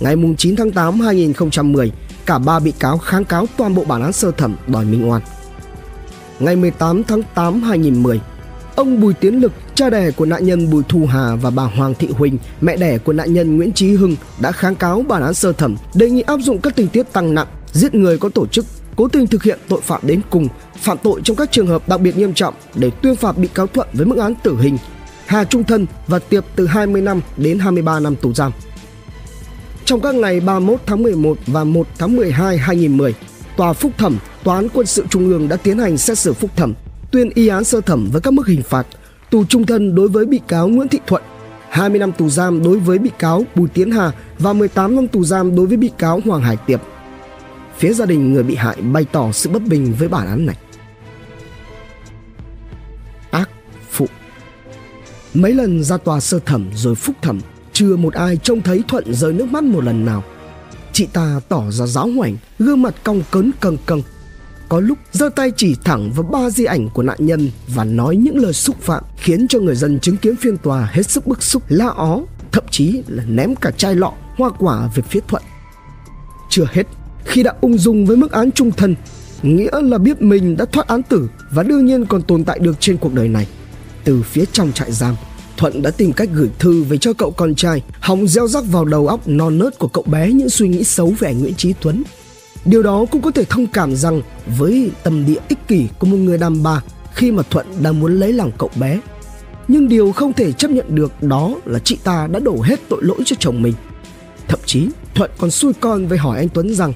Ngày 0.00 0.16
9 0.38 0.56
tháng 0.56 0.70
8 0.70 1.00
2010, 1.00 1.92
cả 2.26 2.38
ba 2.38 2.58
bị 2.58 2.72
cáo 2.78 2.98
kháng 2.98 3.24
cáo 3.24 3.46
toàn 3.56 3.74
bộ 3.74 3.84
bản 3.84 4.02
án 4.02 4.12
sơ 4.12 4.30
thẩm 4.30 4.56
đòi 4.66 4.84
minh 4.84 5.10
oan. 5.10 5.22
Ngày 6.40 6.56
18 6.56 7.04
tháng 7.04 7.22
8 7.34 7.62
2010, 7.62 8.20
ông 8.76 9.00
Bùi 9.00 9.14
Tiến 9.14 9.40
Lực, 9.40 9.52
cha 9.74 9.90
đẻ 9.90 10.10
của 10.10 10.24
nạn 10.24 10.46
nhân 10.46 10.70
Bùi 10.70 10.82
Thu 10.88 11.06
Hà 11.06 11.36
và 11.36 11.50
bà 11.50 11.62
Hoàng 11.62 11.94
Thị 11.94 12.08
Huỳnh, 12.10 12.38
mẹ 12.60 12.76
đẻ 12.76 12.98
của 12.98 13.12
nạn 13.12 13.34
nhân 13.34 13.56
Nguyễn 13.56 13.72
Trí 13.72 13.94
Hưng 13.94 14.16
đã 14.40 14.52
kháng 14.52 14.74
cáo 14.74 15.04
bản 15.08 15.22
án 15.22 15.34
sơ 15.34 15.52
thẩm 15.52 15.76
đề 15.94 16.10
nghị 16.10 16.22
áp 16.22 16.40
dụng 16.40 16.58
các 16.58 16.76
tình 16.76 16.88
tiết 16.88 17.12
tăng 17.12 17.34
nặng, 17.34 17.46
giết 17.72 17.94
người 17.94 18.18
có 18.18 18.28
tổ 18.28 18.46
chức, 18.46 18.64
cố 18.96 19.08
tình 19.08 19.26
thực 19.26 19.42
hiện 19.42 19.58
tội 19.68 19.80
phạm 19.80 20.00
đến 20.02 20.20
cùng, 20.30 20.48
phạm 20.76 20.98
tội 21.02 21.20
trong 21.24 21.36
các 21.36 21.52
trường 21.52 21.66
hợp 21.66 21.88
đặc 21.88 22.00
biệt 22.00 22.16
nghiêm 22.16 22.34
trọng 22.34 22.54
để 22.74 22.90
tuyên 23.02 23.16
phạt 23.16 23.38
bị 23.38 23.48
cáo 23.54 23.66
Thuận 23.66 23.88
với 23.92 24.06
mức 24.06 24.18
án 24.18 24.34
tử 24.42 24.56
hình, 24.60 24.78
Hà 25.26 25.44
trung 25.44 25.64
thân 25.64 25.86
và 26.06 26.18
Tiệp 26.18 26.44
từ 26.56 26.66
20 26.66 27.02
năm 27.02 27.20
đến 27.36 27.58
23 27.58 28.00
năm 28.00 28.16
tù 28.16 28.32
giam. 28.32 28.52
Trong 29.84 30.00
các 30.00 30.14
ngày 30.14 30.40
31 30.40 30.80
tháng 30.86 31.02
11 31.02 31.38
và 31.46 31.64
1 31.64 31.86
tháng 31.98 32.16
12 32.16 32.58
2010, 32.58 33.14
Tòa 33.56 33.72
Phúc 33.72 33.92
thẩm, 33.98 34.18
Tòa 34.44 34.56
án 34.56 34.68
Quân 34.74 34.86
sự 34.86 35.04
Trung 35.10 35.28
ương 35.28 35.48
đã 35.48 35.56
tiến 35.56 35.78
hành 35.78 35.98
xét 35.98 36.18
xử 36.18 36.32
phúc 36.32 36.50
thẩm 36.56 36.74
tuyên 37.16 37.30
y 37.34 37.48
án 37.48 37.64
sơ 37.64 37.80
thẩm 37.80 38.08
với 38.12 38.20
các 38.20 38.32
mức 38.32 38.46
hình 38.46 38.62
phạt 38.62 38.86
tù 39.30 39.44
trung 39.44 39.66
thân 39.66 39.94
đối 39.94 40.08
với 40.08 40.26
bị 40.26 40.40
cáo 40.48 40.68
Nguyễn 40.68 40.88
Thị 40.88 41.00
Thuận, 41.06 41.22
20 41.70 41.98
năm 41.98 42.12
tù 42.12 42.28
giam 42.28 42.62
đối 42.62 42.78
với 42.78 42.98
bị 42.98 43.10
cáo 43.18 43.44
Bùi 43.54 43.68
Tiến 43.68 43.90
Hà 43.90 44.12
và 44.38 44.52
18 44.52 44.96
năm 44.96 45.08
tù 45.08 45.24
giam 45.24 45.56
đối 45.56 45.66
với 45.66 45.76
bị 45.76 45.90
cáo 45.98 46.20
Hoàng 46.24 46.42
Hải 46.42 46.56
Tiệp. 46.56 46.80
Phía 47.78 47.92
gia 47.92 48.06
đình 48.06 48.32
người 48.32 48.42
bị 48.42 48.54
hại 48.54 48.76
bày 48.76 49.06
tỏ 49.12 49.32
sự 49.32 49.50
bất 49.50 49.62
bình 49.62 49.94
với 49.98 50.08
bản 50.08 50.26
án 50.26 50.46
này. 50.46 50.56
Ác 53.30 53.50
phụ 53.90 54.06
Mấy 55.34 55.54
lần 55.54 55.84
ra 55.84 55.96
tòa 55.96 56.20
sơ 56.20 56.38
thẩm 56.38 56.70
rồi 56.74 56.94
phúc 56.94 57.16
thẩm, 57.22 57.40
chưa 57.72 57.96
một 57.96 58.14
ai 58.14 58.36
trông 58.36 58.62
thấy 58.62 58.82
Thuận 58.88 59.14
rơi 59.14 59.32
nước 59.32 59.48
mắt 59.48 59.64
một 59.64 59.84
lần 59.84 60.04
nào. 60.04 60.24
Chị 60.92 61.06
ta 61.12 61.40
tỏ 61.48 61.70
ra 61.70 61.86
giáo 61.86 62.08
hoảnh, 62.08 62.36
gương 62.58 62.82
mặt 62.82 62.94
cong 63.04 63.22
cớn 63.30 63.50
cầng 63.60 63.76
cầng 63.86 64.02
có 64.68 64.80
lúc 64.80 64.98
giơ 65.12 65.28
tay 65.28 65.52
chỉ 65.56 65.76
thẳng 65.84 66.12
vào 66.12 66.22
ba 66.22 66.50
di 66.50 66.64
ảnh 66.64 66.88
của 66.88 67.02
nạn 67.02 67.16
nhân 67.20 67.50
và 67.68 67.84
nói 67.84 68.16
những 68.16 68.38
lời 68.38 68.52
xúc 68.52 68.76
phạm, 68.80 69.04
khiến 69.16 69.48
cho 69.48 69.58
người 69.58 69.76
dân 69.76 70.00
chứng 70.00 70.16
kiến 70.16 70.36
phiên 70.36 70.56
tòa 70.58 70.88
hết 70.92 71.10
sức 71.10 71.26
bức 71.26 71.42
xúc, 71.42 71.62
la 71.68 71.86
ó, 71.86 72.20
thậm 72.52 72.64
chí 72.70 73.02
là 73.08 73.24
ném 73.28 73.54
cả 73.54 73.70
chai 73.70 73.94
lọ, 73.94 74.12
hoa 74.36 74.50
quả 74.58 74.88
về 74.94 75.02
phía 75.10 75.20
thuận. 75.28 75.42
Chưa 76.50 76.66
hết, 76.72 76.86
khi 77.24 77.42
đã 77.42 77.54
ung 77.60 77.78
dung 77.78 78.06
với 78.06 78.16
mức 78.16 78.32
án 78.32 78.52
trung 78.52 78.72
thân, 78.72 78.94
nghĩa 79.42 79.70
là 79.82 79.98
biết 79.98 80.22
mình 80.22 80.56
đã 80.56 80.64
thoát 80.64 80.88
án 80.88 81.02
tử 81.02 81.28
và 81.50 81.62
đương 81.62 81.86
nhiên 81.86 82.06
còn 82.06 82.22
tồn 82.22 82.44
tại 82.44 82.58
được 82.58 82.76
trên 82.80 82.96
cuộc 82.96 83.14
đời 83.14 83.28
này. 83.28 83.46
Từ 84.04 84.22
phía 84.22 84.44
trong 84.52 84.72
trại 84.72 84.92
giam, 84.92 85.14
Thuận 85.56 85.82
đã 85.82 85.90
tìm 85.90 86.12
cách 86.12 86.28
gửi 86.32 86.50
thư 86.58 86.82
về 86.82 86.98
cho 86.98 87.12
cậu 87.12 87.30
con 87.30 87.54
trai, 87.54 87.82
hòng 88.00 88.28
gieo 88.28 88.48
rắc 88.48 88.64
vào 88.70 88.84
đầu 88.84 89.08
óc 89.08 89.28
non 89.28 89.58
nớt 89.58 89.78
của 89.78 89.88
cậu 89.88 90.04
bé 90.04 90.32
những 90.32 90.50
suy 90.50 90.68
nghĩ 90.68 90.84
xấu 90.84 91.14
về 91.18 91.28
anh 91.28 91.40
Nguyễn 91.40 91.54
Trí 91.54 91.74
Tuấn. 91.80 92.02
Điều 92.66 92.82
đó 92.82 93.04
cũng 93.10 93.22
có 93.22 93.30
thể 93.30 93.44
thông 93.44 93.66
cảm 93.66 93.96
rằng 93.96 94.22
với 94.58 94.90
tâm 95.02 95.26
địa 95.26 95.40
ích 95.48 95.68
kỷ 95.68 95.88
của 95.98 96.06
một 96.06 96.16
người 96.16 96.38
đàn 96.38 96.62
bà 96.62 96.82
khi 97.14 97.32
mà 97.32 97.42
Thuận 97.50 97.66
đang 97.82 98.00
muốn 98.00 98.20
lấy 98.20 98.32
lòng 98.32 98.50
cậu 98.58 98.70
bé. 98.80 99.00
Nhưng 99.68 99.88
điều 99.88 100.12
không 100.12 100.32
thể 100.32 100.52
chấp 100.52 100.70
nhận 100.70 100.94
được 100.94 101.22
đó 101.22 101.54
là 101.64 101.78
chị 101.78 101.98
ta 102.04 102.26
đã 102.26 102.38
đổ 102.38 102.62
hết 102.62 102.80
tội 102.88 103.00
lỗi 103.02 103.18
cho 103.24 103.36
chồng 103.38 103.62
mình. 103.62 103.74
Thậm 104.48 104.60
chí, 104.64 104.88
Thuận 105.14 105.30
còn 105.38 105.50
xui 105.50 105.72
con 105.80 106.06
với 106.06 106.18
hỏi 106.18 106.38
anh 106.38 106.48
Tuấn 106.48 106.74
rằng, 106.74 106.92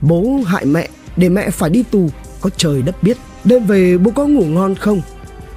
Bố 0.00 0.40
hại 0.46 0.64
mẹ, 0.64 0.88
để 1.16 1.28
mẹ 1.28 1.50
phải 1.50 1.70
đi 1.70 1.82
tù, 1.82 2.10
có 2.40 2.50
trời 2.56 2.82
đất 2.82 3.02
biết 3.02 3.16
Đêm 3.44 3.64
về 3.64 3.98
bố 3.98 4.10
có 4.10 4.26
ngủ 4.26 4.44
ngon 4.44 4.74
không 4.74 5.02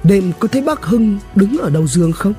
Đêm 0.04 0.32
có 0.38 0.48
thấy 0.48 0.62
bác 0.62 0.84
Hưng 0.84 1.18
đứng 1.34 1.58
ở 1.58 1.70
đầu 1.70 1.86
giường 1.86 2.12
không 2.12 2.34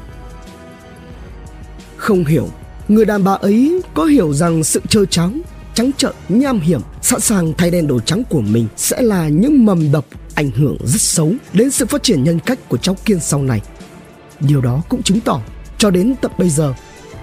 Không 1.97 2.25
hiểu, 2.25 2.49
Người 2.87 3.05
đàn 3.05 3.23
bà 3.23 3.33
ấy 3.33 3.81
có 3.93 4.05
hiểu 4.05 4.33
rằng 4.33 4.63
sự 4.63 4.81
trơ 4.89 5.05
trắng 5.05 5.41
Trắng 5.77 5.91
trợn, 5.97 6.11
nham 6.29 6.59
hiểm 6.59 6.81
Sẵn 7.01 7.19
sàng 7.19 7.53
thay 7.57 7.71
đen 7.71 7.87
đồ 7.87 7.99
trắng 7.99 8.23
của 8.29 8.41
mình 8.41 8.67
Sẽ 8.77 9.01
là 9.01 9.27
những 9.27 9.65
mầm 9.65 9.91
độc 9.91 10.05
ảnh 10.35 10.51
hưởng 10.51 10.77
rất 10.83 11.01
xấu 11.01 11.33
Đến 11.53 11.71
sự 11.71 11.85
phát 11.85 12.03
triển 12.03 12.23
nhân 12.23 12.39
cách 12.39 12.69
của 12.69 12.77
cháu 12.77 12.95
Kiên 13.05 13.19
sau 13.19 13.43
này. 13.43 13.61
Điều 14.39 14.61
đó 14.61 14.81
cũng 14.89 15.03
chứng 15.03 15.19
tỏ 15.19 15.41
Cho 15.77 15.89
đến 15.89 16.15
tận 16.21 16.31
bây 16.37 16.49
giờ 16.49 16.73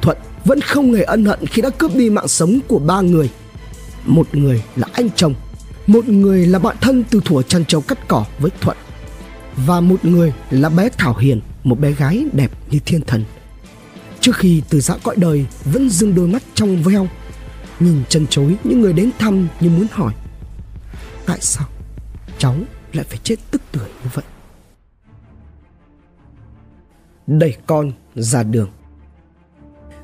Thuận 0.02 0.18
vẫn 0.44 0.60
không 0.60 0.92
hề 0.94 1.02
ân 1.02 1.24
hận 1.24 1.46
khi 1.46 1.62
đã 1.62 1.70
cướp 1.70 1.94
đi 1.94 2.10
mạng 2.10 2.28
sống 2.28 2.58
của 2.68 2.78
ba 2.78 3.00
người. 3.00 3.30
Một 4.04 4.34
người 4.34 4.62
là 4.76 4.88
anh 4.92 5.08
chồng 5.16 5.34
một 5.86 6.08
người 6.08 6.46
là 6.46 6.58
bạn 6.58 6.76
thân 6.80 7.04
từ 7.10 7.20
thuở 7.24 7.42
chăn 7.42 7.64
trâu 7.64 7.80
cắt 7.80 8.08
cỏ 8.08 8.24
với 8.38 8.50
thuận 8.60 8.76
và 9.66 9.80
một 9.80 10.04
người 10.04 10.32
là 10.50 10.68
bé 10.68 10.88
thảo 10.98 11.16
hiền 11.16 11.40
một 11.64 11.80
bé 11.80 11.92
gái 11.92 12.24
đẹp 12.32 12.50
như 12.70 12.78
thiên 12.86 13.00
thần. 13.00 13.24
Trước 14.20 14.36
khi 14.36 14.62
từ 14.68 14.80
giã 14.80 14.94
cõi 15.02 15.16
đời 15.18 15.46
vẫn 15.64 15.90
dưng 15.90 16.14
đôi 16.14 16.28
mắt 16.28 16.42
trong 16.54 16.82
veo 16.82 17.08
nhìn 17.80 18.02
chân 18.08 18.26
chối 18.30 18.56
những 18.64 18.80
người 18.80 18.92
đến 18.92 19.10
thăm 19.18 19.48
như 19.60 19.70
muốn 19.70 19.86
hỏi 19.90 20.14
tại 21.26 21.38
sao 21.40 21.66
cháu 22.38 22.54
lại 22.92 23.04
phải 23.08 23.18
chết 23.22 23.36
tức 23.50 23.62
tưởi 23.72 23.88
như 24.04 24.10
vậy 24.14 24.24
đẩy 27.26 27.56
con 27.66 27.92
ra 28.14 28.42
đường 28.42 28.70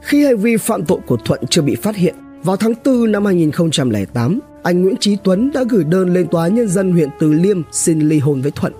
khi 0.00 0.24
hành 0.24 0.38
vi 0.38 0.56
phạm 0.56 0.84
tội 0.84 0.98
của 1.06 1.16
Thuận 1.16 1.40
chưa 1.50 1.62
bị 1.62 1.74
phát 1.74 1.96
hiện, 1.96 2.14
vào 2.42 2.56
tháng 2.56 2.72
4 2.84 3.12
năm 3.12 3.24
2008, 3.24 4.40
anh 4.62 4.82
Nguyễn 4.82 4.96
Trí 4.96 5.16
Tuấn 5.24 5.50
đã 5.54 5.64
gửi 5.68 5.84
đơn 5.84 6.14
lên 6.14 6.26
Tòa 6.30 6.48
Nhân 6.48 6.68
dân 6.68 6.92
huyện 6.92 7.08
Từ 7.18 7.32
Liêm 7.32 7.62
xin 7.72 8.00
ly 8.00 8.18
hôn 8.18 8.40
với 8.40 8.50
Thuận. 8.50 8.72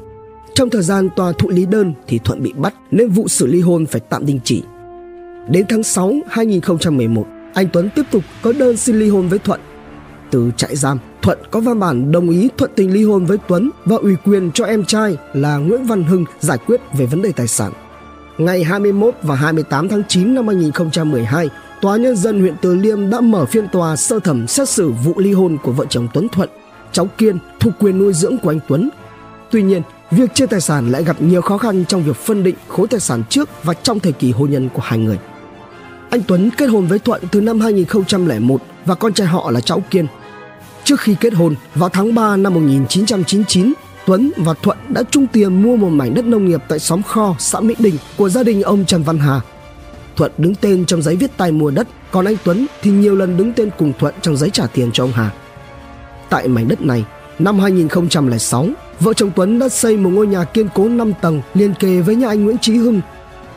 Trong 0.55 0.71
thời 0.71 0.83
gian 0.83 1.09
tòa 1.17 1.33
thụ 1.33 1.49
lý 1.49 1.67
đơn 1.67 1.93
thì 2.07 2.19
Thuận 2.25 2.43
bị 2.43 2.53
bắt 2.53 2.75
nên 2.91 3.09
vụ 3.09 3.29
xử 3.29 3.47
ly 3.47 3.61
hôn 3.61 3.87
phải 3.87 4.01
tạm 4.01 4.27
đình 4.27 4.41
chỉ. 4.45 4.63
Đến 5.49 5.67
tháng 5.69 5.83
6 5.83 6.15
2011, 6.29 7.27
anh 7.55 7.69
Tuấn 7.73 7.91
tiếp 7.95 8.03
tục 8.11 8.23
có 8.43 8.53
đơn 8.53 8.77
xin 8.77 8.99
ly 8.99 9.09
hôn 9.09 9.29
với 9.29 9.39
Thuận. 9.39 9.61
Từ 10.31 10.51
trại 10.57 10.77
giam, 10.77 10.99
Thuận 11.23 11.39
có 11.51 11.61
văn 11.61 11.81
bản 11.81 12.13
đồng 12.13 12.31
ý 12.31 12.49
thuận 12.57 12.71
tình 12.77 12.93
ly 12.93 13.05
hôn 13.05 13.27
với 13.27 13.39
Tuấn 13.49 13.71
và 13.85 13.97
ủy 13.97 14.17
quyền 14.25 14.51
cho 14.53 14.65
em 14.65 14.85
trai 14.85 15.17
là 15.33 15.57
Nguyễn 15.57 15.85
Văn 15.85 16.05
Hưng 16.05 16.25
giải 16.41 16.59
quyết 16.67 16.81
về 16.99 17.07
vấn 17.07 17.23
đề 17.23 17.33
tài 17.33 17.49
sản. 17.49 17.73
Ngày 18.39 18.65
21 18.65 19.15
và 19.23 19.35
28 19.35 19.89
tháng 19.89 20.03
9 20.09 20.35
năm 20.35 20.47
2012, 20.47 21.49
Tòa 21.81 21.97
Nhân 21.97 22.17
dân 22.17 22.41
huyện 22.41 22.55
Từ 22.63 22.75
Liêm 22.75 23.11
đã 23.11 23.21
mở 23.21 23.47
phiên 23.47 23.69
tòa 23.69 23.97
sơ 23.97 24.21
thẩm 24.21 24.47
xét 24.47 24.69
xử 24.69 24.91
vụ 24.91 25.15
ly 25.17 25.33
hôn 25.33 25.57
của 25.63 25.73
vợ 25.73 25.85
chồng 25.89 26.09
Tuấn 26.15 26.29
Thuận, 26.29 26.49
cháu 26.93 27.07
Kiên 27.19 27.39
thuộc 27.61 27.73
quyền 27.79 27.99
nuôi 27.99 28.13
dưỡng 28.13 28.39
của 28.39 28.51
anh 28.51 28.61
Tuấn. 28.69 28.91
Tuy 29.51 29.63
nhiên, 29.63 29.83
việc 30.11 30.35
chia 30.35 30.47
tài 30.47 30.61
sản 30.61 30.91
lại 30.91 31.05
gặp 31.05 31.23
nhiều 31.23 31.43
khó 31.43 31.59
khăn 31.59 31.85
trong 31.85 32.03
việc 32.03 32.17
phân 32.17 32.43
định 32.43 32.57
khối 32.69 32.89
tài 32.89 33.01
sản 33.01 33.23
trước 33.29 33.49
và 33.65 33.75
trong 33.75 34.01
thời 34.01 34.13
kỳ 34.13 34.33
hôn 34.33 34.51
nhân 34.51 34.69
của 34.75 34.83
hai 34.83 34.99
người. 34.99 35.19
Anh 36.11 36.23
Tuấn 36.27 36.51
kết 36.57 36.67
hôn 36.67 36.87
với 36.87 36.99
Thuận 36.99 37.23
từ 37.31 37.41
năm 37.41 37.61
2001 37.61 38.63
và 38.85 38.95
con 38.95 39.13
trai 39.13 39.27
họ 39.27 39.51
là 39.51 39.61
cháu 39.61 39.83
Kiên. 39.91 40.07
Trước 40.85 41.01
khi 41.01 41.17
kết 41.21 41.35
hôn, 41.35 41.55
vào 41.75 41.89
tháng 41.89 42.15
3 42.15 42.37
năm 42.37 42.55
1999, 42.55 43.73
Tuấn 44.07 44.33
và 44.37 44.55
Thuận 44.63 44.79
đã 44.89 45.03
chung 45.11 45.27
tiền 45.27 45.63
mua 45.63 45.77
một 45.77 45.89
mảnh 45.89 46.15
đất 46.15 46.25
nông 46.25 46.49
nghiệp 46.49 46.63
tại 46.69 46.79
xóm 46.79 47.03
Kho, 47.03 47.35
xã 47.39 47.61
Mỹ 47.61 47.75
Đình 47.79 47.95
của 48.17 48.29
gia 48.29 48.43
đình 48.43 48.63
ông 48.63 48.85
Trần 48.85 49.03
Văn 49.03 49.19
Hà. 49.19 49.41
Thuận 50.17 50.33
đứng 50.39 50.55
tên 50.55 50.87
trong 50.87 51.03
giấy 51.03 51.17
viết 51.17 51.37
tay 51.37 51.53
mua 51.53 51.71
đất, 51.71 51.89
còn 52.11 52.25
anh 52.25 52.37
Tuấn 52.45 52.67
thì 52.83 52.91
nhiều 52.91 53.17
lần 53.17 53.37
đứng 53.37 53.53
tên 53.53 53.71
cùng 53.79 53.93
Thuận 53.99 54.15
trong 54.23 54.37
giấy 54.37 54.51
trả 54.51 54.67
tiền 54.67 54.91
cho 54.93 55.05
ông 55.05 55.13
Hà. 55.13 55.31
Tại 56.31 56.49
mảnh 56.49 56.69
đất 56.69 56.81
này, 56.81 57.05
năm 57.39 57.59
2006, 57.59 58.69
vợ 59.01 59.13
chồng 59.13 59.31
Tuấn 59.37 59.59
đã 59.59 59.69
xây 59.69 59.97
một 59.97 60.11
ngôi 60.11 60.27
nhà 60.27 60.45
kiên 60.45 60.69
cố 60.75 60.89
5 60.89 61.13
tầng 61.21 61.43
liên 61.55 61.75
kề 61.75 62.01
với 62.01 62.17
nhà 62.17 62.29
anh 62.29 62.45
Nguyễn 62.45 62.59
Trí 62.59 62.77
Hưng. 62.77 63.01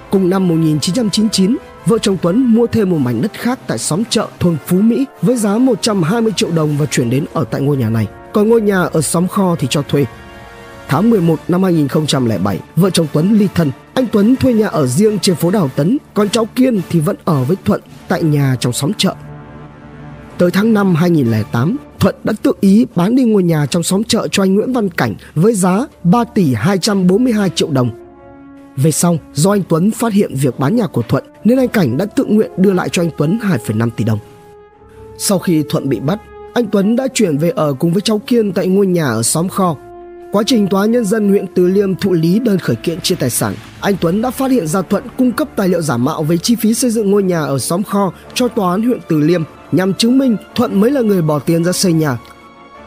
Cùng 0.09 0.29
năm 0.29 0.47
1999, 0.47 1.57
vợ 1.85 1.97
chồng 1.97 2.17
Tuấn 2.21 2.53
mua 2.53 2.67
thêm 2.67 2.89
một 2.89 2.97
mảnh 2.97 3.21
đất 3.21 3.33
khác 3.33 3.59
tại 3.67 3.77
xóm 3.77 4.03
chợ 4.09 4.27
thôn 4.39 4.57
Phú 4.65 4.77
Mỹ 4.77 5.05
với 5.21 5.37
giá 5.37 5.57
120 5.57 6.33
triệu 6.35 6.51
đồng 6.51 6.77
và 6.77 6.85
chuyển 6.85 7.09
đến 7.09 7.25
ở 7.33 7.43
tại 7.51 7.61
ngôi 7.61 7.77
nhà 7.77 7.89
này. 7.89 8.07
Còn 8.33 8.49
ngôi 8.49 8.61
nhà 8.61 8.83
ở 8.83 9.01
xóm 9.01 9.27
kho 9.27 9.55
thì 9.59 9.67
cho 9.69 9.81
thuê 9.81 10.05
Tháng 10.87 11.09
11 11.09 11.39
năm 11.47 11.63
2007, 11.63 12.59
vợ 12.75 12.89
chồng 12.89 13.07
Tuấn 13.13 13.33
ly 13.33 13.47
thân. 13.55 13.71
Anh 13.93 14.05
Tuấn 14.11 14.35
thuê 14.35 14.53
nhà 14.53 14.67
ở 14.67 14.87
riêng 14.87 15.19
trên 15.19 15.35
phố 15.35 15.51
Đào 15.51 15.69
Tấn, 15.75 15.97
còn 16.13 16.29
cháu 16.29 16.45
Kiên 16.45 16.81
thì 16.89 16.99
vẫn 16.99 17.15
ở 17.25 17.43
với 17.43 17.57
Thuận 17.65 17.81
tại 18.07 18.23
nhà 18.23 18.55
trong 18.59 18.73
xóm 18.73 18.91
chợ. 18.97 19.15
Tới 20.37 20.51
tháng 20.51 20.73
5 20.73 20.95
2008, 20.95 21.77
Thuận 21.99 22.15
đã 22.23 22.33
tự 22.43 22.51
ý 22.61 22.85
bán 22.95 23.15
đi 23.15 23.23
ngôi 23.23 23.43
nhà 23.43 23.65
trong 23.65 23.83
xóm 23.83 24.03
chợ 24.03 24.27
cho 24.31 24.43
anh 24.43 24.55
Nguyễn 24.55 24.73
Văn 24.73 24.89
Cảnh 24.89 25.15
với 25.35 25.53
giá 25.53 25.85
3 26.03 26.23
tỷ 26.23 26.53
242 26.53 27.49
triệu 27.49 27.69
đồng. 27.71 28.02
Về 28.77 28.91
sau, 28.91 29.17
do 29.33 29.51
anh 29.51 29.63
Tuấn 29.69 29.91
phát 29.91 30.13
hiện 30.13 30.35
việc 30.35 30.59
bán 30.59 30.75
nhà 30.75 30.87
của 30.87 31.01
Thuận 31.01 31.23
nên 31.43 31.57
anh 31.57 31.67
Cảnh 31.67 31.97
đã 31.97 32.05
tự 32.05 32.25
nguyện 32.25 32.51
đưa 32.57 32.73
lại 32.73 32.89
cho 32.91 33.01
anh 33.01 33.09
Tuấn 33.17 33.39
2,5 33.41 33.89
tỷ 33.89 34.03
đồng. 34.03 34.19
Sau 35.17 35.39
khi 35.39 35.63
Thuận 35.69 35.89
bị 35.89 35.99
bắt, 35.99 36.19
anh 36.53 36.65
Tuấn 36.67 36.95
đã 36.95 37.07
chuyển 37.13 37.37
về 37.37 37.49
ở 37.49 37.73
cùng 37.73 37.93
với 37.93 38.01
cháu 38.01 38.19
Kiên 38.19 38.51
tại 38.51 38.67
ngôi 38.67 38.87
nhà 38.87 39.05
ở 39.05 39.23
xóm 39.23 39.49
kho 39.49 39.75
Quá 40.33 40.43
trình 40.45 40.67
tòa 40.67 40.85
nhân 40.85 41.05
dân 41.05 41.29
huyện 41.29 41.45
Từ 41.55 41.67
Liêm 41.67 41.95
thụ 41.95 42.13
lý 42.13 42.39
đơn 42.39 42.59
khởi 42.59 42.75
kiện 42.75 43.01
chia 43.01 43.15
tài 43.15 43.29
sản, 43.29 43.53
anh 43.81 43.95
Tuấn 44.01 44.21
đã 44.21 44.31
phát 44.31 44.51
hiện 44.51 44.67
ra 44.67 44.81
Thuận 44.81 45.03
cung 45.17 45.31
cấp 45.31 45.47
tài 45.55 45.69
liệu 45.69 45.81
giả 45.81 45.97
mạo 45.97 46.23
về 46.23 46.37
chi 46.37 46.55
phí 46.55 46.73
xây 46.73 46.91
dựng 46.91 47.11
ngôi 47.11 47.23
nhà 47.23 47.41
ở 47.41 47.59
xóm 47.59 47.83
kho 47.83 48.13
cho 48.33 48.47
tòa 48.47 48.71
án 48.71 48.83
huyện 48.83 48.99
Từ 49.07 49.19
Liêm 49.19 49.43
nhằm 49.71 49.93
chứng 49.93 50.17
minh 50.17 50.37
Thuận 50.55 50.79
mới 50.79 50.91
là 50.91 51.01
người 51.01 51.21
bỏ 51.21 51.39
tiền 51.39 51.63
ra 51.63 51.71
xây 51.71 51.93
nhà. 51.93 52.17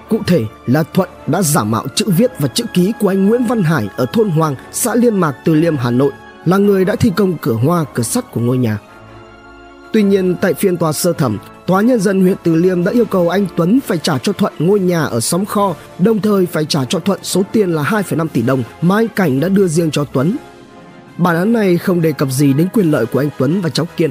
Cụ 0.08 0.20
thể 0.26 0.44
là 0.66 0.82
Thuận 0.82 1.08
đã 1.26 1.42
giả 1.42 1.64
mạo 1.64 1.86
chữ 1.94 2.04
viết 2.16 2.30
và 2.38 2.48
chữ 2.48 2.64
ký 2.74 2.92
của 3.00 3.08
anh 3.08 3.26
Nguyễn 3.26 3.46
Văn 3.46 3.62
Hải 3.62 3.88
ở 3.96 4.06
thôn 4.12 4.30
Hoàng, 4.30 4.54
xã 4.72 4.94
Liên 4.94 5.20
Mạc, 5.20 5.34
Từ 5.44 5.54
Liêm, 5.54 5.76
Hà 5.76 5.90
Nội, 5.90 6.12
là 6.44 6.56
người 6.56 6.84
đã 6.84 6.96
thi 6.96 7.12
công 7.16 7.36
cửa 7.38 7.52
hoa, 7.52 7.84
cửa 7.94 8.02
sắt 8.02 8.32
của 8.32 8.40
ngôi 8.40 8.58
nhà. 8.58 8.78
Tuy 9.92 10.02
nhiên, 10.02 10.36
tại 10.40 10.54
phiên 10.54 10.76
tòa 10.76 10.92
sơ 10.92 11.12
thẩm, 11.12 11.38
Tòa 11.66 11.80
nhân 11.80 12.00
dân 12.00 12.20
huyện 12.20 12.36
Từ 12.42 12.54
Liêm 12.54 12.84
đã 12.84 12.92
yêu 12.92 13.04
cầu 13.04 13.28
anh 13.28 13.46
Tuấn 13.56 13.80
phải 13.86 13.98
trả 13.98 14.18
cho 14.18 14.32
Thuận 14.32 14.52
ngôi 14.58 14.80
nhà 14.80 15.02
ở 15.02 15.20
xóm 15.20 15.44
kho, 15.44 15.74
đồng 15.98 16.20
thời 16.20 16.46
phải 16.46 16.64
trả 16.64 16.84
cho 16.84 16.98
Thuận 16.98 17.18
số 17.22 17.42
tiền 17.52 17.70
là 17.70 17.82
2,5 17.82 18.28
tỷ 18.28 18.42
đồng 18.42 18.62
mà 18.82 18.96
anh 18.96 19.08
Cảnh 19.08 19.40
đã 19.40 19.48
đưa 19.48 19.68
riêng 19.68 19.90
cho 19.90 20.04
Tuấn. 20.04 20.36
Bản 21.16 21.36
án 21.36 21.52
này 21.52 21.78
không 21.78 22.02
đề 22.02 22.12
cập 22.12 22.30
gì 22.30 22.52
đến 22.52 22.68
quyền 22.72 22.90
lợi 22.90 23.06
của 23.06 23.18
anh 23.18 23.28
Tuấn 23.38 23.60
và 23.60 23.68
cháu 23.68 23.86
Kiên. 23.96 24.10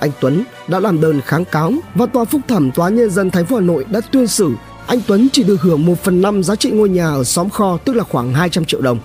Anh 0.00 0.10
Tuấn 0.20 0.44
đã 0.68 0.80
làm 0.80 1.00
đơn 1.00 1.20
kháng 1.20 1.44
cáo 1.44 1.72
và 1.94 2.06
tòa 2.06 2.24
phúc 2.24 2.40
thẩm 2.48 2.70
tòa 2.70 2.88
nhân 2.88 3.10
dân 3.10 3.30
thành 3.30 3.46
phố 3.46 3.56
Hà 3.56 3.62
Nội 3.62 3.84
đã 3.90 4.00
tuyên 4.12 4.26
xử 4.26 4.50
anh 4.86 5.00
Tuấn 5.06 5.28
chỉ 5.32 5.44
được 5.44 5.60
hưởng 5.60 5.86
1 5.86 5.94
phần 6.02 6.22
5 6.22 6.42
giá 6.42 6.56
trị 6.56 6.70
ngôi 6.70 6.88
nhà 6.88 7.06
ở 7.06 7.24
xóm 7.24 7.50
kho 7.50 7.78
tức 7.84 7.96
là 7.96 8.04
khoảng 8.04 8.34
200 8.34 8.64
triệu 8.64 8.80
đồng. 8.80 8.98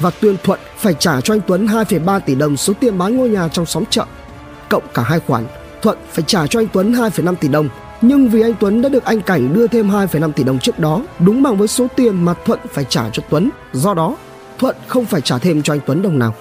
Và 0.00 0.10
tuyên 0.10 0.36
thuận 0.44 0.60
phải 0.76 0.94
trả 0.98 1.20
cho 1.20 1.34
anh 1.34 1.40
Tuấn 1.46 1.66
2,3 1.66 2.20
tỷ 2.20 2.34
đồng 2.34 2.56
số 2.56 2.72
tiền 2.80 2.98
bán 2.98 3.16
ngôi 3.16 3.28
nhà 3.28 3.48
trong 3.48 3.66
xóm 3.66 3.84
chợ 3.90 4.04
cộng 4.68 4.82
cả 4.94 5.02
hai 5.02 5.20
khoản. 5.20 5.44
Thuận 5.82 5.98
phải 6.12 6.24
trả 6.26 6.46
cho 6.46 6.60
anh 6.60 6.66
Tuấn 6.72 6.92
2,5 6.92 7.34
tỷ 7.34 7.48
đồng. 7.48 7.68
Nhưng 8.00 8.28
vì 8.28 8.42
anh 8.42 8.54
Tuấn 8.60 8.82
đã 8.82 8.88
được 8.88 9.04
anh 9.04 9.20
Cảnh 9.20 9.54
đưa 9.54 9.66
thêm 9.66 9.90
2,5 9.90 10.32
tỷ 10.32 10.44
đồng 10.44 10.58
trước 10.58 10.78
đó 10.78 11.02
đúng 11.18 11.42
bằng 11.42 11.56
với 11.56 11.68
số 11.68 11.86
tiền 11.96 12.24
mà 12.24 12.34
Thuận 12.44 12.60
phải 12.72 12.84
trả 12.88 13.10
cho 13.12 13.22
Tuấn. 13.30 13.50
Do 13.72 13.94
đó 13.94 14.16
Thuận 14.58 14.76
không 14.86 15.04
phải 15.04 15.20
trả 15.20 15.38
thêm 15.38 15.62
cho 15.62 15.74
anh 15.74 15.80
Tuấn 15.86 16.02
đồng 16.02 16.18
nào. 16.18 16.34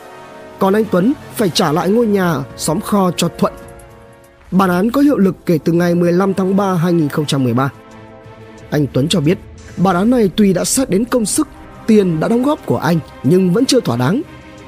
Còn 0.59 0.73
anh 0.73 0.85
Tuấn 0.91 1.13
phải 1.35 1.49
trả 1.49 1.71
lại 1.71 1.89
ngôi 1.89 2.07
nhà 2.07 2.35
xóm 2.57 2.81
kho 2.81 3.11
cho 3.17 3.29
Thuận. 3.37 3.53
Bản 4.51 4.69
án 4.69 4.91
có 4.91 5.01
hiệu 5.01 5.17
lực 5.17 5.35
kể 5.45 5.59
từ 5.63 5.73
ngày 5.73 5.95
15 5.95 6.33
tháng 6.33 6.55
3 6.55 6.73
2013 6.73 7.69
anh 8.71 8.87
Tuấn 8.93 9.07
cho 9.07 9.19
biết 9.19 9.37
bản 9.77 9.95
án 9.95 10.09
này 10.09 10.29
tuy 10.35 10.53
đã 10.53 10.65
xét 10.65 10.89
đến 10.89 11.05
công 11.05 11.25
sức 11.25 11.47
tiền 11.87 12.19
đã 12.19 12.27
đóng 12.27 12.43
góp 12.43 12.65
của 12.65 12.77
anh 12.77 12.99
nhưng 13.23 13.53
vẫn 13.53 13.65
chưa 13.65 13.79
thỏa 13.79 13.97
đáng 13.97 14.21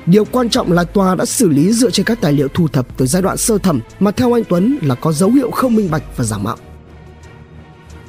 Điều 0.06 0.26
quan 0.26 0.49
trọng 0.49 0.72
là 0.72 0.84
tòa 0.84 1.16
đã 1.16 1.26
xử 1.26 1.49
lý 1.49 1.74
dựa 1.74 1.89
trên 1.89 2.06
các 2.06 2.22
tài 2.22 2.34
liệu 2.34 2.47
thu 2.54 2.68
thập 2.68 2.97
từ 2.97 3.06
giai 3.06 3.22
đoạn 3.22 3.38
sơ 3.38 3.58
thẩm 3.58 3.80
mà 3.99 4.12
theo 4.12 4.38
anh 4.38 4.43
Tuấn 4.49 4.78
là 4.82 4.95
có 4.95 5.12
dấu 5.12 5.30
hiệu 5.30 5.52
không 5.52 5.76
minh 5.76 5.91
bạch 5.91 6.04
và 6.18 6.24
giả 6.24 6.38
mạo. 6.38 6.58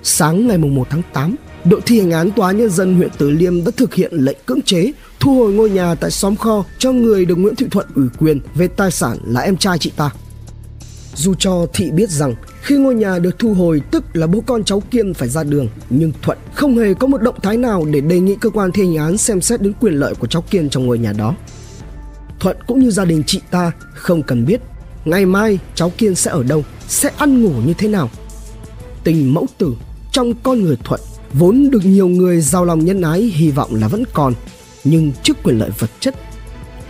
Sáng 0.02 0.48
ngày 0.48 0.58
1 0.58 0.86
tháng 0.90 1.02
8, 1.12 1.36
đội 1.64 1.80
thi 1.86 2.00
hành 2.00 2.10
án 2.10 2.30
tòa 2.30 2.52
nhân 2.52 2.70
dân 2.70 2.96
huyện 2.96 3.10
Từ 3.18 3.30
Liêm 3.30 3.64
đã 3.64 3.70
thực 3.76 3.94
hiện 3.94 4.12
lệnh 4.12 4.36
cưỡng 4.46 4.62
chế 4.62 4.92
thu 5.20 5.34
hồi 5.34 5.52
ngôi 5.52 5.70
nhà 5.70 5.94
tại 5.94 6.10
xóm 6.10 6.36
kho 6.36 6.64
cho 6.78 6.92
người 6.92 7.24
được 7.24 7.34
Nguyễn 7.38 7.56
Thị 7.56 7.66
Thuận 7.70 7.86
ủy 7.94 8.06
quyền 8.18 8.40
về 8.54 8.68
tài 8.68 8.90
sản 8.90 9.18
là 9.24 9.40
em 9.40 9.56
trai 9.56 9.78
chị 9.78 9.92
ta. 9.96 10.10
Dù 11.14 11.34
cho 11.34 11.66
Thị 11.72 11.90
biết 11.90 12.10
rằng 12.10 12.34
khi 12.62 12.76
ngôi 12.76 12.94
nhà 12.94 13.18
được 13.18 13.38
thu 13.38 13.54
hồi 13.54 13.82
tức 13.90 14.04
là 14.12 14.26
bố 14.26 14.40
con 14.46 14.64
cháu 14.64 14.82
Kiên 14.90 15.14
phải 15.14 15.28
ra 15.28 15.44
đường 15.44 15.68
Nhưng 15.90 16.12
Thuận 16.22 16.38
không 16.54 16.78
hề 16.78 16.94
có 16.94 17.06
một 17.06 17.22
động 17.22 17.40
thái 17.42 17.56
nào 17.56 17.84
để 17.84 18.00
đề 18.00 18.20
nghị 18.20 18.34
cơ 18.34 18.50
quan 18.50 18.72
thi 18.72 18.82
hành 18.82 18.96
án 18.96 19.18
xem 19.18 19.40
xét 19.40 19.62
đến 19.62 19.72
quyền 19.80 19.94
lợi 19.94 20.14
của 20.14 20.26
cháu 20.26 20.42
Kiên 20.42 20.70
trong 20.70 20.86
ngôi 20.86 20.98
nhà 20.98 21.12
đó 21.12 21.34
Thuận 22.40 22.56
cũng 22.66 22.80
như 22.80 22.90
gia 22.90 23.04
đình 23.04 23.22
chị 23.26 23.40
ta 23.50 23.72
không 23.94 24.22
cần 24.22 24.44
biết 24.44 24.60
ngày 25.04 25.26
mai 25.26 25.58
cháu 25.74 25.90
Kiên 25.98 26.14
sẽ 26.14 26.30
ở 26.30 26.42
đâu, 26.42 26.64
sẽ 26.88 27.10
ăn 27.16 27.42
ngủ 27.42 27.52
như 27.66 27.74
thế 27.78 27.88
nào. 27.88 28.10
Tình 29.04 29.34
mẫu 29.34 29.46
tử 29.58 29.74
trong 30.12 30.34
con 30.42 30.62
người 30.62 30.76
Thuận 30.84 31.00
vốn 31.32 31.70
được 31.70 31.84
nhiều 31.84 32.08
người 32.08 32.40
giàu 32.40 32.64
lòng 32.64 32.84
nhân 32.84 33.02
ái 33.02 33.20
hy 33.20 33.50
vọng 33.50 33.74
là 33.74 33.88
vẫn 33.88 34.04
còn, 34.12 34.34
nhưng 34.84 35.12
trước 35.22 35.36
quyền 35.42 35.58
lợi 35.58 35.70
vật 35.78 35.90
chất, 36.00 36.14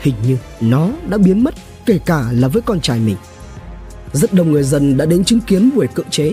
hình 0.01 0.15
như 0.27 0.37
nó 0.61 0.91
đã 1.09 1.19
biến 1.19 1.45
mất 1.45 1.55
kể 1.87 1.99
cả 2.07 2.25
là 2.33 2.49
với 2.49 2.63
con 2.63 2.81
trai 2.81 2.99
mình. 3.01 3.17
Rất 4.13 4.35
đông 4.35 4.53
người 4.53 4.63
dân 4.63 4.97
đã 4.97 5.07
đến 5.07 5.25
chứng 5.25 5.41
kiến 5.41 5.71
buổi 5.75 5.87
cưỡng 5.87 6.11
chế. 6.11 6.33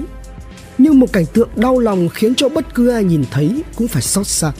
Nhưng 0.77 0.99
một 0.99 1.13
cảnh 1.13 1.25
tượng 1.33 1.49
đau 1.55 1.79
lòng 1.79 2.09
khiến 2.09 2.35
cho 2.35 2.49
bất 2.49 2.75
cứ 2.75 2.89
ai 2.89 3.03
nhìn 3.03 3.23
thấy 3.31 3.63
cũng 3.75 3.87
phải 3.87 4.01
xót 4.01 4.27
xa. 4.27 4.51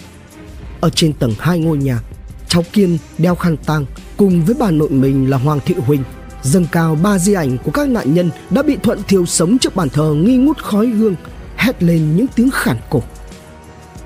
Ở 0.82 0.90
trên 0.90 1.14
tầng 1.14 1.34
hai 1.40 1.60
ngôi 1.60 1.78
nhà, 1.78 2.00
cháu 2.48 2.64
Kiên 2.74 2.98
đeo 3.18 3.36
khăn 3.36 3.58
tang 3.66 3.86
cùng 4.18 4.46
với 4.46 4.56
bà 4.60 4.72
nội 4.72 4.90
mình 4.90 5.30
là 5.30 5.38
Hoàng 5.38 5.60
Thị 5.66 5.76
Huỳnh 5.78 6.04
dâng 6.44 6.66
cao 6.72 6.96
ba 6.96 7.20
di 7.20 7.34
ảnh 7.34 7.58
của 7.58 7.72
các 7.72 7.90
nạn 7.90 8.14
nhân 8.14 8.32
đã 8.50 8.64
bị 8.64 8.78
Thuận 8.84 9.00
thiêu 9.08 9.26
sống 9.26 9.58
trước 9.58 9.76
bàn 9.76 9.90
thờ 9.90 10.14
nghi 10.14 10.38
ngút 10.38 10.58
khói 10.58 10.88
hương, 10.88 11.16
hét 11.56 11.84
lên 11.84 12.16
những 12.16 12.26
tiếng 12.36 12.50
khản 12.52 12.78
cổ. 12.90 13.04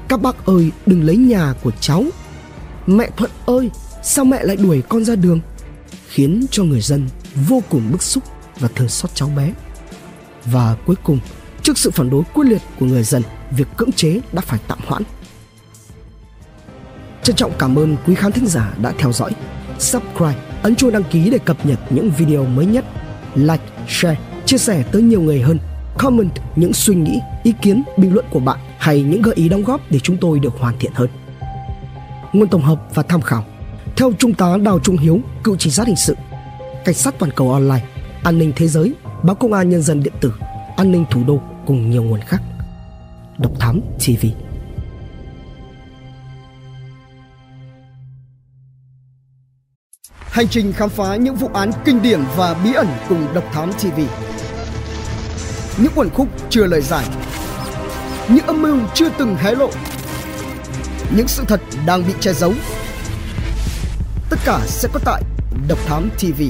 Các 0.07 0.21
bác 0.21 0.45
ơi, 0.45 0.71
đừng 0.85 1.03
lấy 1.03 1.17
nhà 1.17 1.53
của 1.63 1.71
cháu. 1.79 2.05
Mẹ 2.87 3.09
Thuận 3.17 3.31
ơi, 3.45 3.69
sao 4.03 4.25
mẹ 4.25 4.43
lại 4.43 4.55
đuổi 4.55 4.81
con 4.89 5.05
ra 5.05 5.15
đường? 5.15 5.39
Khiến 6.07 6.45
cho 6.51 6.63
người 6.63 6.81
dân 6.81 7.07
vô 7.47 7.63
cùng 7.69 7.91
bức 7.91 8.03
xúc 8.03 8.23
và 8.59 8.69
thương 8.75 8.89
xót 8.89 9.15
cháu 9.15 9.29
bé. 9.35 9.51
Và 10.45 10.75
cuối 10.85 10.95
cùng, 11.03 11.19
trước 11.63 11.77
sự 11.77 11.91
phản 11.91 12.09
đối 12.09 12.23
quyết 12.33 12.45
liệt 12.47 12.61
của 12.79 12.85
người 12.85 13.03
dân, 13.03 13.23
việc 13.51 13.67
cưỡng 13.77 13.91
chế 13.91 14.19
đã 14.31 14.41
phải 14.41 14.59
tạm 14.67 14.79
hoãn. 14.87 15.03
Trân 17.23 17.35
trọng 17.35 17.51
cảm 17.59 17.75
ơn 17.75 17.97
quý 18.07 18.15
khán 18.15 18.31
thính 18.31 18.47
giả 18.47 18.73
đã 18.81 18.93
theo 18.97 19.11
dõi. 19.11 19.31
Subscribe, 19.79 20.35
ấn 20.63 20.75
chuông 20.75 20.91
đăng 20.91 21.03
ký 21.03 21.29
để 21.29 21.37
cập 21.37 21.65
nhật 21.65 21.79
những 21.89 22.11
video 22.11 22.45
mới 22.45 22.65
nhất. 22.65 22.85
Like, 23.35 23.63
share, 23.87 24.19
chia 24.45 24.57
sẻ 24.57 24.83
tới 24.91 25.01
nhiều 25.01 25.21
người 25.21 25.41
hơn. 25.41 25.59
Comment 25.97 26.31
những 26.55 26.73
suy 26.73 26.95
nghĩ, 26.95 27.19
ý 27.43 27.53
kiến, 27.61 27.83
bình 27.97 28.13
luận 28.13 28.25
của 28.29 28.39
bạn 28.39 28.59
hay 28.77 29.03
những 29.03 29.21
gợi 29.21 29.35
ý 29.35 29.49
đóng 29.49 29.63
góp 29.63 29.81
để 29.91 29.99
chúng 29.99 30.17
tôi 30.17 30.39
được 30.39 30.53
hoàn 30.59 30.77
thiện 30.79 30.91
hơn. 30.95 31.09
Nguồn 32.33 32.47
tổng 32.47 32.61
hợp 32.61 32.79
và 32.93 33.03
tham 33.03 33.21
khảo 33.21 33.45
theo 33.95 34.11
Trung 34.19 34.33
tá 34.33 34.57
Đào 34.57 34.79
Trung 34.79 34.97
Hiếu, 34.97 35.19
cựu 35.43 35.55
trinh 35.55 35.73
sát 35.73 35.87
hình 35.87 35.95
sự, 35.95 36.15
cảnh 36.85 36.95
sát 36.95 37.15
toàn 37.19 37.31
cầu 37.35 37.51
online, 37.51 37.83
an 38.23 38.37
ninh 38.37 38.53
thế 38.55 38.67
giới, 38.67 38.93
báo 39.23 39.35
công 39.35 39.53
an 39.53 39.69
nhân 39.69 39.81
dân 39.81 40.03
điện 40.03 40.13
tử, 40.21 40.33
an 40.77 40.91
ninh 40.91 41.05
thủ 41.11 41.23
đô 41.27 41.41
cùng 41.65 41.89
nhiều 41.89 42.03
nguồn 42.03 42.19
khác. 42.21 42.41
Độc 43.37 43.51
Thám 43.59 43.81
TV 43.99 44.25
Hành 50.15 50.47
trình 50.47 50.73
khám 50.73 50.89
phá 50.89 51.15
những 51.15 51.35
vụ 51.35 51.49
án 51.53 51.71
kinh 51.85 52.01
điển 52.01 52.19
và 52.35 52.53
bí 52.63 52.73
ẩn 52.73 52.87
cùng 53.09 53.27
Độc 53.33 53.43
Thám 53.53 53.73
TV 53.73 53.99
Những 55.77 55.91
quần 55.95 56.09
khúc 56.09 56.27
chưa 56.49 56.65
lời 56.65 56.81
giải. 56.81 57.05
Những 58.29 58.45
âm 58.45 58.61
mưu 58.61 58.79
chưa 58.93 59.09
từng 59.17 59.35
hé 59.35 59.55
lộ. 59.55 59.69
Những 61.15 61.27
sự 61.27 61.43
thật 61.47 61.61
đang 61.85 62.07
bị 62.07 62.13
che 62.19 62.33
giấu. 62.33 62.53
Tất 64.29 64.37
cả 64.45 64.59
sẽ 64.65 64.89
có 64.93 64.99
tại 65.05 65.23
Độc 65.67 65.79
Thám 65.87 66.09
TV 66.19 66.41